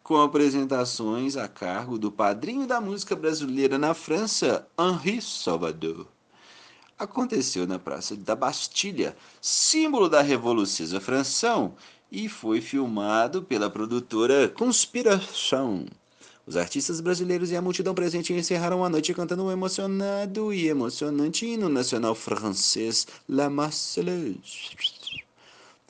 com 0.03 0.17
apresentações 0.17 1.37
a 1.37 1.47
cargo 1.47 1.97
do 1.97 2.11
padrinho 2.11 2.67
da 2.67 2.81
música 2.81 3.15
brasileira 3.15 3.77
na 3.77 3.93
França, 3.93 4.67
Henri 4.77 5.21
Salvador. 5.21 6.05
Aconteceu 6.99 7.65
na 7.65 7.79
Praça 7.79 8.13
da 8.13 8.35
Bastilha, 8.35 9.15
símbolo 9.39 10.09
da 10.09 10.21
Revolução 10.21 10.99
Francesa, 10.99 11.71
e 12.11 12.27
foi 12.27 12.59
filmado 12.59 13.41
pela 13.41 13.69
produtora 13.69 14.49
Conspiração. 14.49 15.85
Os 16.51 16.57
artistas 16.57 16.99
brasileiros 16.99 17.49
e 17.49 17.55
a 17.55 17.61
multidão 17.61 17.95
presente 17.95 18.33
encerraram 18.33 18.83
a 18.83 18.89
noite 18.89 19.13
cantando 19.13 19.45
um 19.45 19.49
emocionado 19.49 20.53
e 20.53 20.67
emocionante 20.67 21.45
hino 21.45 21.69
nacional 21.69 22.13
francês 22.13 23.07
La 23.29 23.49
Marseillaise. 23.49 24.75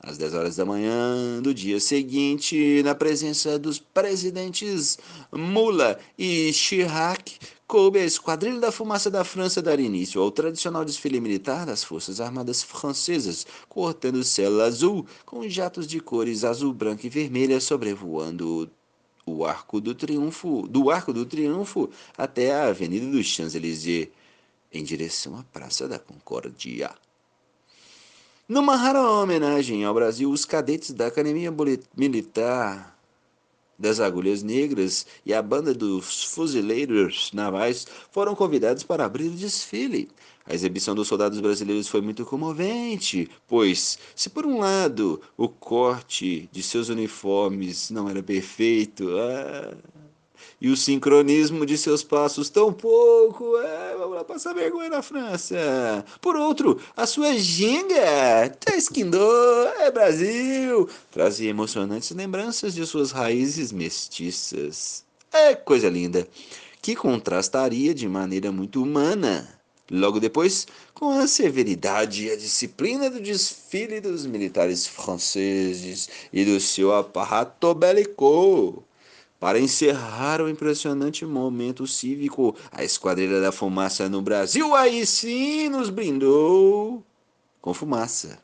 Às 0.04 0.20
10 0.20 0.36
horas 0.36 0.56
da 0.58 0.64
manhã 0.64 1.42
do 1.42 1.52
dia 1.52 1.80
seguinte, 1.80 2.84
na 2.84 2.94
presença 2.94 3.58
dos 3.58 3.80
presidentes 3.80 5.00
Mula 5.32 6.00
e 6.16 6.54
Chirac, 6.54 7.40
coube 7.66 7.98
à 7.98 8.06
Esquadrilha 8.06 8.60
da 8.60 8.72
Fumaça 8.72 9.10
da 9.10 9.24
França 9.24 9.64
dar 9.64 9.80
início 9.80 10.22
ao 10.22 10.30
tradicional 10.30 10.86
desfile 10.86 11.20
militar 11.20 11.66
das 11.66 11.84
Forças 11.84 12.22
Armadas 12.22 12.62
Francesas, 12.62 13.48
cortando 13.68 14.24
céu 14.24 14.62
azul 14.62 15.08
com 15.26 15.50
jatos 15.50 15.88
de 15.88 16.00
cores 16.00 16.44
azul, 16.44 16.72
branca 16.72 17.08
e 17.08 17.10
vermelha 17.10 17.60
sobrevoando 17.60 18.70
o 19.36 19.46
Arco 19.46 19.80
do 19.80 19.96
Triunfo, 19.96 20.68
do 20.68 20.90
Arco 20.90 21.14
do 21.14 21.26
Triunfo 21.26 21.90
até 22.18 22.54
a 22.54 22.68
Avenida 22.68 23.08
dos 23.08 23.26
Champs-Élysées, 23.26 24.10
em 24.72 24.84
direção 24.84 25.38
à 25.38 25.44
Praça 25.44 25.88
da 25.88 26.00
Concórdia. 26.00 26.92
Numa 28.48 28.76
rara 28.76 29.02
homenagem 29.02 29.84
ao 29.86 29.94
Brasil, 29.94 30.30
os 30.30 30.44
cadetes 30.44 30.92
da 30.92 31.08
Academia 31.08 31.54
Militar 31.96 32.98
das 33.82 34.00
Agulhas 34.00 34.44
Negras 34.44 35.08
e 35.26 35.34
a 35.34 35.42
banda 35.42 35.74
dos 35.74 36.24
Fuzileiros 36.26 37.32
Navais 37.34 37.88
foram 38.12 38.36
convidados 38.36 38.84
para 38.84 39.06
abrir 39.06 39.28
o 39.28 39.32
desfile. 39.32 40.10
A 40.46 40.54
exibição 40.54 40.96
dos 40.96 41.08
soldados 41.08 41.40
brasileiros 41.40 41.88
foi 41.88 42.02
muito 42.02 42.26
comovente, 42.26 43.30
pois, 43.48 44.00
se 44.16 44.30
por 44.30 44.46
um 44.46 44.60
lado 44.60 45.22
o 45.38 45.48
corte 45.48 46.50
de 46.52 46.64
seus 46.64 46.90
uniformes 46.90 47.92
não 47.92 48.10
era 48.10 48.24
perfeito, 48.24 49.08
ah, 49.18 49.76
e 50.62 50.70
o 50.70 50.78
sincronismo 50.78 51.66
de 51.66 51.78
seus 51.78 52.04
passos 52.04 52.50
tão 52.50 52.72
pouco. 52.72 53.58
É, 53.58 53.96
vamos 53.98 54.16
lá 54.16 54.24
passar 54.24 54.54
vergonha 54.54 54.90
na 54.90 55.02
França. 55.02 56.06
Por 56.22 56.36
outro, 56.36 56.80
a 56.96 57.08
sua 57.08 57.34
ginga, 57.34 58.50
Tesquindô, 58.60 59.64
é 59.80 59.90
Brasil, 59.90 60.88
trazia 61.12 61.50
emocionantes 61.50 62.12
lembranças 62.12 62.76
de 62.76 62.86
suas 62.86 63.12
raízes 63.12 63.72
mestiças. 63.72 65.04
É 65.32 65.56
coisa 65.56 65.90
linda, 65.90 66.28
que 66.82 66.96
contrastaria 66.96 67.94
de 67.94 68.08
maneira 68.08 68.52
muito 68.52 68.84
humana. 68.84 69.61
Logo 69.90 70.20
depois, 70.20 70.68
com 70.94 71.10
a 71.10 71.28
severidade 71.28 72.26
e 72.26 72.32
a 72.32 72.38
disciplina 72.38 73.10
do 73.10 73.20
desfile 73.20 74.00
dos 74.00 74.26
militares 74.26 74.88
franceses 74.88 76.10
e 76.32 76.46
do 76.46 76.60
seu 76.60 76.94
aparato 76.94 77.74
bélico. 77.74 78.84
Para 79.40 79.60
encerrar 79.60 80.40
o 80.40 80.48
impressionante 80.48 81.26
momento 81.26 81.88
cívico, 81.88 82.56
a 82.72 82.84
Esquadrilha 82.84 83.42
da 83.42 83.52
Fumaça 83.52 84.08
no 84.08 84.22
Brasil 84.22 84.76
aí 84.76 85.06
sim 85.06 85.68
nos 85.68 85.90
brindou 85.90 87.04
com 87.62 87.74
fumaça. 87.74 88.40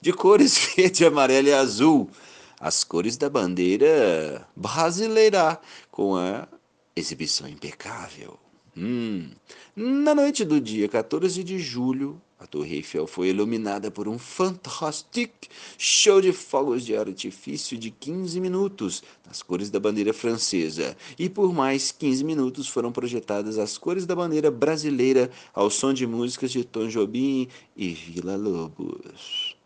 De 0.00 0.12
cores 0.12 0.58
verde, 0.74 1.04
amarelo 1.04 1.48
e 1.48 1.52
azul, 1.52 2.10
as 2.58 2.84
cores 2.84 3.16
da 3.16 3.30
bandeira 3.30 4.46
brasileira, 4.56 5.60
com 5.90 6.16
a 6.16 6.48
exibição 6.96 7.48
impecável. 7.48 8.38
Hum. 8.76 9.30
Na 9.74 10.14
noite 10.14 10.44
do 10.44 10.60
dia 10.60 10.88
14 10.88 11.42
de 11.42 11.58
julho, 11.58 12.20
a 12.38 12.46
Torre 12.46 12.76
Eiffel 12.76 13.06
foi 13.06 13.28
iluminada 13.28 13.90
por 13.90 14.08
um 14.08 14.18
fantástico 14.18 15.34
show 15.76 16.20
de 16.20 16.32
fogos 16.32 16.86
de 16.86 16.96
artifício 16.96 17.76
de 17.76 17.90
15 17.90 18.40
minutos, 18.40 19.02
nas 19.26 19.42
cores 19.42 19.70
da 19.70 19.80
bandeira 19.80 20.12
francesa, 20.12 20.96
e 21.18 21.28
por 21.28 21.52
mais 21.52 21.90
15 21.90 22.24
minutos 22.24 22.68
foram 22.68 22.92
projetadas 22.92 23.58
as 23.58 23.76
cores 23.76 24.06
da 24.06 24.14
bandeira 24.14 24.50
brasileira 24.50 25.30
ao 25.52 25.68
som 25.68 25.92
de 25.92 26.06
músicas 26.06 26.50
de 26.50 26.64
Tom 26.64 26.86
Jobim 26.88 27.48
e 27.76 27.88
Vila 27.88 28.36
Lobos. 28.36 29.56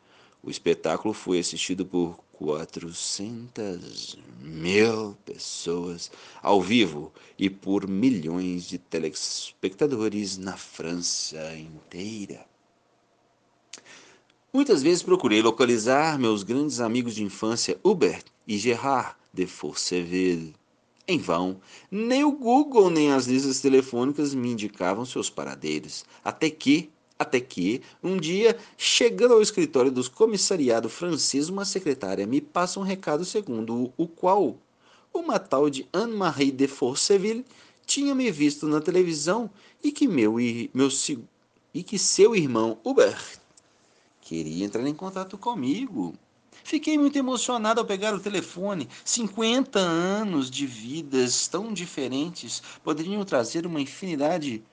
O 0.43 0.51
espetáculo 0.51 1.15
foi 1.15 1.39
assistido 1.39 1.87
por 1.87 2.24
400 2.39 4.19
mil 4.41 5.17
pessoas 5.25 6.11
ao 6.43 6.61
vivo 6.61 7.13
e 7.39 7.49
por 7.49 7.89
milhões 7.89 8.65
de 8.65 8.79
telespectadores 8.79 10.37
na 10.37 10.57
França 10.57 11.55
inteira. 11.57 12.45
Muitas 14.53 14.83
vezes 14.83 15.03
procurei 15.03 15.43
localizar 15.43 16.19
meus 16.19 16.43
grandes 16.45 16.79
amigos 16.79 17.15
de 17.15 17.25
infância 17.25 17.79
Hubert 17.83 18.25
e 18.47 18.57
Gerard 18.57 19.17
de 19.33 19.47
Forceville. 19.47 20.55
Em 21.07 21.19
vão, 21.19 21.61
nem 21.91 22.25
o 22.25 22.33
Google 22.33 22.89
nem 22.89 23.13
as 23.13 23.27
listas 23.27 23.61
telefônicas 23.61 24.33
me 24.33 24.53
indicavam 24.53 25.05
seus 25.05 25.29
paradeiros, 25.29 26.05
até 26.25 26.49
que, 26.49 26.91
até 27.19 27.41
que, 27.41 27.81
um 28.03 28.17
dia, 28.17 28.57
chegando 28.77 29.35
ao 29.35 29.43
escritório 29.43 29.91
do 29.91 30.11
comissariado 30.11 30.89
francês, 30.89 31.49
uma 31.49 31.65
secretária 31.65 32.27
me 32.27 32.41
passa 32.41 32.81
um 32.81 32.83
recado 32.83 33.25
segundo 33.25 33.93
o 33.97 34.09
qual 34.09 34.57
uma 35.13 35.39
tal 35.39 35.71
de 35.71 35.87
Anne-Marie 35.93 36.51
de 36.51 36.67
Forceville 36.67 37.45
tinha 37.87 38.15
me 38.15 38.31
visto 38.31 38.67
na 38.67 38.81
televisão 38.81 39.49
e 39.83 39.93
que 39.93 40.09
meu, 40.09 40.37
meu 40.73 40.89
e 41.73 41.83
que 41.83 41.99
seu 41.99 42.35
irmão 42.35 42.79
Hubert 42.85 43.39
queria 44.21 44.65
entrar 44.65 44.87
em 44.87 44.95
contato 44.95 45.37
comigo. 45.37 46.15
Fiquei 46.63 46.97
muito 46.97 47.19
emocionado 47.19 47.81
ao 47.81 47.87
pegar 47.87 48.15
o 48.15 48.21
telefone. 48.21 48.89
50 49.05 49.79
anos 49.79 50.51
de 50.51 50.67
vidas 50.67 51.47
tão 51.47 51.73
diferentes 51.73 52.63
poderiam 52.83 53.23
trazer 53.25 53.67
uma 53.67 53.81
infinidade, 53.81 54.65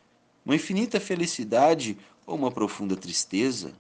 uma 0.45 0.55
infinita 0.55 0.99
felicidade 0.99 1.97
ou 2.31 2.37
uma 2.37 2.49
profunda 2.49 2.95
tristeza, 2.95 3.73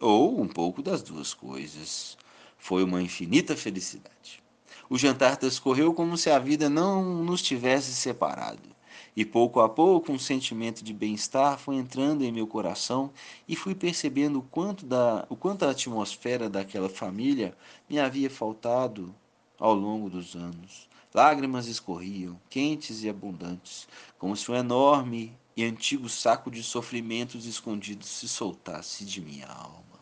ou 0.00 0.40
um 0.40 0.48
pouco 0.48 0.82
das 0.82 1.00
duas 1.00 1.32
coisas. 1.32 2.18
Foi 2.58 2.82
uma 2.82 3.00
infinita 3.00 3.56
felicidade. 3.56 4.42
O 4.90 4.98
jantar 4.98 5.36
transcorreu 5.36 5.94
como 5.94 6.16
se 6.16 6.28
a 6.28 6.40
vida 6.40 6.68
não 6.68 7.22
nos 7.22 7.40
tivesse 7.40 7.92
separado. 7.94 8.76
E 9.16 9.24
pouco 9.24 9.60
a 9.60 9.68
pouco 9.68 10.10
um 10.12 10.18
sentimento 10.18 10.82
de 10.82 10.92
bem-estar 10.92 11.56
foi 11.56 11.76
entrando 11.76 12.24
em 12.24 12.32
meu 12.32 12.48
coração 12.48 13.12
e 13.46 13.54
fui 13.54 13.76
percebendo 13.76 14.40
o 14.40 14.42
quanto, 14.42 14.84
da, 14.84 15.24
o 15.28 15.36
quanto 15.36 15.64
a 15.64 15.70
atmosfera 15.70 16.48
daquela 16.48 16.88
família 16.88 17.56
me 17.88 18.00
havia 18.00 18.28
faltado 18.28 19.14
ao 19.58 19.74
longo 19.74 20.10
dos 20.10 20.34
anos. 20.34 20.88
Lágrimas 21.14 21.66
escorriam, 21.68 22.38
quentes 22.50 23.02
e 23.02 23.08
abundantes, 23.08 23.88
como 24.18 24.36
se 24.36 24.50
um 24.50 24.54
enorme 24.54 25.32
e 25.58 25.64
antigo 25.64 26.08
saco 26.08 26.52
de 26.52 26.62
sofrimentos 26.62 27.44
escondidos 27.44 28.06
se 28.06 28.28
soltasse 28.28 29.04
de 29.04 29.20
minha 29.20 29.48
alma. 29.48 29.98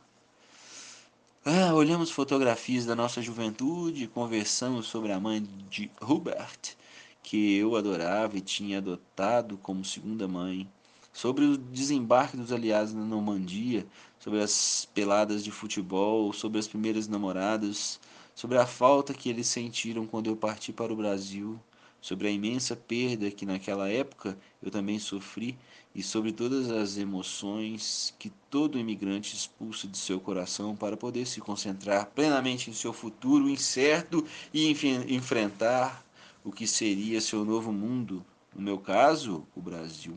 Ah, 1.42 1.72
olhamos 1.72 2.10
fotografias 2.10 2.84
da 2.84 2.94
nossa 2.94 3.22
juventude, 3.22 4.06
conversamos 4.06 4.86
sobre 4.86 5.12
a 5.12 5.18
mãe 5.18 5.42
de 5.70 5.90
Hubert 5.98 6.76
que 7.22 7.56
eu 7.56 7.74
adorava 7.74 8.36
e 8.36 8.42
tinha 8.42 8.78
adotado 8.78 9.56
como 9.56 9.82
segunda 9.82 10.28
mãe, 10.28 10.68
sobre 11.10 11.46
o 11.46 11.56
desembarque 11.56 12.36
dos 12.36 12.52
aliados 12.52 12.92
na 12.92 13.02
Normandia, 13.02 13.86
sobre 14.20 14.42
as 14.42 14.86
peladas 14.94 15.42
de 15.42 15.50
futebol, 15.50 16.34
sobre 16.34 16.58
as 16.58 16.68
primeiras 16.68 17.08
namoradas, 17.08 17.98
sobre 18.34 18.58
a 18.58 18.66
falta 18.66 19.14
que 19.14 19.30
eles 19.30 19.46
sentiram 19.46 20.06
quando 20.06 20.26
eu 20.26 20.36
parti 20.36 20.70
para 20.70 20.92
o 20.92 20.96
Brasil, 20.96 21.58
sobre 22.06 22.28
a 22.28 22.30
imensa 22.30 22.76
perda 22.76 23.32
que 23.32 23.44
naquela 23.44 23.88
época 23.88 24.38
eu 24.62 24.70
também 24.70 24.96
sofri 24.96 25.58
e 25.92 26.04
sobre 26.04 26.30
todas 26.30 26.70
as 26.70 26.96
emoções 26.96 28.14
que 28.16 28.30
todo 28.48 28.78
imigrante 28.78 29.34
expulsa 29.34 29.88
de 29.88 29.98
seu 29.98 30.20
coração 30.20 30.76
para 30.76 30.96
poder 30.96 31.26
se 31.26 31.40
concentrar 31.40 32.06
plenamente 32.14 32.70
em 32.70 32.72
seu 32.72 32.92
futuro 32.92 33.50
incerto 33.50 34.24
e 34.54 34.70
enfrentar 35.08 36.06
o 36.44 36.52
que 36.52 36.64
seria 36.64 37.20
seu 37.20 37.44
novo 37.44 37.72
mundo, 37.72 38.24
no 38.54 38.62
meu 38.62 38.78
caso, 38.78 39.44
o 39.56 39.60
Brasil. 39.60 40.16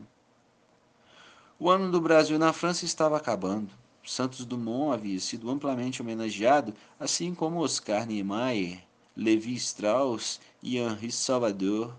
O 1.58 1.68
ano 1.68 1.90
do 1.90 2.00
Brasil 2.00 2.38
na 2.38 2.52
França 2.52 2.84
estava 2.84 3.16
acabando. 3.16 3.68
Santos 4.04 4.44
Dumont 4.44 4.94
havia 4.94 5.18
sido 5.18 5.50
amplamente 5.50 6.00
homenageado, 6.00 6.72
assim 7.00 7.34
como 7.34 7.64
Oscar 7.64 8.06
Niemeyer, 8.06 8.78
Levi 9.20 9.52
Strauss 9.56 10.40
e 10.62 10.78
Henri 10.78 11.12
Salvador 11.12 11.94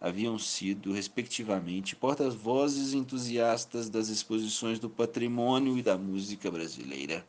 haviam 0.00 0.38
sido, 0.38 0.92
respectivamente, 0.92 1.96
porta-vozes 1.96 2.94
entusiastas 2.94 3.90
das 3.90 4.08
exposições 4.08 4.78
do 4.78 4.88
patrimônio 4.88 5.76
e 5.76 5.82
da 5.82 5.98
música 5.98 6.48
brasileira. 6.48 7.26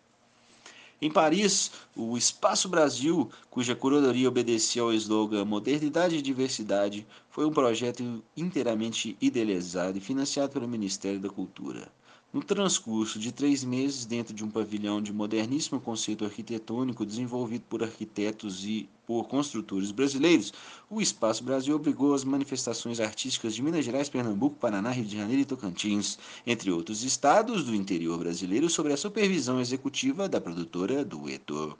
Em 1.01 1.09
Paris, 1.09 1.71
o 1.95 2.15
Espaço 2.15 2.69
Brasil, 2.69 3.31
cuja 3.49 3.75
curadoria 3.75 4.27
obedecia 4.27 4.83
ao 4.83 4.93
slogan 4.93 5.43
Modernidade 5.43 6.17
e 6.17 6.21
Diversidade, 6.21 7.07
foi 7.31 7.43
um 7.43 7.51
projeto 7.51 8.23
inteiramente 8.37 9.17
idealizado 9.19 9.97
e 9.97 10.01
financiado 10.01 10.53
pelo 10.53 10.67
Ministério 10.67 11.19
da 11.19 11.29
Cultura. 11.29 11.91
No 12.33 12.41
transcurso 12.41 13.19
de 13.19 13.29
três 13.29 13.61
meses, 13.61 14.05
dentro 14.05 14.33
de 14.33 14.41
um 14.41 14.49
pavilhão 14.49 15.01
de 15.01 15.11
moderníssimo 15.11 15.81
conceito 15.81 16.23
arquitetônico 16.23 17.05
desenvolvido 17.05 17.65
por 17.67 17.83
arquitetos 17.83 18.63
e 18.63 18.87
por 19.05 19.27
construtores 19.27 19.91
brasileiros, 19.91 20.53
o 20.89 21.01
Espaço 21.01 21.43
Brasil 21.43 21.75
obrigou 21.75 22.13
as 22.13 22.23
manifestações 22.23 23.01
artísticas 23.01 23.53
de 23.53 23.61
Minas 23.61 23.83
Gerais, 23.83 24.07
Pernambuco, 24.07 24.55
Paraná, 24.55 24.91
Rio 24.91 25.03
de 25.03 25.17
Janeiro 25.17 25.41
e 25.41 25.45
Tocantins, 25.45 26.17
entre 26.47 26.71
outros 26.71 27.03
estados 27.03 27.65
do 27.65 27.75
interior 27.75 28.17
brasileiro, 28.17 28.69
sob 28.69 28.93
a 28.93 28.95
supervisão 28.95 29.59
executiva 29.59 30.29
da 30.29 30.39
produtora 30.39 31.03
Dueto. 31.03 31.77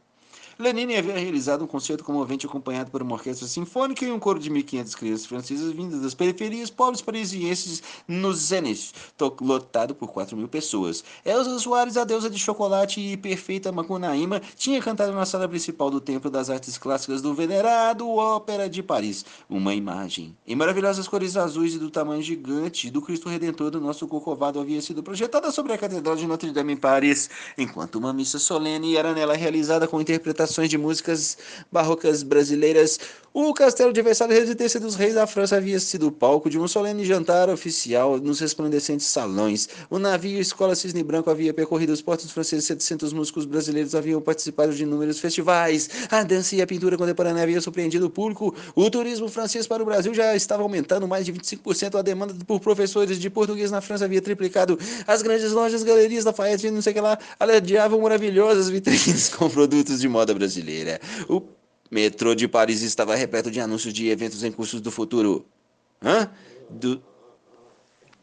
Lenine 0.62 0.96
havia 0.96 1.18
realizado 1.18 1.64
um 1.64 1.68
concerto 1.68 2.04
comovente 2.04 2.46
acompanhado 2.46 2.92
por 2.92 3.02
uma 3.02 3.16
orquestra 3.16 3.48
sinfônica 3.48 4.06
e 4.06 4.12
um 4.12 4.20
coro 4.20 4.40
de 4.40 4.50
1.500 4.50 4.96
crianças 4.96 5.26
francesas 5.26 5.74
vindas 5.74 6.02
das 6.02 6.14
periferias 6.14 6.70
pobres 6.70 7.02
parisienses 7.02 7.82
no 8.08 8.32
Zenith, 8.32 8.92
lotado 9.42 9.96
por 9.96 10.10
4 10.10 10.38
mil 10.38 10.48
pessoas. 10.48 11.04
Elsa 11.26 11.58
Soares, 11.58 11.98
a 11.98 12.04
deusa 12.04 12.30
de 12.30 12.38
chocolate 12.38 13.02
e 13.02 13.18
perfeita 13.18 13.72
Macunaíma, 13.72 14.40
tinha 14.56 14.80
cantado 14.82 15.12
na 15.14 15.26
sala 15.26 15.50
principal 15.50 15.90
do 15.90 16.00
Templo 16.00 16.30
das 16.30 16.50
Artes 16.50 16.78
Clássicas 16.78 17.22
do 17.22 17.34
Venerado 17.34 18.08
Ópera 18.08 18.70
de 18.70 18.84
Paris. 18.84 19.26
Uma 19.50 19.74
imagem, 19.74 20.38
em 20.46 20.56
maravilhosas 20.56 21.08
cores 21.08 21.36
azuis 21.36 21.74
e 21.74 21.80
do 21.80 21.90
tamanho 21.90 22.22
gigante 22.22 22.92
do 22.92 23.02
Cristo 23.02 23.28
Redentor 23.28 23.72
do 23.72 23.82
nosso 23.82 24.08
Corcovado 24.08 24.60
havia 24.60 24.82
sido 24.82 25.02
projetada 25.02 25.52
sobre 25.52 25.74
a 25.74 25.78
Catedral 25.78 26.16
de 26.16 26.28
Notre 26.28 26.52
Dame 26.52 26.74
em 26.74 26.78
Paris, 26.78 27.30
enquanto 27.58 27.96
uma 27.96 28.14
missa 28.14 28.38
solene 28.38 28.96
era 28.96 29.14
nela 29.14 29.36
realizada 29.36 29.88
com 29.88 30.00
de 30.68 30.78
músicas 30.78 31.38
barrocas 31.72 32.24
brasileiras. 32.24 33.00
O 33.34 33.54
Castelo 33.54 33.94
de 33.94 34.02
Versalhes, 34.02 34.40
residência 34.40 34.78
dos 34.78 34.96
reis 34.96 35.16
da 35.16 35.26
França, 35.26 35.56
havia 35.56 35.80
sido 35.80 36.08
o 36.08 36.12
palco 36.12 36.50
de 36.50 36.60
um 36.60 36.68
solene 36.68 37.06
jantar 37.06 37.50
oficial 37.50 38.18
nos 38.18 38.42
resplandecentes 38.42 39.08
salões. 39.08 39.70
O 39.90 39.98
navio 39.98 40.38
Escola 40.38 40.76
Cisne 40.76 41.02
Branco 41.02 41.30
havia 41.30 41.54
percorrido 41.54 41.94
os 41.94 42.02
portos 42.02 42.30
franceses, 42.30 42.66
700 42.66 43.14
músicos 43.14 43.46
brasileiros 43.46 43.96
haviam 43.96 44.20
participado 44.20 44.74
de 44.74 44.84
inúmeros 44.84 45.18
festivais. 45.18 45.90
A 46.10 46.24
dança 46.24 46.58
e 46.58 46.62
a 46.62 46.68
pintura 46.68 46.98
contemporânea 46.98 47.44
haviam 47.44 47.62
surpreendido 47.62 48.08
o 48.08 48.10
público. 48.10 48.54
O 48.76 48.90
turismo 48.90 49.30
francês 49.30 49.66
para 49.66 49.82
o 49.82 49.86
Brasil 49.86 50.14
já 50.14 50.36
estava 50.36 50.64
aumentando 50.64 51.08
mais 51.08 51.26
de 51.26 51.32
25%. 51.32 51.98
A 51.98 52.02
demanda 52.02 52.36
por 52.46 52.60
professores 52.60 53.18
de 53.18 53.30
português 53.30 53.72
na 53.72 53.80
França 53.80 54.04
havia 54.04 54.22
triplicado. 54.22 54.78
As 55.08 55.22
grandes 55.22 55.54
lojas, 55.54 55.84
galerias 55.84 56.26
da 56.26 56.34
Fayette, 56.34 56.70
não 56.70 56.82
sei 56.82 56.92
o 56.92 56.96
que 56.96 57.02
lá, 57.02 57.18
aladiavam 57.40 58.02
maravilhosas 58.02 58.68
vitrines 58.68 59.30
com 59.34 59.50
produtos 59.50 60.02
de 60.02 60.10
moda 60.10 60.34
brasileira. 60.34 60.41
O 61.30 61.42
metrô 61.90 62.34
de 62.34 62.48
Paris 62.48 62.82
estava 62.82 63.16
repleto 63.16 63.52
de 63.52 63.60
anúncios 63.60 63.94
de 63.94 64.10
eventos 64.10 64.44
em 64.44 64.52
cursos 64.52 64.82
do 64.82 64.92
futuro. 64.92 65.46
Hã? 66.02 66.30
Do. 66.70 67.02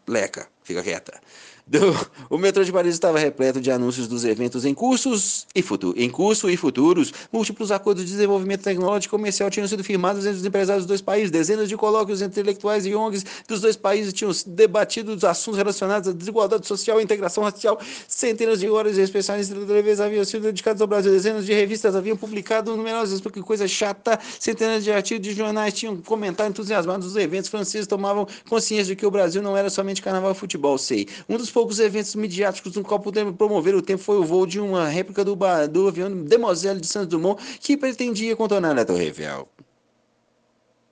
Leca, 0.07 0.49
fica 0.63 0.83
quieta. 0.83 1.21
Do, 1.69 1.95
o 2.31 2.39
metrô 2.39 2.65
de 2.65 2.73
Paris 2.73 2.95
estava 2.95 3.19
repleto 3.19 3.61
de 3.61 3.71
anúncios 3.71 4.09
dos 4.09 4.25
eventos 4.25 4.65
em 4.65 4.73
cursos 4.73 5.47
e 5.55 5.61
futuro, 5.61 6.01
em 6.01 6.09
curso 6.09 6.49
e 6.49 6.57
futuros. 6.57 7.13
Múltiplos 7.31 7.71
acordos 7.71 8.07
de 8.07 8.11
desenvolvimento 8.11 8.63
tecnológico 8.63 9.15
e 9.15 9.19
comercial 9.19 9.51
tinham 9.51 9.69
sido 9.69 9.85
firmados 9.85 10.25
entre 10.25 10.39
os 10.39 10.47
empresários 10.47 10.85
dos 10.85 10.89
dois 10.89 11.03
países. 11.03 11.31
Dezenas 11.31 11.69
de 11.69 11.77
colóquios 11.77 12.23
intelectuais 12.23 12.87
e 12.87 12.95
ONGs 12.95 13.23
dos 13.47 13.61
dois 13.61 13.77
países 13.77 14.15
tinham 14.15 14.33
debatido 14.47 15.13
os 15.13 15.23
assuntos 15.25 15.59
relacionados 15.59 16.09
à 16.09 16.13
desigualdade 16.13 16.67
social 16.67 17.01
e 17.01 17.05
integração 17.05 17.45
racial. 17.45 17.79
Centenas 18.09 18.61
de 18.61 18.71
horas 18.71 18.95
de 18.95 19.03
especiais 19.03 19.49
de 19.49 19.55
televisão 19.55 20.07
haviam 20.07 20.25
sido 20.25 20.45
dedicadas 20.45 20.81
ao 20.81 20.87
Brasil. 20.87 21.13
Dezenas 21.13 21.45
de 21.45 21.53
revistas 21.53 21.95
haviam 21.95 22.17
publicado 22.17 22.75
numerosas 22.75 23.21
porque 23.21 23.43
coisa 23.43 23.69
chata. 23.69 24.19
Centenas 24.41 24.85
de 24.85 24.91
artigos 24.91 25.23
de 25.23 25.35
jornais 25.35 25.75
tinham 25.75 25.99
comentado 25.99 26.49
entusiasmados 26.49 27.09
os 27.09 27.17
eventos 27.17 27.51
franceses 27.51 27.87
tomavam 27.87 28.27
consciência 28.49 28.87
de 28.87 28.97
que 28.97 29.05
o 29.05 29.11
Brasil 29.11 29.43
não 29.43 29.55
era 29.55 29.69
somente 29.69 30.01
carnaval 30.01 30.33
e 30.33 30.35
futebol. 30.35 30.79
Sei. 30.79 31.07
Um 31.29 31.37
dos 31.37 31.51
poucos 31.59 31.81
eventos 31.81 32.15
midiáticos 32.15 32.77
no 32.77 32.85
qual 32.85 33.01
pudemos 33.01 33.35
promover 33.35 33.75
o 33.75 33.83
tempo 33.83 34.01
foi 34.01 34.17
o 34.17 34.25
voo 34.25 34.47
de 34.47 34.61
uma 34.61 34.87
réplica 34.87 35.25
do, 35.25 35.37
do 35.69 35.89
avião 35.89 36.23
Demoiselle 36.23 36.81
de 36.81 36.87
Santos 36.87 37.09
Dumont 37.09 37.43
que 37.59 37.77
pretendia 37.77 38.37
contornar 38.37 38.79
a 38.79 38.85
Torre 38.85 39.07
Eiffel. 39.07 39.49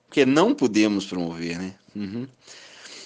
Porque 0.09 0.25
não 0.25 0.53
podemos 0.53 1.05
promover, 1.05 1.57
né? 1.57 1.73
Uhum. 1.95 2.27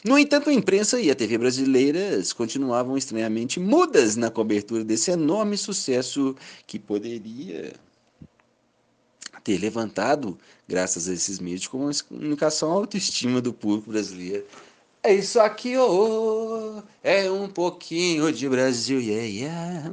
No 0.03 0.17
entanto, 0.17 0.49
a 0.49 0.53
imprensa 0.53 0.99
e 0.99 1.11
a 1.11 1.15
TV 1.15 1.37
brasileiras 1.37 2.33
continuavam 2.33 2.97
estranhamente 2.97 3.59
mudas 3.59 4.15
na 4.15 4.31
cobertura 4.31 4.83
desse 4.83 5.11
enorme 5.11 5.55
sucesso 5.55 6.35
que 6.65 6.79
poderia 6.79 7.73
ter 9.43 9.59
levantado, 9.59 10.35
graças 10.67 11.07
a 11.07 11.13
esses 11.13 11.37
meios 11.37 11.61
de 11.61 11.69
comunicação, 11.69 12.71
a 12.71 12.73
autoestima 12.73 13.39
do 13.39 13.53
público 13.53 13.91
brasileiro 13.91 14.47
é 15.03 15.13
isso 15.13 15.39
aqui, 15.39 15.75
oh, 15.77 16.81
é 17.03 17.29
um 17.29 17.47
pouquinho 17.47 18.31
de 18.31 18.47
Brasil, 18.47 18.99
yeah, 18.99 19.25
yeah. 19.25 19.91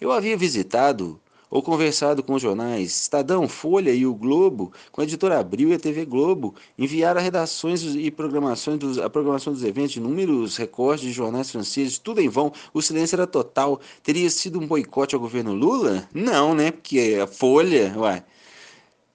Eu 0.00 0.12
havia 0.12 0.36
visitado 0.36 1.20
ou 1.50 1.60
conversado 1.60 2.22
com 2.22 2.32
os 2.32 2.40
jornais 2.40 3.02
Estadão, 3.02 3.46
Folha 3.46 3.92
e 3.92 4.06
o 4.06 4.14
Globo, 4.14 4.72
com 4.90 5.02
a 5.02 5.04
editora 5.04 5.38
Abril 5.38 5.68
e 5.68 5.74
a 5.74 5.78
TV 5.78 6.06
Globo, 6.06 6.54
enviaram 6.78 7.20
redações 7.20 7.82
e 7.82 8.10
programações 8.10 8.78
dos, 8.78 8.98
a 8.98 9.10
programação 9.10 9.52
dos 9.52 9.62
eventos, 9.62 9.96
números, 9.96 10.56
recortes 10.56 11.04
de 11.04 11.12
jornais 11.12 11.50
franceses, 11.50 11.98
tudo 11.98 12.22
em 12.22 12.28
vão. 12.28 12.52
O 12.72 12.80
silêncio 12.80 13.16
era 13.16 13.26
total. 13.26 13.80
Teria 14.02 14.30
sido 14.30 14.58
um 14.58 14.66
boicote 14.66 15.14
ao 15.14 15.20
governo 15.20 15.52
Lula? 15.52 16.08
Não, 16.14 16.54
né? 16.54 16.70
Porque 16.70 17.18
a 17.22 17.26
Folha, 17.26 17.92
uai, 17.98 18.24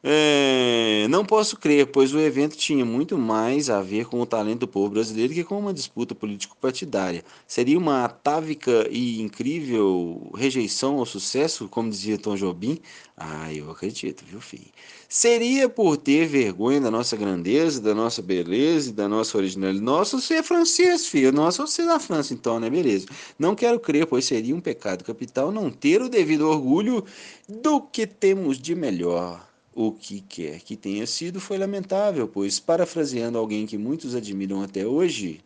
é, 0.09 1.05
não 1.09 1.25
posso 1.25 1.57
crer, 1.57 1.87
pois 1.87 2.13
o 2.13 2.19
evento 2.19 2.55
tinha 2.55 2.85
muito 2.85 3.17
mais 3.17 3.69
a 3.69 3.81
ver 3.81 4.05
com 4.05 4.21
o 4.21 4.25
talento 4.25 4.59
do 4.59 4.67
povo 4.67 4.91
brasileiro 4.91 5.33
que 5.33 5.43
com 5.43 5.59
uma 5.59 5.73
disputa 5.73 6.15
político-partidária. 6.15 7.25
Seria 7.45 7.77
uma 7.77 8.05
atávica 8.05 8.87
e 8.89 9.21
incrível 9.21 10.31
rejeição 10.33 10.97
ao 10.99 11.05
sucesso, 11.05 11.67
como 11.67 11.89
dizia 11.89 12.17
Tom 12.17 12.37
Jobim? 12.37 12.79
Ah, 13.17 13.53
eu 13.53 13.69
acredito, 13.69 14.23
viu, 14.25 14.39
filho? 14.39 14.71
Seria 15.09 15.67
por 15.67 15.97
ter 15.97 16.25
vergonha 16.25 16.79
da 16.79 16.89
nossa 16.89 17.17
grandeza, 17.17 17.81
da 17.81 17.93
nossa 17.93 18.21
beleza 18.21 18.91
e 18.91 18.93
da 18.93 19.09
nossa 19.09 19.37
originalidade. 19.37 19.83
Nossa, 19.83 20.21
você 20.21 20.35
é 20.35 20.43
francês, 20.43 21.07
filho. 21.07 21.33
Nossa, 21.33 21.65
você 21.67 21.81
é 21.81 21.85
da 21.85 21.99
França, 21.99 22.33
então, 22.33 22.61
né? 22.61 22.69
Beleza. 22.69 23.07
Não 23.37 23.55
quero 23.55 23.77
crer, 23.77 24.05
pois 24.05 24.23
seria 24.23 24.55
um 24.55 24.61
pecado 24.61 25.03
capital 25.03 25.51
não 25.51 25.69
ter 25.69 26.01
o 26.01 26.07
devido 26.07 26.47
orgulho 26.47 27.03
do 27.49 27.81
que 27.81 28.07
temos 28.07 28.57
de 28.57 28.73
melhor. 28.73 29.46
O 29.80 29.91
que 29.91 30.21
quer 30.21 30.61
que 30.61 30.75
tenha 30.75 31.05
sido 31.05 31.39
foi 31.39 31.55
lamentável, 31.55 32.28
pois, 32.28 32.59
parafraseando 32.59 33.38
alguém 33.38 33.67
que 33.67 33.78
muitos 33.78 34.15
admiram 34.15 34.63
até 34.63 34.88
hoje, 34.88 35.39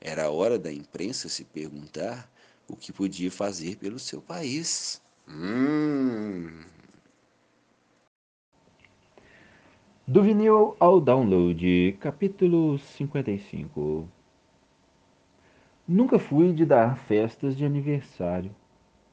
era 0.00 0.30
hora 0.30 0.56
da 0.56 0.72
imprensa 0.72 1.28
se 1.28 1.42
perguntar 1.42 2.30
o 2.68 2.76
que 2.76 2.92
podia 2.92 3.28
fazer 3.28 3.76
pelo 3.78 3.98
seu 3.98 4.22
país. 4.22 5.02
Hum. 5.28 6.60
Do 10.06 10.22
vinil 10.22 10.76
ao 10.78 11.00
download, 11.00 11.96
capítulo 11.98 12.78
55. 12.78 14.08
Nunca 15.88 16.20
fui 16.20 16.52
de 16.52 16.64
dar 16.64 16.96
festas 16.98 17.56
de 17.56 17.64
aniversário. 17.64 18.54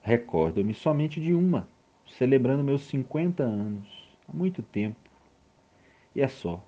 Recordo-me 0.03 0.75
somente 0.75 1.19
de 1.19 1.33
uma, 1.33 1.67
celebrando 2.05 2.63
meus 2.63 2.83
50 2.83 3.41
anos 3.41 3.98
há 4.29 4.37
muito 4.37 4.61
tempo. 4.61 4.97
E 6.15 6.21
é 6.21 6.27
só. 6.27 6.63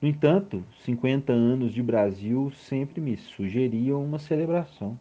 No 0.00 0.08
entanto, 0.08 0.64
50 0.84 1.32
anos 1.32 1.72
de 1.72 1.82
Brasil 1.82 2.50
sempre 2.50 3.00
me 3.00 3.16
sugeriam 3.16 4.04
uma 4.04 4.18
celebração. 4.18 4.98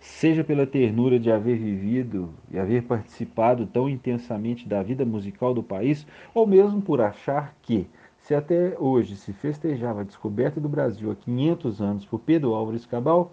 Seja 0.00 0.42
pela 0.42 0.66
ternura 0.66 1.20
de 1.20 1.30
haver 1.30 1.58
vivido 1.58 2.34
e 2.50 2.58
haver 2.58 2.82
participado 2.84 3.66
tão 3.66 3.88
intensamente 3.88 4.66
da 4.66 4.82
vida 4.82 5.04
musical 5.04 5.54
do 5.54 5.62
país, 5.62 6.06
ou 6.34 6.46
mesmo 6.46 6.82
por 6.82 7.00
achar 7.00 7.54
que, 7.62 7.86
se 8.18 8.34
até 8.34 8.76
hoje 8.78 9.14
se 9.14 9.32
festejava 9.32 10.00
a 10.00 10.04
descoberta 10.04 10.60
do 10.60 10.68
Brasil 10.68 11.10
há 11.10 11.14
500 11.14 11.80
anos 11.82 12.06
por 12.06 12.18
Pedro 12.18 12.54
Álvares 12.54 12.86
Cabral, 12.86 13.32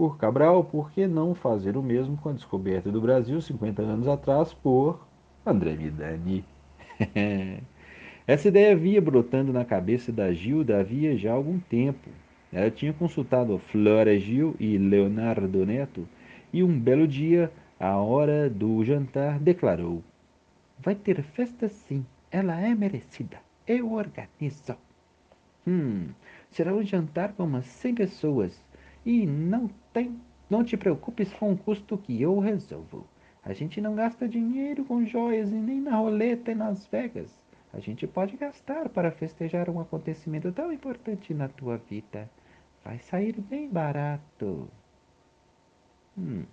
por 0.00 0.16
Cabral, 0.16 0.64
por 0.64 0.90
que 0.90 1.06
não 1.06 1.34
fazer 1.34 1.76
o 1.76 1.82
mesmo 1.82 2.16
com 2.16 2.30
a 2.30 2.32
descoberta 2.32 2.90
do 2.90 3.02
Brasil 3.02 3.38
50 3.38 3.82
anos 3.82 4.08
atrás 4.08 4.50
por 4.50 5.06
André 5.44 5.74
Midani? 5.74 6.42
Essa 8.26 8.48
ideia 8.48 8.74
via 8.74 8.98
brotando 8.98 9.52
na 9.52 9.62
cabeça 9.62 10.10
da 10.10 10.32
Gilda 10.32 10.80
havia 10.80 11.18
já 11.18 11.34
algum 11.34 11.60
tempo. 11.60 12.08
Ela 12.50 12.70
tinha 12.70 12.94
consultado 12.94 13.58
Flora 13.58 14.18
Gil 14.18 14.56
e 14.58 14.78
Leonardo 14.78 15.66
Neto 15.66 16.08
e 16.50 16.62
um 16.62 16.80
belo 16.80 17.06
dia, 17.06 17.52
à 17.78 17.94
hora 17.96 18.48
do 18.48 18.82
jantar, 18.82 19.38
declarou: 19.38 20.02
Vai 20.78 20.94
ter 20.94 21.22
festa 21.22 21.68
sim, 21.68 22.06
ela 22.30 22.58
é 22.58 22.74
merecida. 22.74 23.36
Eu 23.66 23.92
organizo. 23.92 24.74
Hum, 25.66 26.06
será 26.48 26.72
um 26.72 26.82
jantar 26.82 27.34
com 27.34 27.44
umas 27.44 27.66
100 27.66 27.96
pessoas 27.96 28.69
e 29.04 29.26
não 29.26 29.68
tem, 29.92 30.20
não 30.48 30.64
te 30.64 30.76
preocupes 30.76 31.32
com 31.32 31.52
o 31.52 31.56
custo 31.56 31.98
que 31.98 32.20
eu 32.20 32.38
resolvo. 32.38 33.06
A 33.42 33.52
gente 33.52 33.80
não 33.80 33.94
gasta 33.94 34.28
dinheiro 34.28 34.84
com 34.84 35.04
joias 35.04 35.50
e 35.50 35.54
nem 35.54 35.80
na 35.80 35.96
roleta 35.96 36.52
em 36.52 36.56
Las 36.56 36.86
Vegas. 36.86 37.40
A 37.72 37.78
gente 37.78 38.06
pode 38.06 38.36
gastar 38.36 38.88
para 38.88 39.10
festejar 39.10 39.70
um 39.70 39.80
acontecimento 39.80 40.50
tão 40.52 40.72
importante 40.72 41.32
na 41.32 41.48
tua 41.48 41.76
vida. 41.78 42.28
Vai 42.84 42.98
sair 42.98 43.40
bem 43.40 43.68
barato. 43.68 44.68
Hum. 46.18 46.44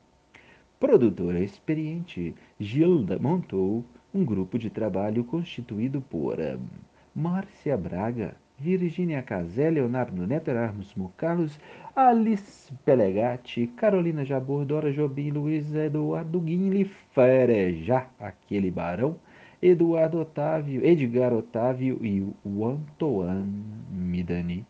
Produtora 0.80 1.40
experiente, 1.40 2.36
Gilda 2.60 3.18
montou 3.18 3.84
um 4.14 4.24
grupo 4.24 4.60
de 4.60 4.70
trabalho 4.70 5.24
constituído 5.24 6.02
por 6.02 6.40
um, 6.40 6.68
Márcia 7.16 7.76
Braga, 7.76 8.36
Virginia 8.60 9.22
Casé, 9.22 9.70
Leonardo 9.70 10.26
Neto, 10.26 10.50
Erasmo 10.50 11.14
Carlos, 11.16 11.60
Alice 11.96 12.74
Pelegatti, 12.84 13.68
Carolina 13.68 14.26
Jabor, 14.26 14.66
Dora 14.66 14.92
Jobim, 14.92 15.30
Luiz 15.30 15.74
Eduardo 15.76 16.40
Guinle, 16.40 16.86
Ferejá, 17.14 18.08
aquele 18.20 18.72
barão, 18.72 19.16
Eduardo 19.62 20.20
Otávio, 20.20 20.84
Edgar 20.86 21.34
Otávio 21.34 22.04
e 22.04 22.22
o 22.44 22.66
Antoine 22.66 23.64
Midani. 23.92 24.66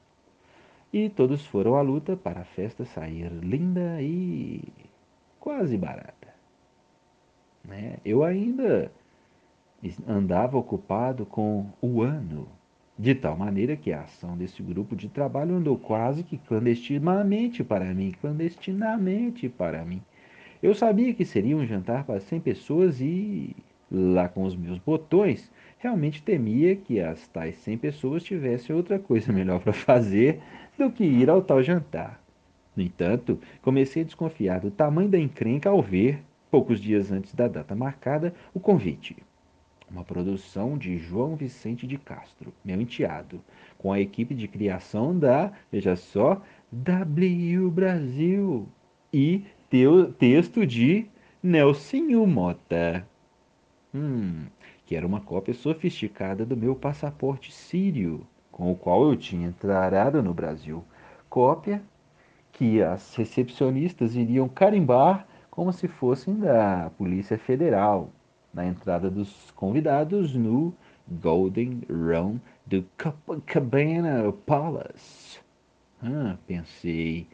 E 0.91 1.09
todos 1.09 1.45
foram 1.45 1.75
à 1.75 1.81
luta 1.81 2.15
para 2.17 2.41
a 2.41 2.45
festa 2.45 2.83
sair 2.85 3.31
linda 3.41 4.01
e 4.01 4.63
quase 5.39 5.77
barata. 5.77 6.33
Né? 7.63 7.97
Eu 8.03 8.23
ainda 8.23 8.91
andava 10.07 10.57
ocupado 10.57 11.25
com 11.25 11.67
o 11.81 12.01
ano, 12.01 12.47
de 12.97 13.13
tal 13.13 13.37
maneira 13.37 13.75
que 13.75 13.93
a 13.93 14.01
ação 14.01 14.35
desse 14.35 14.63
grupo 14.63 14.95
de 14.95 15.07
trabalho 15.07 15.55
andou 15.55 15.77
quase 15.77 16.23
que 16.23 16.37
clandestinamente 16.37 17.63
para 17.63 17.93
mim, 17.93 18.11
clandestinamente 18.19 19.47
para 19.47 19.85
mim. 19.85 20.01
Eu 20.63 20.73
sabia 20.73 21.13
que 21.13 21.23
seria 21.23 21.55
um 21.55 21.65
jantar 21.65 22.03
para 22.03 22.19
100 22.19 22.39
pessoas 22.39 22.99
e, 22.99 23.55
lá 23.91 24.27
com 24.27 24.43
os 24.43 24.55
meus 24.55 24.79
botões, 24.79 25.51
realmente 25.77 26.23
temia 26.23 26.75
que 26.75 26.99
as 26.99 27.27
tais 27.27 27.55
100 27.57 27.77
pessoas 27.77 28.23
tivessem 28.23 28.75
outra 28.75 28.97
coisa 28.97 29.31
melhor 29.33 29.59
para 29.59 29.73
fazer 29.73 30.41
do 30.75 30.89
que 30.89 31.03
ir 31.03 31.29
ao 31.29 31.41
tal 31.41 31.61
jantar. 31.61 32.19
No 32.75 32.81
entanto, 32.81 33.39
comecei 33.61 34.01
a 34.01 34.05
desconfiar 34.05 34.59
do 34.59 34.71
tamanho 34.71 35.09
da 35.09 35.19
encrenca 35.19 35.69
ao 35.69 35.81
ver, 35.81 36.19
poucos 36.49 36.79
dias 36.79 37.11
antes 37.11 37.33
da 37.33 37.47
data 37.47 37.75
marcada, 37.75 38.33
o 38.53 38.59
convite. 38.59 39.15
Uma 39.89 40.03
produção 40.03 40.77
de 40.77 40.97
João 40.97 41.35
Vicente 41.35 41.87
de 41.87 41.97
Castro, 41.97 42.53
meu 42.63 42.79
enteado, 42.81 43.41
com 43.77 43.93
a 43.93 43.99
equipe 43.99 44.35
de 44.35 44.47
criação 44.47 45.17
da, 45.17 45.51
veja 45.71 45.95
só, 45.95 46.41
W 46.71 47.71
Brasil 47.71 48.67
e 49.13 49.45
teu, 49.69 50.11
texto 50.11 50.65
de 50.65 51.07
Nelsinho 51.41 52.27
Mota. 52.27 53.07
Hum, 53.93 54.45
que 54.85 54.95
era 54.95 55.07
uma 55.07 55.21
cópia 55.21 55.53
sofisticada 55.53 56.45
do 56.45 56.57
meu 56.57 56.75
passaporte 56.75 57.51
sírio, 57.53 58.27
com 58.51 58.71
o 58.71 58.75
qual 58.75 59.03
eu 59.09 59.15
tinha 59.15 59.47
entrado 59.47 60.21
no 60.21 60.33
Brasil. 60.33 60.83
Cópia 61.29 61.81
que 62.51 62.81
as 62.81 63.15
recepcionistas 63.15 64.15
iriam 64.15 64.49
carimbar 64.49 65.27
como 65.49 65.71
se 65.71 65.87
fossem 65.87 66.35
da 66.35 66.91
Polícia 66.97 67.37
Federal, 67.37 68.11
na 68.53 68.65
entrada 68.65 69.09
dos 69.09 69.51
convidados 69.51 70.33
no 70.33 70.73
Golden 71.07 71.81
Room 71.89 72.39
do 72.65 72.85
Copacabana 73.01 74.31
Palace. 74.45 75.39
Ah, 76.01 76.37
pensei, 76.45 77.27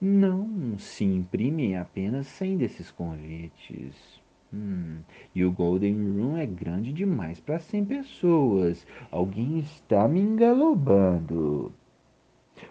não 0.00 0.78
se 0.78 1.04
imprimem 1.04 1.76
apenas 1.76 2.26
100 2.26 2.58
desses 2.58 2.90
convites. 2.90 4.22
Hum, 4.52 4.98
e 5.34 5.44
o 5.44 5.50
Golden 5.50 5.94
Room 5.94 6.36
é 6.36 6.46
grande 6.46 6.92
demais 6.92 7.40
para 7.40 7.58
100 7.58 7.84
pessoas. 7.86 8.86
Alguém 9.10 9.58
está 9.58 10.06
me 10.06 10.20
engalobando. 10.20 11.72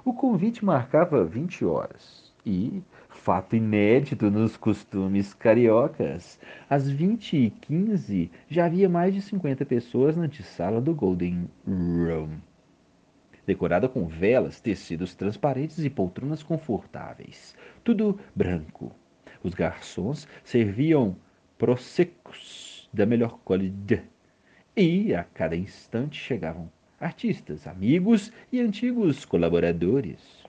O 0.05 0.13
convite 0.13 0.63
marcava 0.63 1.25
20 1.25 1.65
horas 1.65 2.33
e, 2.45 2.81
fato 3.23 3.55
inédito 3.55 4.29
nos 4.29 4.57
costumes 4.57 5.33
cariocas, 5.33 6.37
às 6.69 6.89
20 6.89 7.37
e 7.37 7.49
15 7.51 8.29
já 8.49 8.65
havia 8.65 8.89
mais 8.89 9.13
de 9.13 9.21
50 9.21 9.65
pessoas 9.65 10.17
na 10.17 10.25
antessala 10.25 10.81
do 10.81 10.93
Golden 10.93 11.49
Room. 11.65 12.31
Decorada 13.47 13.87
com 13.87 14.07
velas, 14.07 14.59
tecidos 14.59 15.15
transparentes 15.15 15.79
e 15.79 15.89
poltronas 15.89 16.43
confortáveis. 16.43 17.55
Tudo 17.81 18.19
branco. 18.35 18.93
Os 19.41 19.53
garçons 19.53 20.27
serviam 20.43 21.15
prosecos 21.57 22.89
da 22.91 23.05
melhor 23.05 23.39
qualidade. 23.45 24.03
E 24.75 25.15
a 25.15 25.23
cada 25.23 25.55
instante 25.55 26.19
chegavam 26.19 26.69
artistas, 26.99 27.67
amigos 27.67 28.33
e 28.51 28.59
antigos 28.59 29.23
colaboradores. 29.23 30.42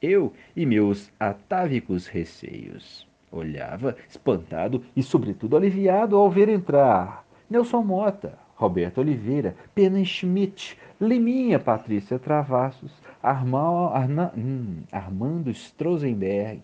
Eu 0.00 0.32
e 0.54 0.64
meus 0.64 1.10
atávicos 1.18 2.06
receios. 2.06 3.06
Olhava, 3.32 3.96
espantado 4.08 4.84
e, 4.94 5.02
sobretudo, 5.02 5.56
aliviado 5.56 6.16
ao 6.16 6.30
ver 6.30 6.48
entrar 6.48 7.26
Nelson 7.50 7.82
Mota, 7.82 8.38
Roberto 8.54 8.98
Oliveira, 8.98 9.56
Pena 9.74 10.04
Schmidt, 10.04 10.78
Liminha 11.00 11.58
Patrícia 11.58 12.18
Travassos, 12.18 12.92
Arma, 13.22 13.90
Arna, 13.90 14.32
hum, 14.36 14.82
Armando 14.92 15.50
Strozenberg, 15.50 16.62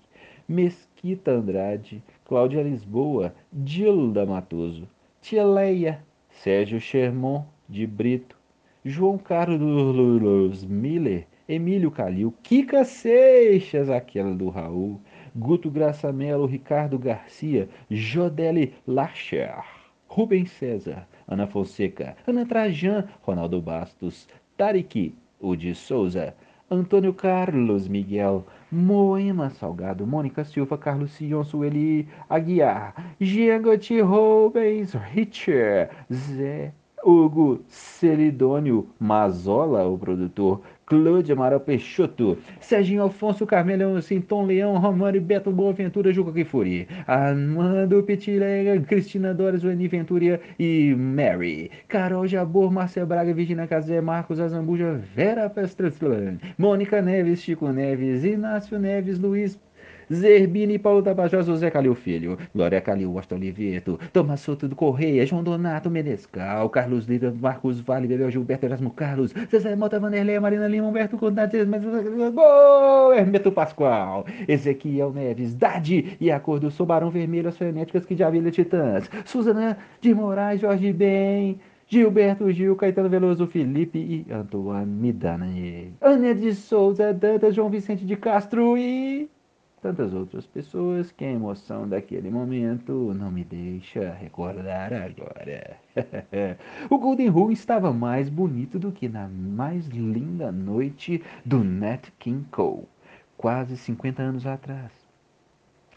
Mesquita 0.49 1.33
Andrade, 1.33 2.03
Cláudia 2.25 2.63
Lisboa, 2.63 3.35
Dilda 3.53 4.25
Matoso, 4.25 4.89
Tia 5.21 5.45
Leia, 5.45 6.05
Sérgio 6.31 6.81
Sherman 6.81 7.45
de 7.69 7.87
Brito, 7.87 8.37
João 8.85 9.19
Carlos 9.19 10.65
Miller, 10.65 11.27
Emílio 11.49 11.91
Calil, 11.91 12.33
Kika 12.43 12.85
Seixas, 12.85 13.91
aquela 13.91 14.35
do 14.35 14.49
Raul, 14.49 14.99
Guto 15.37 15.71
Graçamelo, 15.71 16.47
Ricardo 16.47 16.99
Garcia, 16.99 17.69
Jodeli 17.91 18.73
Lacher, 18.87 19.63
Rubens 20.09 20.51
César, 20.53 21.07
Ana 21.29 21.47
Fonseca, 21.47 22.17
Ana 22.27 22.47
Trajan, 22.47 23.09
Ronaldo 23.21 23.61
Bastos, 23.61 24.27
Tariki, 24.57 25.15
Udi 25.41 25.75
Souza, 25.75 26.35
Antônio 26.71 27.13
Carlos 27.13 27.89
Miguel, 27.89 28.47
Moema 28.73 29.51
Salgado, 29.51 30.07
Mônica 30.07 30.45
Silva, 30.45 30.79
Carlos 30.79 31.13
Sion, 31.13 31.45
Sueli 31.45 32.09
Aguiar, 32.31 32.95
Gauthier 33.61 34.07
Rubens, 34.07 34.95
Richard, 34.95 35.91
Zé 36.11 36.73
Hugo 37.05 37.61
Celidônio 37.69 38.89
Mazola, 38.99 39.87
o 39.87 39.99
produtor, 39.99 40.63
Claude 40.87 41.33
Amaral 41.33 41.61
Peixoto, 41.61 42.37
Serginho 42.61 43.03
Alfonso 43.03 43.47
Carmelão, 43.47 44.01
Sinton 44.01 44.47
Leão, 44.47 44.77
Romano 44.79 45.21
Beto 45.21 45.51
Boaventura, 45.51 46.13
Juca 46.13 46.33
Kifuri, 46.33 46.87
Armando 47.07 48.03
Petilega, 48.03 48.79
Cristina 48.81 49.33
Doras, 49.33 49.63
Veni 49.63 49.89
Venturia 49.89 50.41
e 50.59 50.95
Mary, 50.95 51.71
Carol 51.89 52.27
Jabor, 52.27 52.71
Márcia 52.71 53.07
Braga, 53.07 53.33
Virginia 53.33 53.67
Casé, 53.67 54.01
Marcos 54.01 54.39
Azambuja, 54.39 55.01
Vera 55.15 55.49
Pestreslan, 55.49 56.39
Mônica 56.59 57.01
Neves, 57.01 57.41
Chico 57.41 57.73
Neves, 57.73 58.25
Inácio 58.25 58.79
Neves, 58.79 59.19
Luiz 59.19 59.59
Zerbini, 60.13 60.79
Paulo 60.79 61.03
Tapajós, 61.03 61.47
José 61.47 61.71
Calil 61.71 61.95
Filho, 61.95 62.39
Glória 62.55 62.81
Calil, 62.81 63.13
Washington 63.13 63.37
Oliveto, 63.37 63.99
Thomas 64.13 64.41
Souto 64.41 64.69
do 64.69 64.77
Correia, 64.77 65.27
João 65.27 65.43
Donato 65.43 65.91
Menescal, 65.91 66.69
Carlos 66.71 67.07
Lira, 67.07 67.33
Marcos 67.33 67.81
Vale, 67.81 68.07
Bebel 68.07 68.31
Gilberto 68.31 68.67
Erasmo 68.67 68.91
Carlos, 68.91 69.35
César 69.51 69.77
Mota 69.77 69.99
Vanderlei, 69.99 70.39
Marina 70.39 70.69
Lima, 70.69 70.89
Humberto 70.89 71.17
Contates, 71.17 71.67
Hermeto 73.17 73.53
Pascoal, 73.53 74.27
Ezequiel 74.47 75.13
Neves, 75.13 75.55
Dade 75.55 76.17
e 76.21 76.31
a 76.31 76.41
cor 76.41 76.61
do 76.61 76.71
Sobarão 76.71 77.11
Vermelho, 77.11 77.49
as 77.49 77.57
frenéticas 77.57 78.05
que 78.05 78.17
já 78.17 78.29
havia 78.29 78.51
Titãs, 78.51 79.11
Suzana 79.25 79.77
de 80.01 80.15
Moraes, 80.15 80.61
Jorge 80.61 80.93
Ben, 80.93 81.59
Gilberto 81.87 82.51
Gil, 82.51 82.77
Caetano 82.77 83.09
Veloso, 83.09 83.47
Felipe 83.47 83.99
e 83.99 84.33
Antoine 84.33 84.87
Midani. 84.87 85.93
Ana 86.01 86.35
de 86.35 86.55
Souza, 86.55 87.13
Danta, 87.13 87.53
João 87.53 87.69
Vicente 87.69 88.05
de 88.05 88.17
Castro 88.17 88.77
e 88.77 89.29
tantas 89.85 90.15
outras 90.15 90.47
pessoas 90.47 91.13
que 91.13 91.27
a 91.27 91.31
emoção 91.31 91.87
daquele 91.87 92.31
momento 92.31 93.13
não 93.13 93.31
me 93.31 93.45
deixa 93.45 94.15
recordar 94.15 94.95
agora. 94.95 95.77
o 96.89 96.97
Golden 96.97 97.29
Rule 97.29 97.53
estava 97.53 97.93
mais 97.93 98.31
bonito 98.31 98.79
do 98.79 98.91
que 98.91 99.11
na 99.11 99.29
mais 99.29 99.87
linda 99.89 100.51
noite 100.51 101.23
do 101.45 101.63
Nat 101.63 102.09
King 102.19 102.47
Cole, 102.51 102.89
quase 103.37 103.77
50 103.77 104.23
anos 104.23 104.47
atrás. 104.47 104.91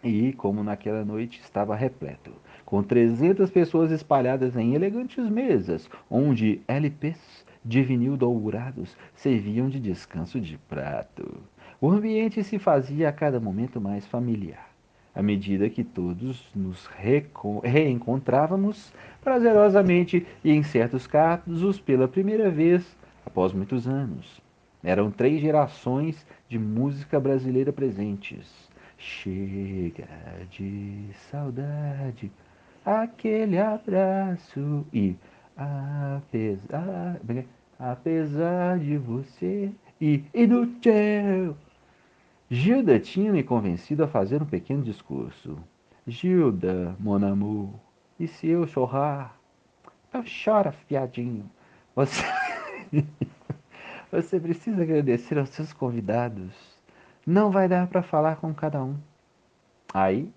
E 0.04 0.34
como 0.34 0.66
naquela 0.66 1.06
noite 1.06 1.40
estava 1.40 1.74
repleto, 1.74 2.34
com 2.66 2.84
300 2.84 3.50
pessoas 3.50 3.90
espalhadas 3.90 4.58
em 4.58 4.76
elegantes 4.76 5.30
mesas, 5.30 5.90
onde 6.10 6.60
LPs 6.68 7.46
de 7.64 7.82
vinil 7.84 8.18
dourados 8.18 8.98
serviam 9.16 9.70
de 9.70 9.80
descanso 9.80 10.42
de 10.42 10.58
prato. 10.58 11.42
O 11.80 11.92
ambiente 11.92 12.44
se 12.44 12.58
fazia 12.58 13.08
a 13.10 13.12
cada 13.12 13.40
momento 13.40 13.80
mais 13.80 14.08
familiar, 14.08 14.68
à 15.14 15.22
medida 15.22 15.70
que 15.70 15.84
todos 15.84 16.50
nos 16.56 16.90
reencontrávamos 17.64 18.92
prazerosamente 19.22 20.26
e, 20.44 20.52
em 20.52 20.64
certos 20.64 21.06
casos, 21.06 21.80
pela 21.80 22.08
primeira 22.08 22.50
vez 22.50 22.98
após 23.24 23.54
muitos 23.54 23.88
anos. 23.88 24.42
Eram 24.84 25.12
três 25.12 25.40
gerações 25.40 26.26
de 26.50 26.58
música 26.58 27.20
brasileira 27.20 27.72
presentes. 27.72 28.68
Chega 28.98 30.08
de 30.50 31.10
saudade, 31.30 32.32
aquele 32.84 33.60
abraço 33.60 34.84
e 34.92 35.16
apesar. 35.56 37.20
apesar 37.78 38.80
de 38.80 38.98
você 38.98 39.70
e, 40.02 40.24
e 40.34 40.48
do 40.48 40.66
teu. 40.66 41.56
Gilda 42.50 42.98
tinha 42.98 43.32
me 43.32 43.44
convencido 43.44 44.04
a 44.04 44.08
fazer 44.08 44.42
um 44.42 44.46
pequeno 44.46 44.82
discurso. 44.82 45.58
Gilda, 46.08 46.96
mon 46.98 47.26
amour, 47.26 47.74
e 48.18 48.28
se 48.28 48.48
eu 48.48 48.66
chorar? 48.66 49.38
Não 50.14 50.24
chora, 50.24 50.72
fiadinho. 50.72 51.50
Você... 51.96 52.24
Você 54.10 54.40
precisa 54.40 54.84
agradecer 54.84 55.38
aos 55.38 55.50
seus 55.50 55.74
convidados. 55.74 56.54
Não 57.26 57.52
vai 57.52 57.68
dar 57.68 57.88
para 57.88 58.02
falar 58.02 58.38
com 58.38 58.54
cada 58.54 58.82
um. 58.82 58.98
Aí, 59.94 60.32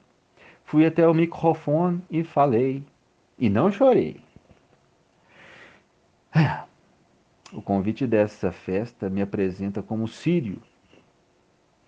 fui 0.64 0.84
até 0.84 1.06
o 1.06 1.14
microfone 1.14 2.02
e 2.10 2.24
falei. 2.24 2.84
E 3.38 3.48
não 3.48 3.70
chorei. 3.70 4.20
O 7.52 7.62
convite 7.62 8.06
dessa 8.06 8.50
festa 8.50 9.08
me 9.08 9.22
apresenta 9.22 9.82
como 9.82 10.08
sírio. 10.08 10.60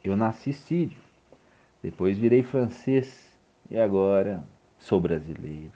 Eu 0.05 0.17
nasci 0.17 0.53
sírio, 0.53 0.99
depois 1.83 2.19
virei 2.19 2.43
francês 2.43 3.39
e 3.71 3.79
agora 3.79 4.43
sou 4.79 5.01
brasileiro. 5.01 5.73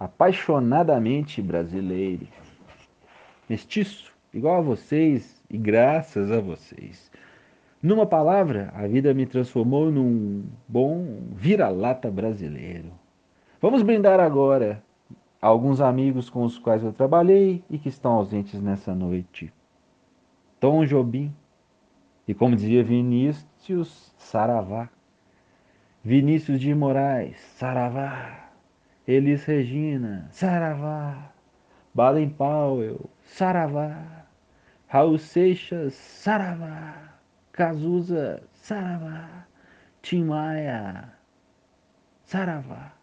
Apaixonadamente 0.00 1.42
brasileiro. 1.42 2.26
Mestiço, 3.48 4.12
igual 4.32 4.56
a 4.56 4.62
vocês 4.62 5.42
e 5.50 5.58
graças 5.58 6.30
a 6.32 6.40
vocês. 6.40 7.10
Numa 7.82 8.06
palavra, 8.06 8.72
a 8.74 8.86
vida 8.86 9.12
me 9.12 9.26
transformou 9.26 9.90
num 9.90 10.44
bom 10.66 11.20
vira-lata 11.32 12.10
brasileiro. 12.10 12.90
Vamos 13.60 13.82
brindar 13.82 14.18
agora 14.18 14.82
alguns 15.40 15.82
amigos 15.82 16.30
com 16.30 16.44
os 16.44 16.58
quais 16.58 16.82
eu 16.82 16.94
trabalhei 16.94 17.62
e 17.68 17.78
que 17.78 17.90
estão 17.90 18.12
ausentes 18.12 18.62
nessa 18.62 18.94
noite. 18.94 19.52
Tom 20.58 20.86
Jobim, 20.86 21.30
e 22.26 22.34
como 22.34 22.56
dizia 22.56 22.82
Vinícius, 22.82 24.14
Saravá. 24.16 24.88
Vinícius 26.02 26.60
de 26.60 26.74
Moraes, 26.74 27.36
Saravá. 27.56 28.50
Elis 29.06 29.44
Regina, 29.44 30.28
Saravá. 30.30 31.32
Baden 31.94 32.30
Powell, 32.30 33.10
Saravá. 33.22 34.26
Raul 34.88 35.18
Seixas, 35.18 35.94
Saravá. 35.94 37.18
Cazuza, 37.52 38.42
Saravá. 38.52 39.46
Tim 40.00 40.24
Maia, 40.24 41.12
Saravá. 42.24 42.94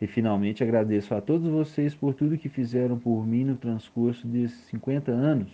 E 0.00 0.06
finalmente 0.06 0.62
agradeço 0.62 1.14
a 1.14 1.20
todos 1.20 1.48
vocês 1.48 1.94
por 1.94 2.14
tudo 2.14 2.38
que 2.38 2.48
fizeram 2.48 2.98
por 2.98 3.26
mim 3.26 3.44
no 3.44 3.56
transcurso 3.56 4.26
desses 4.26 4.58
50 4.66 5.12
anos 5.12 5.52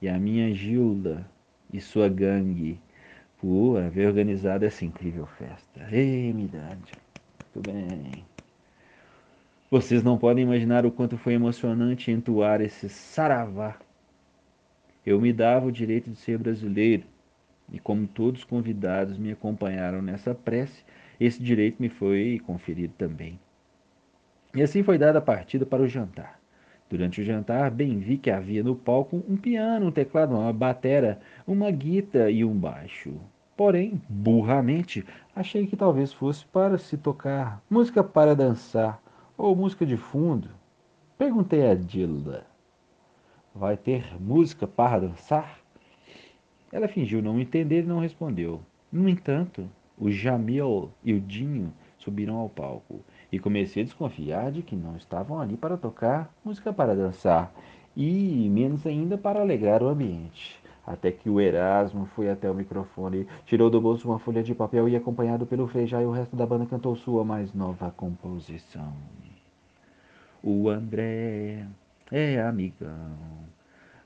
e 0.00 0.08
a 0.08 0.18
minha 0.18 0.54
Gilda 0.54 1.26
e 1.72 1.80
sua 1.80 2.08
gangue 2.08 2.80
por 3.38 3.78
haver 3.78 4.06
organizado 4.06 4.64
essa 4.64 4.84
incrível 4.84 5.26
festa. 5.26 5.88
Ei, 5.90 6.32
Midade, 6.32 6.92
tudo 7.52 7.72
bem. 7.72 8.24
Vocês 9.70 10.02
não 10.02 10.18
podem 10.18 10.44
imaginar 10.44 10.84
o 10.84 10.90
quanto 10.90 11.16
foi 11.16 11.34
emocionante 11.34 12.10
entoar 12.10 12.60
esse 12.60 12.88
saravá. 12.88 13.76
Eu 15.06 15.20
me 15.20 15.32
dava 15.32 15.66
o 15.66 15.72
direito 15.72 16.10
de 16.10 16.16
ser 16.16 16.38
brasileiro, 16.38 17.04
e 17.72 17.78
como 17.78 18.06
todos 18.06 18.40
os 18.40 18.44
convidados 18.44 19.16
me 19.16 19.30
acompanharam 19.30 20.02
nessa 20.02 20.34
prece, 20.34 20.84
esse 21.20 21.42
direito 21.42 21.80
me 21.80 21.88
foi 21.88 22.40
conferido 22.44 22.94
também. 22.98 23.38
E 24.54 24.62
assim 24.62 24.82
foi 24.82 24.98
dada 24.98 25.20
a 25.20 25.22
partida 25.22 25.64
para 25.64 25.82
o 25.82 25.88
jantar. 25.88 26.39
Durante 26.90 27.20
o 27.20 27.24
jantar, 27.24 27.70
bem 27.70 28.00
vi 28.00 28.18
que 28.18 28.32
havia 28.32 28.64
no 28.64 28.74
palco 28.74 29.22
um 29.28 29.36
piano, 29.36 29.86
um 29.86 29.92
teclado, 29.92 30.34
uma 30.34 30.52
batera, 30.52 31.20
uma 31.46 31.70
guita 31.70 32.28
e 32.28 32.44
um 32.44 32.52
baixo. 32.52 33.14
Porém, 33.56 34.02
burramente, 34.08 35.06
achei 35.34 35.68
que 35.68 35.76
talvez 35.76 36.12
fosse 36.12 36.44
para 36.46 36.78
se 36.78 36.96
tocar 36.96 37.62
música 37.70 38.02
para 38.02 38.34
dançar 38.34 39.00
ou 39.38 39.54
música 39.54 39.86
de 39.86 39.96
fundo. 39.96 40.50
Perguntei 41.16 41.64
a 41.70 41.76
Dilda: 41.76 42.44
Vai 43.54 43.76
ter 43.76 44.20
música 44.20 44.66
para 44.66 45.02
dançar? 45.02 45.60
Ela 46.72 46.88
fingiu 46.88 47.22
não 47.22 47.38
entender 47.38 47.84
e 47.84 47.86
não 47.86 48.00
respondeu. 48.00 48.62
No 48.90 49.08
entanto, 49.08 49.70
o 49.96 50.10
Jamil 50.10 50.90
e 51.04 51.12
o 51.14 51.20
Dinho 51.20 51.72
subiram 51.98 52.34
ao 52.34 52.48
palco 52.48 53.04
e 53.32 53.38
comecei 53.38 53.82
a 53.82 53.86
desconfiar 53.86 54.50
de 54.50 54.62
que 54.62 54.74
não 54.74 54.96
estavam 54.96 55.40
ali 55.40 55.56
para 55.56 55.76
tocar 55.76 56.32
música 56.44 56.72
para 56.72 56.94
dançar 56.94 57.52
e 57.96 58.48
menos 58.48 58.86
ainda 58.86 59.18
para 59.18 59.40
alegrar 59.40 59.82
o 59.82 59.88
ambiente. 59.88 60.58
Até 60.86 61.12
que 61.12 61.28
o 61.28 61.40
Erasmo 61.40 62.06
foi 62.16 62.30
até 62.30 62.50
o 62.50 62.54
microfone, 62.54 63.26
tirou 63.44 63.70
do 63.70 63.80
bolso 63.80 64.08
uma 64.08 64.18
folha 64.18 64.42
de 64.42 64.54
papel 64.54 64.88
e, 64.88 64.96
acompanhado 64.96 65.46
pelo 65.46 65.68
Frejá 65.68 66.02
e 66.02 66.06
o 66.06 66.10
resto 66.10 66.34
da 66.34 66.46
banda, 66.46 66.66
cantou 66.66 66.96
sua 66.96 67.24
mais 67.24 67.52
nova 67.54 67.90
composição. 67.90 68.92
O 70.42 70.68
André 70.68 71.66
é 72.10 72.40
amigão, 72.40 73.18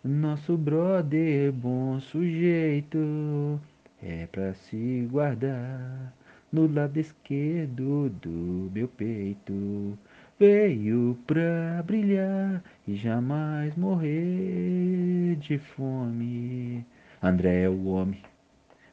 nosso 0.03 0.57
brother 0.59 1.53
bom 1.53 2.01
sujeito, 2.01 3.61
é 4.03 4.27
pra 4.27 4.53
se 4.55 5.09
guardar 5.11 6.13
no 6.55 6.73
lado 6.73 7.01
esquerdo 7.01 8.09
do 8.23 8.71
meu 8.73 8.87
peito. 8.87 9.99
Veio 10.39 11.19
pra 11.27 11.83
brilhar 11.85 12.63
e 12.87 12.95
jamais 12.95 13.75
morrer 13.77 15.35
de 15.37 15.59
fome. 15.59 16.87
André 17.21 17.63
é 17.63 17.69
o 17.69 17.87
homem, 17.87 18.23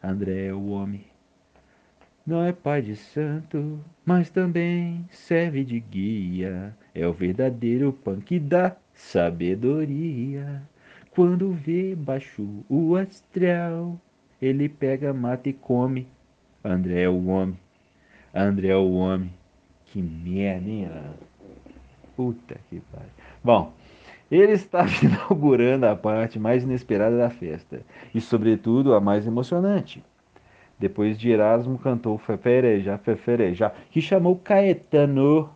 André 0.03 0.47
é 0.47 0.53
o 0.53 0.69
homem. 0.69 1.05
Não 2.25 2.43
é 2.43 2.51
pai 2.51 2.81
de 2.81 2.95
santo, 2.95 3.79
mas 4.03 4.31
também 4.31 5.05
serve 5.11 5.63
de 5.63 5.79
guia. 5.79 6.75
É 6.95 7.05
o 7.05 7.13
verdadeiro 7.13 7.93
punk 7.93 8.39
da 8.39 8.75
sabedoria. 8.91 10.63
Quando 11.11 11.51
vê 11.51 11.93
baixo 11.95 12.65
o 12.67 12.95
astral, 12.95 14.01
ele 14.41 14.67
pega, 14.67 15.13
mata 15.13 15.49
e 15.49 15.53
come 15.53 16.07
André 16.63 17.01
é 17.01 17.09
o 17.09 17.27
homem. 17.27 17.57
André 18.33 18.69
é 18.69 18.75
o 18.75 18.91
homem. 18.93 19.33
Que 19.85 20.01
merda, 20.01 20.69
hein? 20.69 20.89
Puta 22.15 22.55
que 22.69 22.79
pariu. 22.91 23.09
Bom, 23.43 23.73
ele 24.29 24.53
estava 24.53 24.89
inaugurando 25.03 25.85
a 25.85 25.95
parte 25.95 26.39
mais 26.39 26.63
inesperada 26.63 27.17
da 27.17 27.29
festa. 27.29 27.81
E, 28.13 28.21
sobretudo, 28.21 28.93
a 28.93 29.01
mais 29.01 29.27
emocionante. 29.27 30.03
Depois 30.79 31.19
de 31.19 31.29
Erasmo 31.29 31.77
cantou 31.77 32.17
Fefereja, 32.17 32.97
Fefereja, 32.97 33.71
que 33.91 34.01
chamou 34.01 34.35
Caetano, 34.35 35.49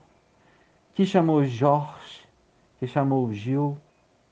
que 0.94 1.06
chamou 1.06 1.44
Jorge, 1.46 2.22
que 2.80 2.86
chamou 2.86 3.34
Gil, 3.34 3.78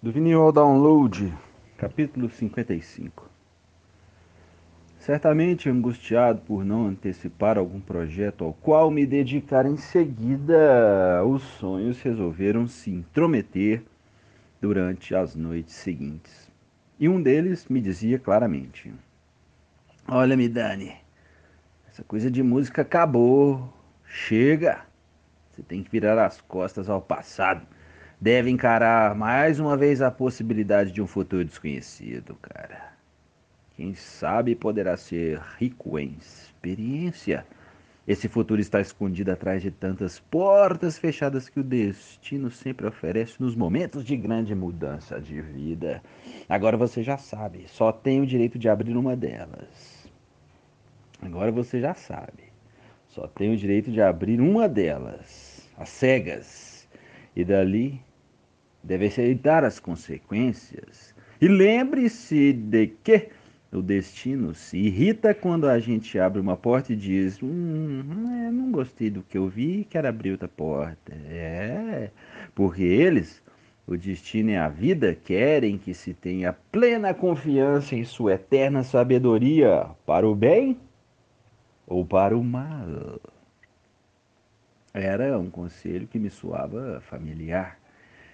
Do 0.02 0.12
vinil 0.12 0.42
ao 0.42 0.52
download, 0.52 1.34
capítulo 1.78 2.30
55. 2.30 3.30
Certamente 5.00 5.70
angustiado 5.70 6.42
por 6.42 6.66
não 6.66 6.88
antecipar 6.88 7.58
algum 7.58 7.80
projeto 7.80 8.44
ao 8.44 8.54
qual 8.54 8.90
me 8.90 9.06
dedicar 9.06 9.66
em 9.66 9.78
seguida, 9.78 11.24
os 11.24 11.44
sonhos 11.44 12.02
resolveram 12.02 12.68
se 12.68 12.92
intrometer 12.92 13.84
durante 14.60 15.16
as 15.16 15.36
noites 15.36 15.76
seguintes. 15.76 16.52
E 17.00 17.08
um 17.08 17.22
deles 17.22 17.68
me 17.68 17.80
dizia 17.80 18.18
claramente: 18.18 18.92
Olha, 20.08 20.36
Midani, 20.36 21.05
essa 21.96 22.04
coisa 22.04 22.30
de 22.30 22.44
música 22.44 22.82
acabou. 22.82 23.74
Chega! 24.06 24.82
Você 25.50 25.64
tem 25.64 25.82
que 25.82 25.90
virar 25.90 26.22
as 26.26 26.42
costas 26.42 26.90
ao 26.90 27.02
passado. 27.02 27.66
Deve 28.20 28.50
encarar 28.50 29.16
mais 29.16 29.62
uma 29.62 29.78
vez 29.78 30.02
a 30.02 30.12
possibilidade 30.12 30.92
de 30.92 31.02
um 31.02 31.08
futuro 31.08 31.46
desconhecido, 31.46 32.36
cara. 32.42 32.92
Quem 33.78 33.96
sabe 33.96 34.56
poderá 34.56 34.98
ser 34.98 35.40
rico 35.58 35.98
em 35.98 36.18
experiência. 36.20 37.46
Esse 38.06 38.28
futuro 38.28 38.60
está 38.60 38.82
escondido 38.82 39.32
atrás 39.32 39.62
de 39.62 39.72
tantas 39.72 40.20
portas 40.20 40.98
fechadas 40.98 41.48
que 41.48 41.62
o 41.62 41.64
destino 41.64 42.52
sempre 42.52 42.86
oferece 42.86 43.42
nos 43.42 43.56
momentos 43.56 44.04
de 44.04 44.18
grande 44.18 44.54
mudança 44.54 45.22
de 45.22 45.40
vida. 45.40 46.04
Agora 46.50 46.76
você 46.76 47.02
já 47.02 47.18
sabe, 47.18 47.64
só 47.70 47.94
tem 47.94 48.20
o 48.20 48.28
direito 48.28 48.60
de 48.60 48.68
abrir 48.68 48.98
uma 48.98 49.16
delas. 49.16 49.95
Agora 51.22 51.52
você 51.52 51.80
já 51.80 51.94
sabe, 51.94 52.44
só 53.08 53.28
tem 53.28 53.54
o 53.54 53.58
direito 53.58 53.92
de 53.92 54.02
abrir 54.02 54.40
uma 54.42 54.68
delas, 54.68 55.70
as 55.78 55.90
cegas. 55.90 56.88
E 57.36 57.44
dali 57.44 58.02
deve 58.84 59.08
aceitar 59.08 59.64
as 59.64 59.80
consequências. 59.80 61.14
E 61.42 61.48
lembre-se 61.48 62.54
de 62.54 62.88
que 62.88 63.30
o 63.72 63.82
destino 63.82 64.54
se 64.54 64.78
irrita 64.78 65.34
quando 65.34 65.68
a 65.68 65.80
gente 65.80 66.18
abre 66.18 66.40
uma 66.40 66.56
porta 66.56 66.94
e 66.94 66.96
diz: 66.96 67.42
hum, 67.44 68.04
é, 68.48 68.52
não 68.52 68.72
gostei 68.72 69.10
do 69.10 69.22
que 69.22 69.38
eu 69.38 69.48
vi, 69.48 69.86
quero 69.90 70.08
abrir 70.08 70.32
outra 70.32 70.48
porta. 70.48 71.14
É, 71.14 72.10
porque 72.54 72.84
eles, 72.84 73.44
o 73.86 73.98
destino 73.98 74.52
e 74.52 74.56
a 74.56 74.70
vida, 74.70 75.14
querem 75.14 75.78
que 75.78 75.94
se 75.94 76.14
tenha 76.14 76.54
plena 76.72 77.14
confiança 77.14 77.96
em 77.96 78.06
sua 78.06 78.34
eterna 78.34 78.84
sabedoria 78.84 79.88
para 80.06 80.28
o 80.28 80.36
bem 80.36 80.78
ou 81.88 82.06
para 82.06 82.38
o 82.38 82.44
mal. 82.44 83.20
Era 84.94 85.38
um 85.38 85.50
conselho 85.50 86.08
que 86.08 86.18
me 86.18 86.30
soava 86.30 87.02
familiar. 87.02 87.78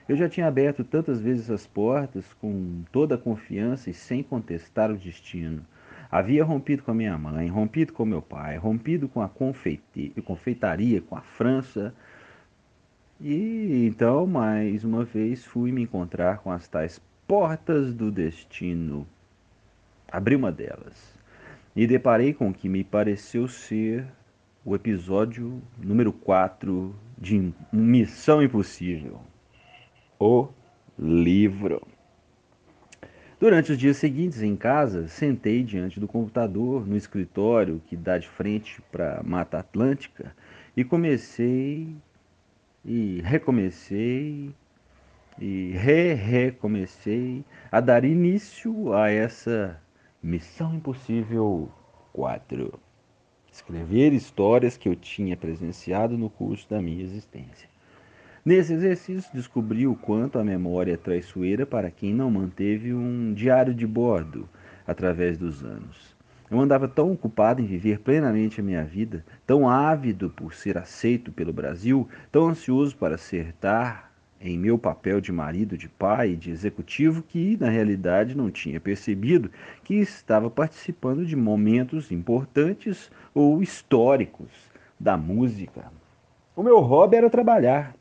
Eu 0.08 0.16
já 0.16 0.30
tinha 0.30 0.47
aberto 0.47 0.84
tantas 0.84 1.22
vezes 1.22 1.49
as 1.49 1.66
portas 1.66 2.26
com 2.39 2.84
toda 2.91 3.16
a 3.16 3.18
confiança 3.18 3.89
e 3.89 3.93
sem 3.93 4.22
contestar 4.22 4.91
o 4.91 4.97
destino. 4.97 5.66
Havia 6.12 6.43
rompido 6.43 6.84
com 6.84 6.91
a 6.91 6.93
minha 6.93 7.18
mãe, 7.18 7.47
rompido 7.47 7.93
com 7.93 8.06
meu 8.06 8.22
pai, 8.22 8.58
rompido 8.58 9.08
com 9.08 9.22
a 9.22 9.30
confeitaria, 9.30 11.02
com 11.02 11.16
a 11.16 11.22
França. 11.22 11.93
E 13.20 13.88
então, 13.88 14.28
mais 14.28 14.84
uma 14.84 15.06
vez, 15.06 15.45
fui 15.45 15.72
me 15.72 15.84
encontrar 15.84 16.39
com 16.39 16.52
as 16.52 16.68
tais 16.68 16.99
portas 17.28 17.93
do 17.93 18.12
destino. 18.12 19.08
Abri 20.12 20.36
uma 20.36 20.52
delas 20.52 21.11
e 21.76 21.88
deparei 21.88 22.34
com 22.34 22.50
o 22.50 22.54
que 22.54 22.68
me 22.68 22.84
pareceu 22.84 23.48
ser 23.48 24.06
o 24.64 24.76
episódio 24.76 25.62
número 25.78 26.12
4 26.12 26.96
de 27.18 27.54
Missão 27.72 28.44
Impossível 28.44 29.22
o 30.20 30.50
livro. 31.00 31.82
Durante 33.40 33.72
os 33.72 33.78
dias 33.78 33.98
seguintes 33.98 34.44
em 34.44 34.56
casa, 34.56 35.08
sentei 35.08 35.64
diante 35.64 36.00
do 36.00 36.08
computador 36.08 36.86
no 36.86 36.96
escritório 36.96 37.82
que 37.88 37.98
dá 37.98 38.20
de 38.20 38.30
frente 38.30 38.80
para 38.92 39.20
a 39.20 39.24
Mata 39.24 39.58
Atlântica 39.58 40.36
e 40.78 40.84
comecei 40.84 41.96
e 42.86 43.20
recomecei 43.24 44.54
e 45.40 45.72
re-recomecei 45.72 47.44
a 47.72 47.80
dar 47.80 48.06
início 48.06 48.94
a 48.94 49.10
essa 49.10 49.82
Missão 50.24 50.76
Impossível 50.76 51.68
4. 52.14 52.80
Escrever 53.52 54.14
histórias 54.14 54.78
que 54.78 54.88
eu 54.88 54.96
tinha 54.96 55.36
presenciado 55.36 56.16
no 56.16 56.30
curso 56.30 56.70
da 56.70 56.80
minha 56.80 57.02
existência. 57.02 57.68
Nesse 58.46 58.72
exercício, 58.72 59.34
descobri 59.34 59.88
o 59.88 59.96
quanto 59.96 60.38
a 60.38 60.44
memória 60.44 60.94
é 60.94 60.98
traiçoeira 60.98 61.66
para 61.66 61.90
quem 61.90 62.14
não 62.14 62.30
manteve 62.30 62.94
um 62.94 63.34
diário 63.34 63.74
de 63.74 63.88
bordo 63.88 64.48
através 64.86 65.40
dos 65.40 65.64
anos. 65.64 66.16
Eu 66.52 66.60
andava 66.60 66.88
tão 66.88 67.12
ocupado 67.12 67.60
em 67.60 67.66
viver 67.66 68.02
plenamente 68.02 68.62
a 68.62 68.64
minha 68.64 68.84
vida, 68.84 69.26
tão 69.44 69.68
ávido 69.68 70.30
por 70.30 70.54
ser 70.54 70.78
aceito 70.78 71.32
pelo 71.32 71.52
Brasil, 71.52 72.08
tão 72.32 72.48
ansioso 72.48 72.96
para 72.96 73.16
acertar 73.16 74.11
em 74.44 74.58
meu 74.58 74.78
papel 74.78 75.22
de 75.22 75.32
marido, 75.32 75.78
de 75.78 75.88
pai, 75.88 76.36
de 76.36 76.50
executivo, 76.50 77.22
que 77.22 77.56
na 77.60 77.70
realidade 77.70 78.36
não 78.36 78.50
tinha 78.50 78.80
percebido 78.80 79.52
que 79.84 79.96
estava 79.96 80.50
participando 80.50 81.26
de 81.26 81.36
momentos 81.36 82.12
importantes 82.12 83.12
ou 83.34 83.62
históricos 83.62 84.50
da 85.00 85.16
música. 85.16 85.92
O 86.56 86.64
meu 86.64 86.80
hobby 86.80 87.18
era 87.18 87.30
trabalhar, 87.30 87.96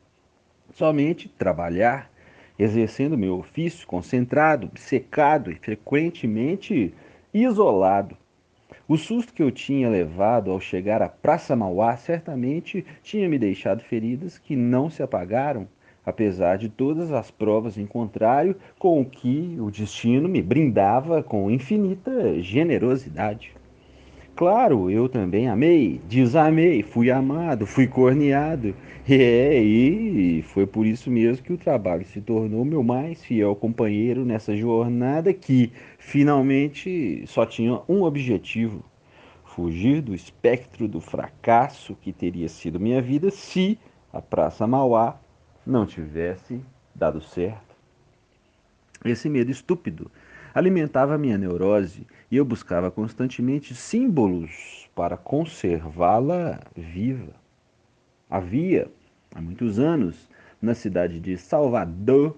somente 0.73 1.29
trabalhar, 1.29 2.11
exercendo 2.59 3.17
meu 3.17 3.39
ofício 3.39 3.87
concentrado, 3.87 4.71
secado 4.77 5.51
e 5.51 5.55
frequentemente 5.57 6.95
isolado. 7.33 8.17
O 8.89 8.97
susto 8.97 9.33
que 9.33 9.43
eu 9.43 9.51
tinha 9.51 9.89
levado 9.89 10.51
ao 10.51 10.61
chegar 10.61 11.01
à 11.01 11.09
Praça 11.09 11.55
Mauá 11.55 11.97
certamente 11.97 12.85
tinha 13.03 13.29
me 13.29 13.39
deixado 13.39 13.83
feridas 13.83 14.37
que 14.37 14.57
não 14.57 14.91
se 14.91 15.03
apagaram, 15.03 15.69
apesar 16.11 16.59
de 16.59 16.69
todas 16.69 17.11
as 17.11 17.31
provas 17.31 17.79
em 17.79 17.87
contrário, 17.87 18.55
com 18.79 19.01
o 19.01 19.05
que 19.07 19.57
o 19.59 19.71
destino 19.71 20.29
me 20.29 20.43
brindava 20.43 21.23
com 21.23 21.51
infinita 21.51 22.41
generosidade. 22.43 23.55
Claro, 24.41 24.91
eu 24.91 25.07
também 25.07 25.49
amei, 25.49 26.01
desamei, 26.09 26.83
fui 26.83 27.11
amado, 27.11 27.67
fui 27.67 27.87
corneado. 27.87 28.75
É, 29.07 29.61
e 29.61 30.43
foi 30.43 30.67
por 30.67 30.87
isso 30.87 31.11
mesmo 31.11 31.45
que 31.45 31.53
o 31.53 31.59
trabalho 31.59 32.07
se 32.07 32.21
tornou 32.21 32.65
meu 32.65 32.83
mais 32.83 33.23
fiel 33.23 33.55
companheiro 33.55 34.25
nessa 34.25 34.57
jornada 34.57 35.35
que 35.35 35.73
finalmente 35.99 37.23
só 37.27 37.45
tinha 37.45 37.81
um 37.89 38.03
objetivo: 38.03 38.83
fugir 39.45 40.01
do 40.01 40.15
espectro 40.15 40.89
do 40.89 41.01
fracasso 41.01 41.95
que 42.01 42.13
teria 42.13 42.49
sido 42.49 42.81
minha 42.81 43.03
vida 43.03 43.31
se 43.31 43.79
a 44.13 44.23
Praça 44.23 44.67
Mauá 44.67 45.19
não 45.67 45.87
tivesse 45.87 46.63
dado 46.95 47.21
certo. 47.21 47.75
Esse 49.05 49.29
medo 49.29 49.51
estúpido 49.51 50.11
alimentava 50.55 51.17
minha 51.17 51.39
neurose 51.39 52.07
e 52.31 52.37
eu 52.37 52.45
buscava 52.45 52.91
constantemente 52.91 53.75
símbolos 53.75 54.89
para 54.95 55.17
conservá-la 55.17 56.61
viva. 56.77 57.35
Havia, 58.29 58.91
há 59.35 59.41
muitos 59.41 59.79
anos, 59.79 60.29
na 60.61 60.75
cidade 60.75 61.19
de 61.19 61.37
Salvador, 61.37 62.37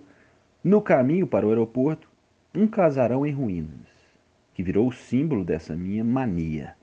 no 0.62 0.80
caminho 0.80 1.26
para 1.26 1.46
o 1.46 1.48
aeroporto, 1.48 2.08
um 2.54 2.66
casarão 2.66 3.26
em 3.26 3.32
ruínas, 3.32 3.88
que 4.54 4.62
virou 4.62 4.88
o 4.88 4.92
símbolo 4.92 5.44
dessa 5.44 5.74
minha 5.74 6.04
mania. 6.04 6.76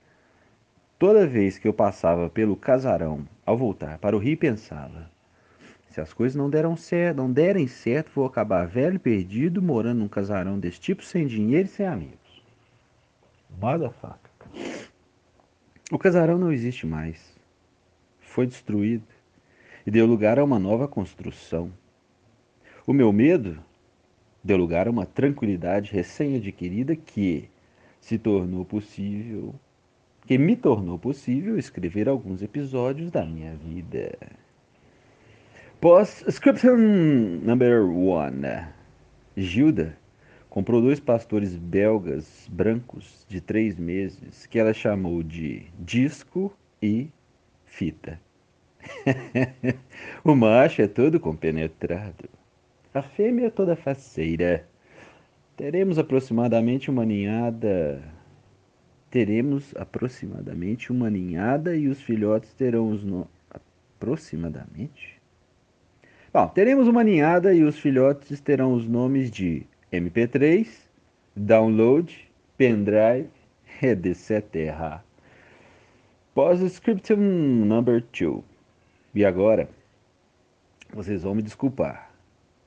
Toda 0.98 1.26
vez 1.26 1.58
que 1.58 1.68
eu 1.68 1.74
passava 1.74 2.30
pelo 2.30 2.58
casarão, 2.58 3.26
ao 3.46 3.58
voltar 3.58 3.98
para 4.00 4.16
o 4.16 4.20
rio, 4.20 4.38
pensava: 4.38 5.10
se 6.00 6.02
as 6.02 6.14
coisas 6.14 6.36
não, 6.36 6.50
deram 6.50 6.78
certo, 6.78 7.18
não 7.18 7.32
derem 7.32 7.68
certo, 7.68 8.12
vou 8.16 8.26
acabar 8.26 8.66
velho 8.66 9.00
perdido, 9.00 9.62
morando 9.62 10.00
num 10.00 10.08
casarão 10.08 10.58
desse 10.58 10.80
tipo, 10.80 11.04
sem 11.04 11.28
dinheiro 11.28 11.68
e 11.68 11.72
sem 11.72 11.86
amigos. 11.86 12.44
Motherfucker. 13.60 14.32
O 15.92 15.98
casarão 15.98 16.38
não 16.38 16.52
existe 16.54 16.88
mais. 16.88 17.38
Foi 18.22 18.48
destruído 18.48 19.04
e 19.86 19.92
deu 19.92 20.06
lugar 20.06 20.40
a 20.40 20.44
uma 20.44 20.58
nova 20.58 20.88
construção. 20.88 21.72
O 22.88 22.94
meu 22.94 23.12
medo 23.12 23.60
deu 24.42 24.56
lugar 24.56 24.88
a 24.88 24.92
uma 24.92 25.06
tranquilidade 25.06 25.92
recém-adquirida 25.92 26.96
que, 26.96 27.50
se 28.00 28.18
tornou 28.18 28.64
possível, 28.64 29.54
que 30.26 30.38
me 30.38 30.56
tornou 30.56 30.98
possível 30.98 31.58
escrever 31.58 32.08
alguns 32.08 32.42
episódios 32.42 33.12
da 33.12 33.26
minha 33.26 33.54
vida. 33.56 34.18
Post-scriptum 35.82 37.40
number 37.42 37.86
one. 37.86 38.68
Gilda 39.38 39.98
comprou 40.50 40.82
dois 40.82 41.00
pastores 41.00 41.56
belgas 41.56 42.50
brancos 42.52 43.26
de 43.30 43.40
três 43.40 43.80
meses 43.80 44.46
que 44.46 44.60
ela 44.60 44.74
chamou 44.74 45.24
de 45.24 45.68
disco 45.80 46.54
e 46.82 47.08
fita. 47.66 48.20
o 50.22 50.36
macho 50.36 50.82
é 50.82 50.88
todo 50.88 51.18
compenetrado, 51.18 52.28
a 52.94 53.02
fêmea 53.02 53.48
é 53.48 53.50
toda 53.50 53.74
faceira. 53.74 54.68
Teremos 55.56 55.98
aproximadamente 55.98 56.92
uma 56.92 57.06
ninhada. 57.06 58.04
Teremos 59.10 59.74
aproximadamente 59.78 60.92
uma 60.92 61.10
ninhada 61.10 61.74
e 61.74 61.88
os 61.88 62.02
filhotes 62.02 62.54
terão 62.54 62.90
os 62.90 63.02
nomes. 63.02 63.30
Aproximadamente? 63.50 65.19
Bom, 66.32 66.48
teremos 66.48 66.88
uma 66.88 67.04
ninhada 67.04 67.56
e 67.56 67.64
os 67.64 67.80
filhotes 67.80 68.40
terão 68.40 68.74
os 68.74 68.88
nomes 68.88 69.32
de 69.32 69.66
MP3, 69.92 70.68
Download, 71.36 72.30
Pendrive, 72.56 73.30
etc. 73.82 75.02
Postscriptum 76.36 77.16
number 77.18 78.06
2. 78.12 78.44
E 79.16 79.26
agora, 79.26 79.68
vocês 80.94 81.24
vão 81.24 81.34
me 81.34 81.42
desculpar. 81.42 82.12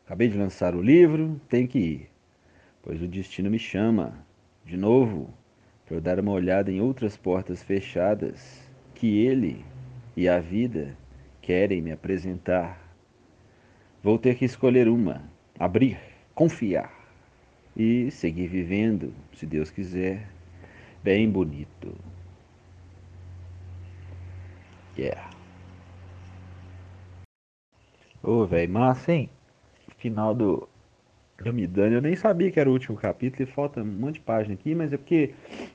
Acabei 0.05 0.27
de 0.27 0.37
lançar 0.37 0.75
o 0.75 0.83
livro, 0.83 1.41
tenho 1.49 1.69
que 1.69 1.79
ir, 1.79 2.11
pois 2.83 3.01
o 3.01 3.07
destino 3.07 3.49
me 3.49 3.61
chama, 3.61 4.27
de 4.65 4.77
novo, 4.77 5.33
para 5.87 5.99
eu 5.99 6.01
dar 6.01 6.19
uma 6.19 6.33
olhada 6.33 6.69
em 6.69 6.81
outras 6.81 7.17
portas 7.17 7.63
fechadas 7.63 8.69
que 8.93 9.25
ele 9.25 9.65
e 10.17 10.29
a 10.29 10.41
vida 10.41 10.97
querem 11.41 11.81
me 11.81 11.93
apresentar. 11.93 12.91
Vou 14.03 14.19
ter 14.19 14.35
que 14.35 14.45
escolher 14.45 14.89
uma, 14.89 15.23
abrir, 15.57 15.97
confiar 16.35 16.93
e 17.77 18.11
seguir 18.11 18.49
vivendo, 18.49 19.15
se 19.33 19.47
Deus 19.47 19.70
quiser, 19.70 20.29
bem 21.05 21.31
bonito. 21.31 21.97
Yeah. 24.99 25.31
Ô, 28.23 28.31
oh, 28.31 28.47
velho, 28.47 28.73
massa, 28.73 29.12
hein? 29.12 29.31
Final 29.99 30.35
do 30.35 30.69
Dane. 31.69 31.95
Eu 31.95 32.03
nem 32.03 32.16
sabia 32.16 32.51
que 32.51 32.59
era 32.59 32.69
o 32.69 32.73
último 32.73 32.97
capítulo 32.97 33.43
e 33.43 33.47
falta 33.47 33.83
um 33.83 33.87
monte 33.87 34.15
de 34.15 34.20
página 34.20 34.55
aqui, 34.55 34.74
mas 34.74 34.93
é 34.93 34.97
porque 34.97 35.33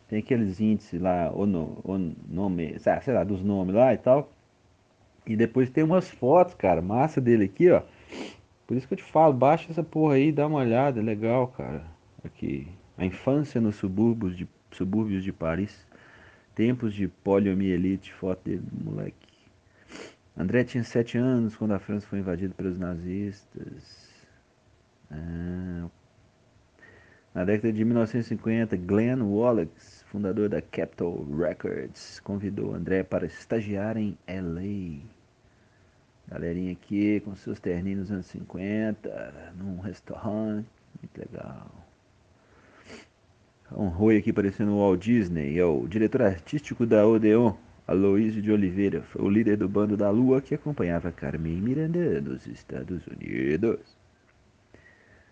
tem 0.08 0.20
aqueles 0.20 0.60
índices 0.60 1.02
lá, 1.02 1.32
o, 1.34 1.46
no, 1.46 1.80
o 1.84 1.98
nome, 2.30 2.78
sei 2.80 3.14
lá, 3.14 3.24
dos 3.24 3.42
nomes 3.42 3.74
lá 3.74 3.94
e 3.94 3.98
tal. 3.98 4.30
E 5.26 5.36
depois 5.36 5.70
tem 5.70 5.84
umas 5.84 6.10
fotos, 6.10 6.54
cara, 6.54 6.82
massa 6.82 7.20
dele 7.20 7.46
aqui, 7.46 7.70
ó. 7.70 7.82
Por 8.68 8.76
isso 8.76 8.86
que 8.86 8.94
eu 8.94 8.98
te 8.98 9.04
falo, 9.04 9.34
baixa 9.34 9.72
essa 9.72 9.82
porra 9.82 10.16
aí, 10.16 10.30
dá 10.32 10.46
uma 10.46 10.60
olhada, 10.60 11.00
é 11.00 11.04
legal, 11.04 11.48
cara. 11.48 11.86
Aqui, 12.24 12.68
a 12.98 13.06
infância 13.06 13.62
nos 13.62 13.78
subúrbios 13.78 14.36
de, 14.36 14.46
subúrbios 14.72 15.24
de 15.24 15.32
Paris. 15.32 15.88
Tempos 16.54 16.94
de 16.94 17.08
poliomielite, 17.08 18.14
foto 18.14 18.42
dele, 18.44 18.64
moleque. 18.84 19.16
André 20.36 20.64
tinha 20.64 20.84
sete 20.84 21.18
anos 21.18 21.56
quando 21.56 21.74
a 21.74 21.80
França 21.80 22.06
foi 22.08 22.20
invadida 22.20 22.54
pelos 22.54 22.78
nazistas. 22.78 24.10
Ah. 25.10 25.88
Na 27.34 27.46
década 27.46 27.72
de 27.72 27.86
1950, 27.86 28.76
Glenn 28.78 29.22
Wallace, 29.22 30.04
fundador 30.06 30.50
da 30.50 30.62
Capitol 30.62 31.24
Records, 31.38 32.20
convidou 32.22 32.74
André 32.74 33.04
para 33.04 33.28
estagiar 33.28 33.96
em 33.96 34.18
LA. 34.28 35.17
Galerinha 36.30 36.74
aqui 36.74 37.22
com 37.22 37.36
seus 37.36 37.60
terninhos 37.60 38.02
nos 38.02 38.12
anos 38.12 38.26
50, 38.26 39.54
num 39.58 39.80
restaurante, 39.80 40.68
muito 41.02 41.18
legal. 41.18 41.72
Um 43.72 43.88
roi 43.88 44.18
aqui 44.18 44.34
parecendo 44.34 44.74
o 44.74 44.80
Walt 44.80 45.02
Disney, 45.02 45.58
é 45.58 45.66
o 45.66 45.88
diretor 45.88 46.22
artístico 46.22 46.86
da 46.86 47.08
Odeon. 47.08 47.54
Aloysio 47.88 48.42
de 48.42 48.52
Oliveira 48.52 49.02
foi 49.02 49.22
o 49.22 49.30
líder 49.30 49.56
do 49.56 49.70
bando 49.70 49.96
da 49.96 50.10
Lua 50.10 50.42
que 50.42 50.54
acompanhava 50.54 51.10
Carmen 51.10 51.62
Miranda 51.62 52.20
nos 52.20 52.46
Estados 52.46 53.08
Unidos. 53.08 53.98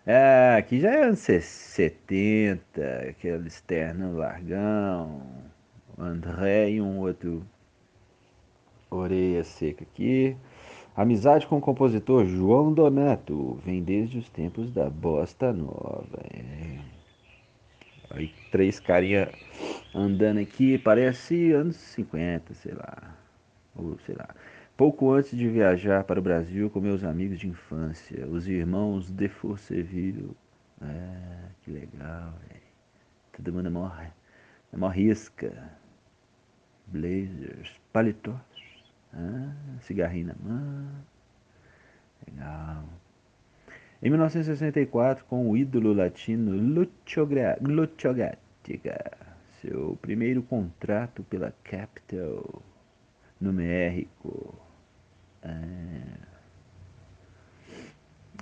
Ah, 0.06 0.56
aqui 0.56 0.80
já 0.80 0.90
é 0.92 1.04
anos 1.04 1.18
70, 1.18 2.80
aquele 3.10 3.48
externo 3.48 4.16
largão, 4.16 5.20
André 5.98 6.70
e 6.70 6.80
um 6.80 7.00
outro 7.00 7.44
orelha 8.90 9.44
seca 9.44 9.84
aqui. 9.84 10.36
Amizade 10.96 11.46
com 11.46 11.58
o 11.58 11.60
compositor 11.60 12.24
João 12.24 12.72
Donato 12.72 13.60
vem 13.62 13.82
desde 13.82 14.16
os 14.16 14.30
tempos 14.30 14.70
da 14.70 14.88
Bosta 14.88 15.52
Nova. 15.52 16.18
É. 16.32 16.78
Aí 18.08 18.32
três 18.50 18.80
carinha 18.80 19.30
andando 19.94 20.40
aqui, 20.40 20.78
parece 20.78 21.52
anos 21.52 21.76
50, 21.76 22.54
sei 22.54 22.72
lá. 22.72 23.14
Ou 23.74 23.98
sei 24.06 24.14
lá. 24.14 24.34
Pouco 24.74 25.12
antes 25.12 25.36
de 25.36 25.46
viajar 25.46 26.02
para 26.04 26.18
o 26.18 26.22
Brasil 26.22 26.70
com 26.70 26.80
meus 26.80 27.04
amigos 27.04 27.38
de 27.38 27.48
infância, 27.48 28.26
os 28.26 28.48
irmãos 28.48 29.10
de 29.10 29.28
Forceville. 29.28 30.34
Ah, 30.80 31.50
que 31.62 31.72
legal, 31.72 32.32
velho. 32.48 32.62
Todo 33.36 33.52
mundo 33.52 33.70
morre. 33.70 34.08
É 34.72 34.88
risca. 34.88 35.52
Blazers, 36.86 37.70
paletós. 37.92 38.55
Ah, 39.16 39.78
cigarrinho 39.80 40.28
na 40.28 40.34
mão. 40.38 40.88
Legal. 42.28 42.84
Em 44.02 44.10
1964, 44.10 45.24
com 45.24 45.50
o 45.50 45.56
ídolo 45.56 45.94
latino 45.94 46.52
Lucio 46.52 47.26
seu 49.60 49.98
primeiro 50.02 50.42
contrato 50.42 51.22
pela 51.24 51.52
Capital 51.64 52.62
no 53.40 53.52
México. 53.52 54.54
É. 55.42 56.36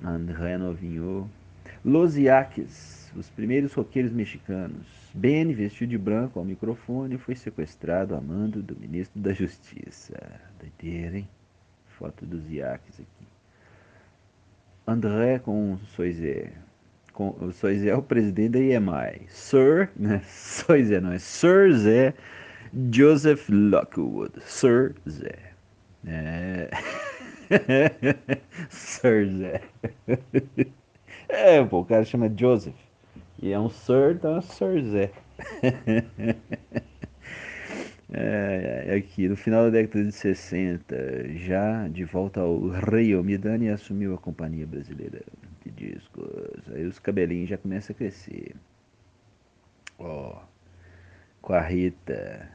André 0.02 0.58
Novinho. 0.58 1.30
Los 1.84 2.16
Yaquis, 2.16 3.12
os 3.16 3.30
primeiros 3.30 3.72
roqueiros 3.74 4.12
mexicanos. 4.12 4.86
Ben 5.14 5.52
vestiu 5.52 5.86
de 5.86 5.98
branco 5.98 6.38
ao 6.38 6.44
microfone 6.44 7.18
foi 7.18 7.34
sequestrado 7.34 8.14
a 8.14 8.20
mando 8.20 8.62
do 8.62 8.76
ministro 8.76 9.20
da 9.20 9.32
Justiça. 9.32 10.14
Doideira, 10.58 11.18
hein? 11.18 11.28
Foto 11.86 12.26
dos 12.26 12.50
Yaquis 12.50 13.00
aqui. 13.00 13.26
André 14.86 15.38
com 15.38 15.78
Soizé 15.94 16.52
com, 17.14 17.34
o 17.40 17.52
Sois 17.52 17.86
é 17.86 17.94
o 17.94 18.02
presidente 18.02 18.50
da 18.50 18.58
IEMAI. 18.58 19.22
Sir, 19.28 19.88
né? 19.96 20.20
Sois 20.26 20.90
é, 20.90 21.00
não 21.00 21.12
é 21.12 21.18
Sir 21.18 21.72
Zé 21.72 22.12
Joseph 22.92 23.48
Lockwood. 23.48 24.32
Sir 24.42 24.94
Zé. 25.08 25.38
É. 26.06 26.68
Sir 28.68 29.28
Zé. 29.28 29.62
É, 31.34 31.64
pô, 31.64 31.80
o 31.80 31.84
cara 31.84 32.04
chama 32.04 32.32
Joseph. 32.34 32.74
E 33.42 33.52
é 33.52 33.58
um 33.58 33.68
Sir, 33.68 34.14
então 34.16 34.36
é 34.36 34.40
Sir 34.40 34.82
Zé. 34.84 35.10
É, 38.16 38.84
é, 38.86 38.94
aqui, 38.94 39.28
no 39.28 39.36
final 39.36 39.64
da 39.64 39.70
década 39.70 40.04
de 40.04 40.12
60, 40.12 40.94
já 41.36 41.88
de 41.88 42.04
volta 42.04 42.40
ao 42.40 42.68
Rio, 42.68 43.24
Midani 43.24 43.68
assumiu 43.70 44.14
a 44.14 44.18
Companhia 44.18 44.64
Brasileira 44.64 45.20
de 45.64 45.70
Discos. 45.72 46.62
Aí 46.72 46.86
os 46.86 47.00
cabelinhos 47.00 47.48
já 47.48 47.58
começam 47.58 47.92
a 47.92 47.96
crescer. 47.96 48.54
Ó, 49.98 50.42
com 51.42 51.54
a 51.54 51.60
Rita, 51.60 52.48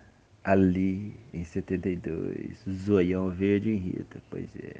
ali 0.46 1.14
em 1.34 1.44
72, 1.44 2.64
Zoião 2.70 3.30
Verde 3.30 3.72
em 3.72 3.78
Rita, 3.78 4.22
pois 4.30 4.56
é. 4.56 4.76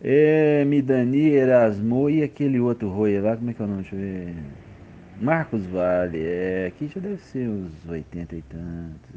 É, 0.00 0.64
Midani, 0.64 1.30
Erasmo 1.30 2.08
e 2.08 2.22
aquele 2.22 2.60
outro 2.60 2.88
Roi 2.88 3.20
lá, 3.20 3.36
como 3.36 3.50
é 3.50 3.54
que 3.54 3.60
é 3.60 3.64
o 3.64 3.68
nome? 3.68 3.82
Deixa 3.82 3.96
eu 3.96 4.00
ver. 4.00 4.34
Marcos 5.20 5.66
Vale, 5.66 6.18
é, 6.22 6.66
aqui 6.68 6.86
já 6.86 7.00
deve 7.00 7.20
ser 7.20 7.48
uns 7.48 7.72
80 7.88 8.36
e 8.36 8.42
tantos. 8.42 9.10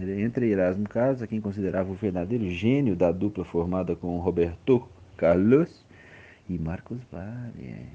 É. 0.00 0.20
Entre 0.20 0.50
Erasmo 0.50 0.88
Carlos, 0.88 1.22
a 1.22 1.26
quem 1.26 1.40
considerava 1.40 1.90
o 1.90 1.94
verdadeiro 1.94 2.48
gênio 2.50 2.96
da 2.96 3.12
dupla 3.12 3.44
formada 3.44 3.94
com 3.94 4.18
Roberto 4.18 4.88
Carlos 5.16 5.84
e 6.48 6.58
Marcos 6.58 6.98
Vale. 7.12 7.64
É. 7.64 7.86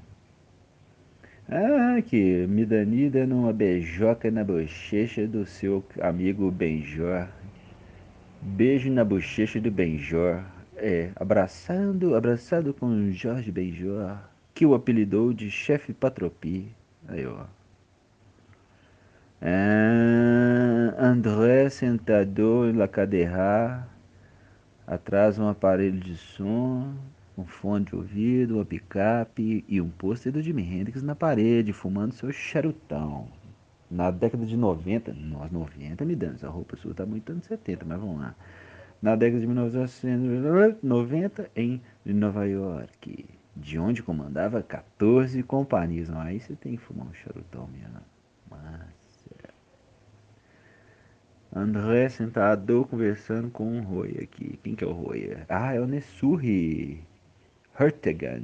Ah, 1.46 2.00
que 2.00 2.46
Midani 2.46 3.10
dando 3.10 3.34
uma 3.36 3.52
beijoca 3.52 4.30
na 4.30 4.42
bochecha 4.42 5.26
do 5.26 5.44
seu 5.44 5.84
amigo 6.00 6.50
Benjor. 6.50 7.28
Beijo 8.40 8.90
na 8.90 9.04
bochecha 9.04 9.60
do 9.60 9.70
Benjor. 9.70 10.42
É, 10.76 11.12
abraçando, 11.16 12.14
abraçado 12.16 12.74
com 12.74 13.10
Jorge 13.12 13.50
Benjor, 13.52 14.18
que 14.52 14.66
o 14.66 14.74
apelidou 14.74 15.32
de 15.32 15.50
chefe 15.50 15.92
Patropi. 15.92 16.68
Aí, 17.06 17.26
ó. 17.26 17.46
Ah, 19.40 20.94
André 20.98 21.68
sentado 21.68 22.72
na 22.72 22.88
cadeira, 22.88 23.86
atrás 24.86 25.38
um 25.38 25.48
aparelho 25.48 26.00
de 26.00 26.16
som, 26.16 26.94
um 27.36 27.44
fone 27.44 27.84
de 27.84 27.94
ouvido, 27.94 28.56
uma 28.56 28.64
picape 28.64 29.64
e 29.68 29.80
um 29.80 29.90
pôster 29.90 30.32
do 30.32 30.42
Jimi 30.42 30.62
Hendrix 30.62 31.02
na 31.02 31.14
parede, 31.14 31.72
fumando 31.72 32.14
seu 32.14 32.32
charutão. 32.32 33.28
Na 33.90 34.10
década 34.10 34.46
de 34.46 34.56
90, 34.56 35.12
nós 35.12 35.52
90 35.52 36.04
me 36.04 36.16
dando, 36.16 36.36
essa 36.36 36.48
roupa 36.48 36.76
sua 36.76 36.94
tá 36.94 37.06
muito 37.06 37.30
anos 37.30 37.44
70, 37.46 37.84
mas 37.84 38.00
vamos 38.00 38.20
lá. 38.20 38.34
Na 39.02 39.16
década 39.16 39.40
de 39.40 39.46
1990, 39.46 41.50
em 41.54 41.80
Nova 42.04 42.46
York, 42.46 43.26
de 43.56 43.78
onde 43.78 44.02
comandava 44.02 44.62
14 44.62 45.42
companhias. 45.42 46.08
Não, 46.08 46.20
aí 46.20 46.40
você 46.40 46.54
tem 46.54 46.76
que 46.76 46.82
fumar 46.82 47.06
um 47.06 47.14
charutão 47.14 47.68
mesmo. 47.68 48.00
Massa. 48.50 48.94
André 51.54 52.08
sentado 52.08 52.84
conversando 52.86 53.50
com 53.50 53.78
o 53.78 53.82
Roy 53.82 54.18
aqui. 54.22 54.58
Quem 54.62 54.74
que 54.74 54.82
é 54.82 54.86
o 54.86 54.92
Roy? 54.92 55.36
Ah, 55.48 55.74
é 55.74 55.80
o 55.80 55.86
Nessurri. 55.86 57.04
Hertegan, 57.78 58.40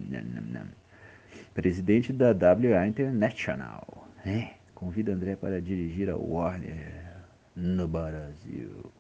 presidente 1.55 2.13
da 2.13 2.31
WA 2.31 2.87
International. 2.87 4.09
É, 4.25 4.55
convida 4.75 5.13
André 5.13 5.37
para 5.37 5.61
dirigir 5.61 6.11
a 6.11 6.17
Warner 6.17 7.23
no 7.55 7.87
Brasil. 7.87 8.91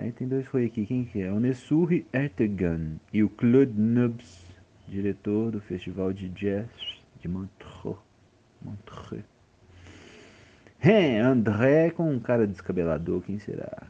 Aí 0.00 0.12
tem 0.12 0.28
dois 0.28 0.46
Rui 0.46 0.66
aqui, 0.66 0.86
quem 0.86 1.04
que 1.04 1.20
é? 1.20 1.32
O 1.32 1.40
Nessurri 1.40 2.06
Ertegan 2.12 3.00
e 3.12 3.24
o 3.24 3.28
Claude 3.28 3.72
Nubs, 3.72 4.46
diretor 4.86 5.50
do 5.50 5.60
Festival 5.60 6.12
de 6.12 6.28
Jazz 6.28 6.70
de 7.20 7.26
Montreux. 7.26 7.98
Montreux. 8.62 9.24
É, 10.80 11.18
André 11.18 11.90
com 11.90 12.12
um 12.12 12.20
cara 12.20 12.46
descabelador, 12.46 13.22
quem 13.22 13.40
será? 13.40 13.88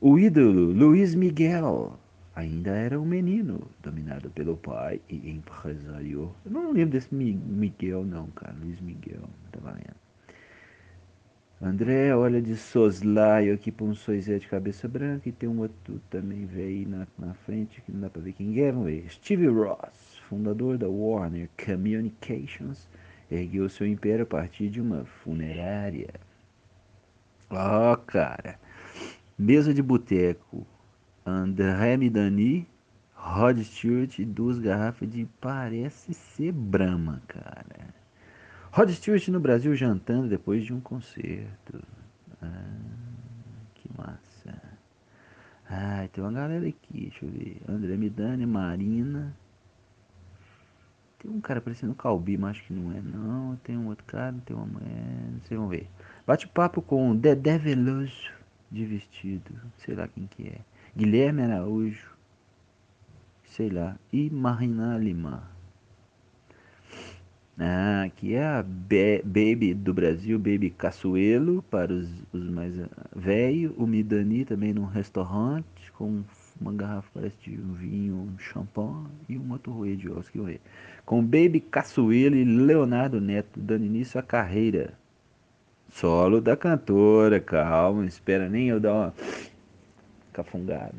O 0.00 0.18
ídolo, 0.18 0.72
Luiz 0.72 1.14
Miguel, 1.14 1.96
ainda 2.34 2.72
era 2.72 3.00
um 3.00 3.06
menino, 3.06 3.70
dominado 3.80 4.28
pelo 4.30 4.56
pai 4.56 5.00
e 5.08 5.30
empresário. 5.30 6.34
Eu 6.44 6.50
não 6.50 6.72
lembro 6.72 6.90
desse 6.90 7.14
Miguel, 7.14 8.04
não, 8.04 8.26
cara. 8.32 8.56
Luiz 8.60 8.80
Miguel, 8.80 9.22
tá 9.52 9.60
valendo. 9.62 10.05
André 11.60 12.14
olha 12.14 12.42
de 12.42 12.54
soslaio 12.54 13.54
aqui 13.54 13.72
para 13.72 13.86
um 13.86 13.94
soisé 13.94 14.38
de 14.38 14.46
cabeça 14.46 14.86
branca 14.86 15.26
e 15.26 15.32
tem 15.32 15.48
um 15.48 15.60
outro 15.60 15.98
também 16.10 16.44
veio 16.44 16.86
na, 16.86 17.06
na 17.18 17.32
frente 17.32 17.80
que 17.80 17.90
não 17.90 18.00
dá 18.00 18.10
para 18.10 18.20
ver 18.20 18.34
quem 18.34 18.60
é. 18.60 18.70
Vamos 18.70 18.86
ver. 18.88 19.06
Steve 19.10 19.46
Ross, 19.46 20.18
fundador 20.28 20.76
da 20.76 20.86
Warner 20.86 21.48
Communications, 21.56 22.86
ergueu 23.30 23.70
seu 23.70 23.86
império 23.86 24.24
a 24.24 24.26
partir 24.26 24.68
de 24.68 24.82
uma 24.82 25.06
funerária. 25.06 26.12
Ó, 27.48 27.92
oh, 27.92 27.96
cara. 27.96 28.60
Mesa 29.38 29.72
de 29.72 29.82
boteco. 29.82 30.66
André 31.24 31.96
Midani, 31.96 32.68
Rod 33.14 33.58
Stewart 33.62 34.18
e 34.18 34.26
duas 34.26 34.58
garrafas 34.58 35.08
de 35.08 35.26
parece 35.40 36.12
ser 36.12 36.52
Brahma, 36.52 37.22
cara. 37.26 37.95
Rod 38.76 38.90
Stewart 38.90 39.26
no 39.28 39.40
Brasil 39.40 39.74
jantando 39.74 40.28
depois 40.28 40.62
de 40.62 40.74
um 40.74 40.80
concerto. 40.80 41.82
Ah, 42.42 42.76
que 43.74 43.88
massa. 43.96 44.62
Ah, 45.66 46.06
tem 46.12 46.22
uma 46.22 46.30
galera 46.30 46.68
aqui, 46.68 47.08
deixa 47.08 47.24
eu 47.24 47.30
ver. 47.30 47.62
André 47.66 47.96
Midani, 47.96 48.44
Marina. 48.44 49.34
Tem 51.18 51.30
um 51.30 51.40
cara 51.40 51.62
parecendo 51.62 51.94
Calbi, 51.94 52.36
mas 52.36 52.50
acho 52.50 52.64
que 52.66 52.74
não 52.74 52.92
é 52.92 53.00
não. 53.00 53.56
Tem 53.64 53.78
um 53.78 53.86
outro 53.86 54.04
cara, 54.04 54.36
tem 54.44 54.54
uma 54.54 54.66
mulher, 54.66 55.30
não 55.32 55.40
sei, 55.48 55.56
vamos 55.56 55.70
ver. 55.70 55.88
Bate-papo 56.26 56.82
com 56.82 57.16
Dedé 57.16 57.56
Veloso 57.56 58.30
de 58.70 58.84
vestido, 58.84 59.58
sei 59.78 59.94
lá 59.94 60.06
quem 60.06 60.26
que 60.26 60.48
é. 60.48 60.60
Guilherme 60.94 61.40
Araújo, 61.40 62.10
sei 63.46 63.70
lá. 63.70 63.96
E 64.12 64.28
Marina 64.28 64.98
Lima. 64.98 65.55
Ah, 67.58 68.02
aqui 68.04 68.34
é 68.34 68.44
a 68.44 68.62
Baby 68.62 69.72
do 69.72 69.94
Brasil, 69.94 70.38
Baby 70.38 70.68
Caçuelo, 70.68 71.62
para 71.70 71.90
os, 71.90 72.06
os 72.30 72.50
mais 72.50 72.74
velhos. 73.14 73.72
O 73.78 73.86
Midani 73.86 74.44
também 74.44 74.74
num 74.74 74.84
restaurante, 74.84 75.90
com 75.96 76.22
uma 76.60 76.72
garrafa 76.74 77.08
parece 77.14 77.36
de 77.40 77.58
um 77.58 77.72
vinho, 77.72 78.14
um 78.14 78.38
champanhe 78.38 79.06
e 79.26 79.38
um 79.38 79.52
outro 79.52 79.72
roê 79.72 79.96
de 79.96 80.10
ossos 80.10 80.28
que 80.28 80.38
eu 80.38 80.54
Com 81.06 81.22
Baby 81.22 81.60
Caçuelo 81.60 82.36
e 82.36 82.44
Leonardo 82.44 83.22
Neto, 83.22 83.58
dando 83.58 83.86
início 83.86 84.20
à 84.20 84.22
carreira. 84.22 84.92
Solo 85.90 86.42
da 86.42 86.58
cantora, 86.58 87.40
calma, 87.40 88.04
espera 88.04 88.50
nem 88.50 88.68
eu 88.68 88.78
dar 88.78 88.92
uma 88.92 89.14
cafungada. 90.30 90.92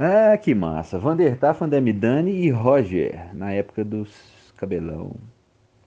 Ah, 0.00 0.36
que 0.36 0.52
massa. 0.52 0.98
Vandertaf, 0.98 1.60
Vandemidani 1.60 2.32
e 2.32 2.50
Roger, 2.50 3.32
na 3.34 3.52
época 3.52 3.84
dos 3.84 4.37
cabelão. 4.58 5.14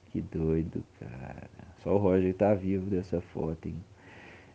Que 0.05 0.21
doido, 0.21 0.83
cara. 0.99 1.49
Só 1.83 1.93
o 1.93 1.97
Roger 1.97 2.33
tá 2.33 2.53
vivo 2.53 2.89
dessa 2.89 3.21
foto, 3.21 3.67
hein? 3.67 3.75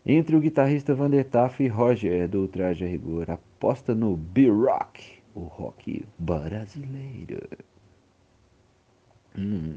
Entre 0.05 0.35
o 0.35 0.39
guitarrista 0.39 0.93
Vander 0.93 1.25
Taff 1.25 1.61
e 1.63 1.67
Roger 1.67 2.27
do 2.27 2.47
Traje 2.47 2.85
a 2.85 2.87
Rigor, 2.87 3.29
aposta 3.29 3.93
no 3.93 4.15
B-Rock, 4.15 5.19
o 5.35 5.41
rock 5.41 6.05
brasileiro. 6.17 7.47
Hum. 9.37 9.75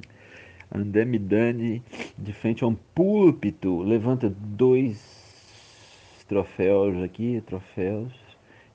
André 0.73 1.05
Midani, 1.05 1.83
de 2.17 2.33
frente 2.33 2.63
a 2.63 2.67
um 2.69 2.75
púlpito, 2.75 3.83
levanta 3.83 4.31
dois 4.31 6.25
troféus 6.29 7.03
aqui, 7.03 7.43
troféus. 7.45 8.13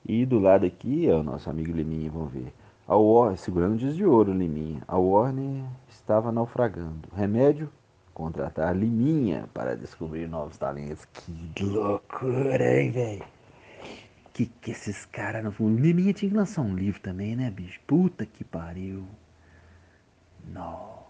E 0.06 0.26
do 0.26 0.38
lado 0.38 0.66
aqui 0.66 1.08
é 1.08 1.14
o 1.14 1.22
nosso 1.22 1.48
amigo 1.48 1.72
Liminha, 1.72 2.10
vamos 2.10 2.32
ver. 2.32 2.52
A 2.88 2.96
Warner, 2.96 3.36
segurando 3.36 3.76
dias 3.76 3.96
de 3.96 4.04
ouro, 4.04 4.32
Liminha. 4.32 4.80
A 4.86 4.96
Warner 4.96 5.64
estava 5.88 6.30
naufragando. 6.30 7.08
Remédio? 7.16 7.68
Contratar 8.14 8.76
Liminha 8.76 9.48
para 9.52 9.76
descobrir 9.76 10.28
novos 10.28 10.56
talentos. 10.56 11.04
Que 11.54 11.64
loucura, 11.64 12.80
hein, 12.80 12.92
velho? 12.92 13.24
Que 14.32 14.46
que 14.46 14.70
esses 14.70 15.04
caras 15.06 15.42
não 15.42 15.50
foram. 15.50 15.74
Liminha 15.74 16.12
tinha 16.12 16.30
que 16.30 16.36
lançar 16.36 16.62
um 16.62 16.76
livro 16.76 17.00
também, 17.00 17.34
né, 17.34 17.50
bicho? 17.50 17.80
Puta 17.88 18.24
que 18.24 18.44
pariu. 18.44 19.04
Não. 20.46 21.00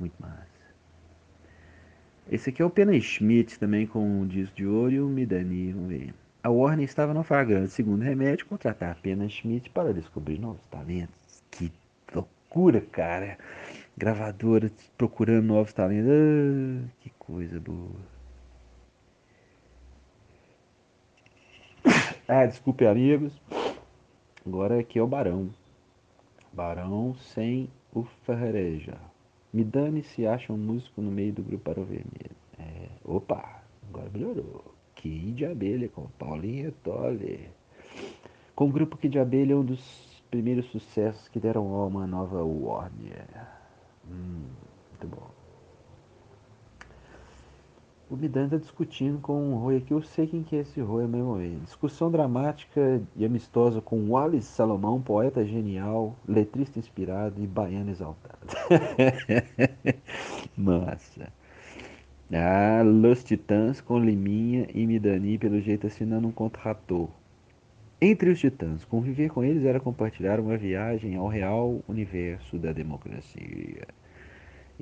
Muito 0.00 0.14
massa. 0.20 0.48
Esse 2.28 2.50
aqui 2.50 2.60
é 2.60 2.64
o 2.64 2.70
Pena 2.70 2.92
Schmidt 3.00 3.56
também 3.58 3.86
com 3.86 4.20
o 4.20 4.26
disco 4.26 4.56
de 4.56 4.66
ouro 4.66 4.92
e 4.92 5.00
o 5.00 5.06
Midani, 5.06 5.72
vamos 5.72 5.88
ver. 5.88 6.14
A 6.48 6.50
Warner 6.50 6.86
estava 6.86 7.12
naufragando. 7.12 7.68
Segundo 7.68 8.00
remédio, 8.00 8.46
contratar 8.46 8.92
apenas 8.92 9.30
Schmidt 9.32 9.68
para 9.68 9.92
descobrir 9.92 10.38
novos 10.38 10.66
talentos. 10.68 11.44
Que 11.50 11.70
loucura, 12.14 12.80
cara. 12.80 13.36
Gravadora 13.94 14.72
procurando 14.96 15.44
novos 15.44 15.74
talentos. 15.74 16.10
Ah, 16.10 16.88
que 17.02 17.10
coisa 17.18 17.60
boa. 17.60 18.00
Ah, 22.26 22.46
desculpe, 22.46 22.86
amigos. 22.86 23.32
Agora 24.46 24.80
aqui 24.80 24.98
é 24.98 25.02
o 25.02 25.06
Barão. 25.06 25.50
Barão 26.50 27.14
sem 27.14 27.68
o 27.92 28.04
Ferrereja. 28.24 28.96
Me 29.52 29.64
dane 29.64 30.02
se 30.02 30.26
acha 30.26 30.50
um 30.50 30.56
músico 30.56 31.02
no 31.02 31.10
meio 31.10 31.34
do 31.34 31.42
grupo 31.42 31.64
para 31.64 31.80
o 31.80 31.84
vermelho. 31.84 32.36
É, 32.58 32.88
opa, 33.04 33.62
agora 33.86 34.08
melhorou. 34.10 34.77
Kid 34.98 35.32
de 35.32 35.46
Abelha 35.46 35.88
com 35.88 36.08
Paulinho 36.18 36.72
Tolle. 36.82 37.48
Com 38.54 38.66
o 38.68 38.72
grupo 38.72 38.96
Kid 38.96 39.12
de 39.12 39.18
Abelha, 39.18 39.56
um 39.56 39.64
dos 39.64 40.22
primeiros 40.30 40.66
sucessos 40.66 41.28
que 41.28 41.38
deram 41.38 41.72
a 41.74 41.86
uma 41.86 42.06
nova 42.06 42.42
Warner. 42.42 43.26
Hum, 44.10 44.46
muito 44.90 45.06
bom. 45.06 45.30
O 48.10 48.16
Midan 48.16 48.46
está 48.46 48.56
discutindo 48.56 49.20
com 49.20 49.52
o 49.52 49.58
Roy 49.58 49.76
aqui. 49.76 49.92
Eu 49.92 50.02
sei 50.02 50.26
quem 50.26 50.42
que 50.42 50.56
é 50.56 50.60
esse 50.60 50.80
Roy 50.80 51.06
mesmo. 51.06 51.38
Discussão 51.62 52.10
dramática 52.10 53.02
e 53.14 53.24
amistosa 53.24 53.82
com 53.82 54.10
Wallace 54.10 54.46
Salomão, 54.46 55.00
poeta 55.00 55.44
genial, 55.44 56.16
letrista 56.26 56.78
inspirado 56.78 57.42
e 57.42 57.46
baiano 57.46 57.90
exaltado. 57.90 58.38
Massa. 60.56 61.30
Ah, 62.32 62.82
Los 62.84 63.24
Titãs 63.24 63.80
com 63.80 63.98
Liminha 63.98 64.66
e 64.74 64.86
Midani, 64.86 65.38
pelo 65.38 65.60
jeito 65.60 65.86
assinando 65.86 66.28
um 66.28 66.32
contrato. 66.32 67.10
Entre 68.00 68.30
os 68.30 68.38
titãs, 68.38 68.84
conviver 68.84 69.30
com 69.30 69.42
eles 69.42 69.64
era 69.64 69.80
compartilhar 69.80 70.38
uma 70.38 70.56
viagem 70.56 71.16
ao 71.16 71.26
real 71.26 71.82
universo 71.88 72.56
da 72.56 72.72
democracia. 72.72 73.88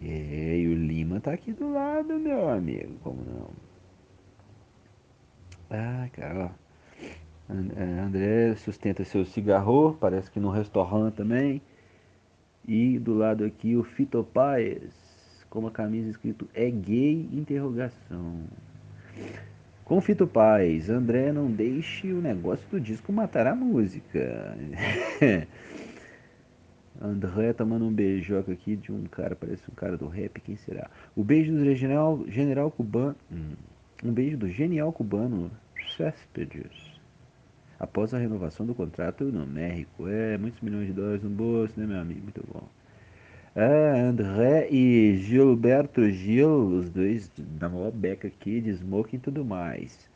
E, 0.01 0.67
o 0.69 0.75
Lima 0.75 1.21
tá 1.21 1.33
aqui 1.33 1.53
do 1.53 1.73
lado, 1.73 2.19
meu 2.19 2.49
amigo, 2.51 2.95
como 3.03 3.23
não? 3.25 3.51
Ah, 5.71 6.09
cara, 6.13 6.53
ó. 6.53 6.67
É, 7.77 8.01
André 8.01 8.55
sustenta 8.57 9.05
seu 9.05 9.25
cigarro, 9.25 9.97
parece 9.99 10.31
que 10.31 10.41
no 10.41 10.51
restaurante 10.51 11.15
também. 11.15 11.63
E 12.69 12.99
do 12.99 13.15
lado 13.15 13.45
aqui 13.45 13.77
o 13.77 13.85
Fito 13.85 14.23
Paes 14.25 15.06
com 15.57 15.61
uma 15.61 15.71
camisa 15.71 16.11
escrito 16.11 16.47
é 16.53 16.71
gay 16.71 17.31
interrogação. 17.33 18.43
Confito 19.87 20.27
Paz, 20.27 20.91
André, 20.91 21.33
não 21.33 21.51
deixe 21.51 22.13
o 22.13 22.21
negócio 22.21 22.69
do 22.71 22.79
disco 22.79 23.11
matar 23.11 23.47
a 23.47 23.55
música. 23.55 24.55
André 27.01 27.55
tomando 27.55 27.87
um 27.87 27.93
beijoca 27.93 28.53
aqui 28.53 28.77
de 28.77 28.93
um 28.93 29.05
cara, 29.05 29.35
parece 29.35 29.63
um 29.71 29.75
cara 29.75 29.97
do 29.97 30.07
rap, 30.07 30.43
quem 30.43 30.57
será? 30.57 30.91
O 31.15 31.25
beijo 31.25 31.55
do 31.55 31.75
general, 31.75 32.23
general 32.29 32.71
cubano. 32.71 33.17
Hum, 33.33 33.55
um 34.05 34.13
beijo 34.13 34.37
do 34.37 34.51
genial 34.51 34.93
cubano 34.93 35.51
Céspedes. 35.97 37.01
Após 37.81 38.13
a 38.13 38.19
renovação 38.19 38.67
do 38.67 38.75
contrato 38.75 39.25
no 39.25 39.47
México. 39.47 40.07
É, 40.07 40.37
muitos 40.37 40.61
milhões 40.61 40.89
de 40.89 40.93
dólares 40.93 41.23
no 41.23 41.31
bolso, 41.31 41.81
né, 41.81 41.87
meu 41.87 41.99
amigo? 41.99 42.25
Muito 42.25 42.45
bom. 42.47 42.69
É, 43.59 44.01
André 44.01 44.69
e 44.71 45.17
Gilberto 45.17 46.07
Gil, 46.11 46.67
os 46.79 46.91
dois 46.91 47.33
da 47.39 47.71
maior 47.71 47.91
beca 47.91 48.29
aqui 48.29 48.61
de 48.61 48.69
smoking 48.73 49.17
e 49.17 49.19
tudo 49.19 49.47
mais. 49.47 50.11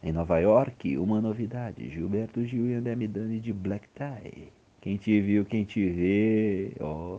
Em 0.00 0.12
Nova 0.12 0.38
York, 0.38 0.96
uma 0.96 1.20
novidade: 1.20 1.90
Gilberto 1.90 2.44
Gil 2.44 2.68
e 2.68 2.74
André 2.74 2.94
Midani 2.94 3.40
de 3.40 3.52
black 3.52 3.88
tie. 3.96 4.52
Quem 4.80 4.96
te 4.96 5.20
viu, 5.20 5.44
quem 5.44 5.64
te 5.64 5.90
vê, 5.90 6.72
ó. 6.78 7.18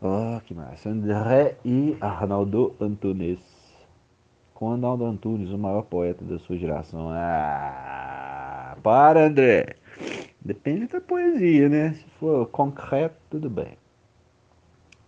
Ó, 0.00 0.38
que 0.40 0.54
massa. 0.54 0.90
André 0.90 1.56
e 1.64 1.96
Arnaldo 2.00 2.76
Antunes. 2.80 3.40
Com 4.54 4.70
Arnaldo 4.70 5.04
Antunes, 5.04 5.50
o 5.50 5.58
maior 5.58 5.82
poeta 5.82 6.24
da 6.24 6.38
sua 6.38 6.56
geração. 6.56 7.08
Ah, 7.10 8.76
para, 8.84 9.26
André. 9.26 9.74
Depende 10.40 10.86
da 10.86 11.00
poesia, 11.00 11.68
né? 11.68 11.94
Se 11.94 12.04
for 12.20 12.46
concreto, 12.46 13.16
tudo 13.28 13.50
bem. 13.50 13.79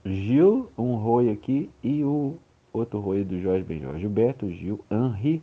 Gil, 0.05 0.69
um 0.77 0.97
roi 0.97 1.31
aqui, 1.31 1.71
e 1.83 2.03
o 2.03 2.37
outro 2.73 2.99
roi 2.99 3.23
do 3.23 3.41
Jorge 3.41 3.63
Benjor. 3.63 3.99
Gilberto 3.99 4.51
Gil, 4.51 4.85
Henri, 4.91 5.41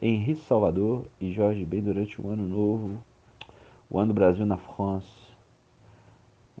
Henri 0.00 0.36
Salvador 0.36 1.06
e 1.20 1.32
Jorge 1.32 1.64
Ben 1.64 1.82
durante 1.82 2.20
o 2.22 2.28
ano 2.28 2.46
novo, 2.46 3.02
o 3.90 3.98
ano 3.98 4.08
do 4.08 4.14
Brasil 4.14 4.46
na 4.46 4.56
França. 4.56 5.24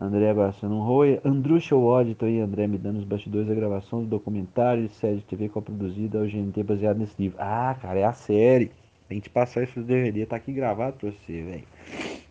André 0.00 0.28
abraçando 0.28 0.74
um 0.74 0.82
roi, 0.82 1.20
Andrusha 1.24 1.76
Auditor 1.76 2.28
e 2.28 2.40
André 2.40 2.66
me 2.66 2.76
dando 2.76 2.98
os 2.98 3.04
bastidores 3.04 3.46
da 3.46 3.54
gravação 3.54 4.02
do 4.02 4.08
documentário 4.08 4.88
de 4.88 4.94
série 4.94 5.18
de 5.18 5.22
TV 5.22 5.48
coproduzida 5.48 6.18
ao 6.18 6.26
GNT 6.26 6.64
baseado 6.64 6.98
nesse 6.98 7.14
livro. 7.16 7.38
Ah, 7.40 7.76
cara, 7.80 8.00
é 8.00 8.04
a 8.04 8.12
série. 8.12 8.72
Tem 9.08 9.20
que 9.20 9.30
passar 9.30 9.62
isso 9.62 9.78
no 9.78 9.86
DVD, 9.86 10.26
tá 10.26 10.34
aqui 10.34 10.52
gravado 10.52 10.96
pra 10.96 11.10
você, 11.10 11.42
velho. 11.42 12.23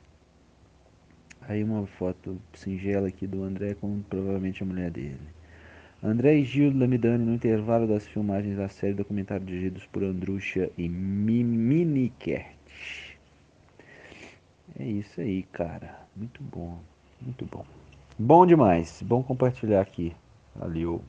Aí 1.48 1.64
uma 1.64 1.86
foto 1.86 2.40
singela 2.54 3.08
aqui 3.08 3.28
do 3.28 3.44
André 3.44 3.74
com 3.74 4.02
provavelmente 4.04 4.64
a 4.64 4.66
mulher 4.66 4.90
dele. 4.90 5.20
André 6.02 6.36
e 6.36 6.44
Gil 6.44 6.78
Lamidani 6.78 7.26
no 7.26 7.34
intervalo 7.34 7.88
das 7.88 8.06
filmagens 8.08 8.58
da 8.58 8.68
série 8.68 8.94
documentário 8.94 9.46
dirigidos 9.46 9.86
por 9.86 10.04
Andrusha 10.04 10.70
e 10.78 10.90
Minikert. 10.90 12.46
É 14.78 14.86
isso 14.86 15.22
aí, 15.22 15.44
cara. 15.44 16.00
Muito 16.16 16.42
bom, 16.44 16.80
muito 17.22 17.46
bom. 17.46 17.66
Bom 18.18 18.46
demais. 18.46 19.02
Bom 19.02 19.24
compartilhar 19.24 19.82
aqui. 19.82 20.14
Valeu. 20.56 21.04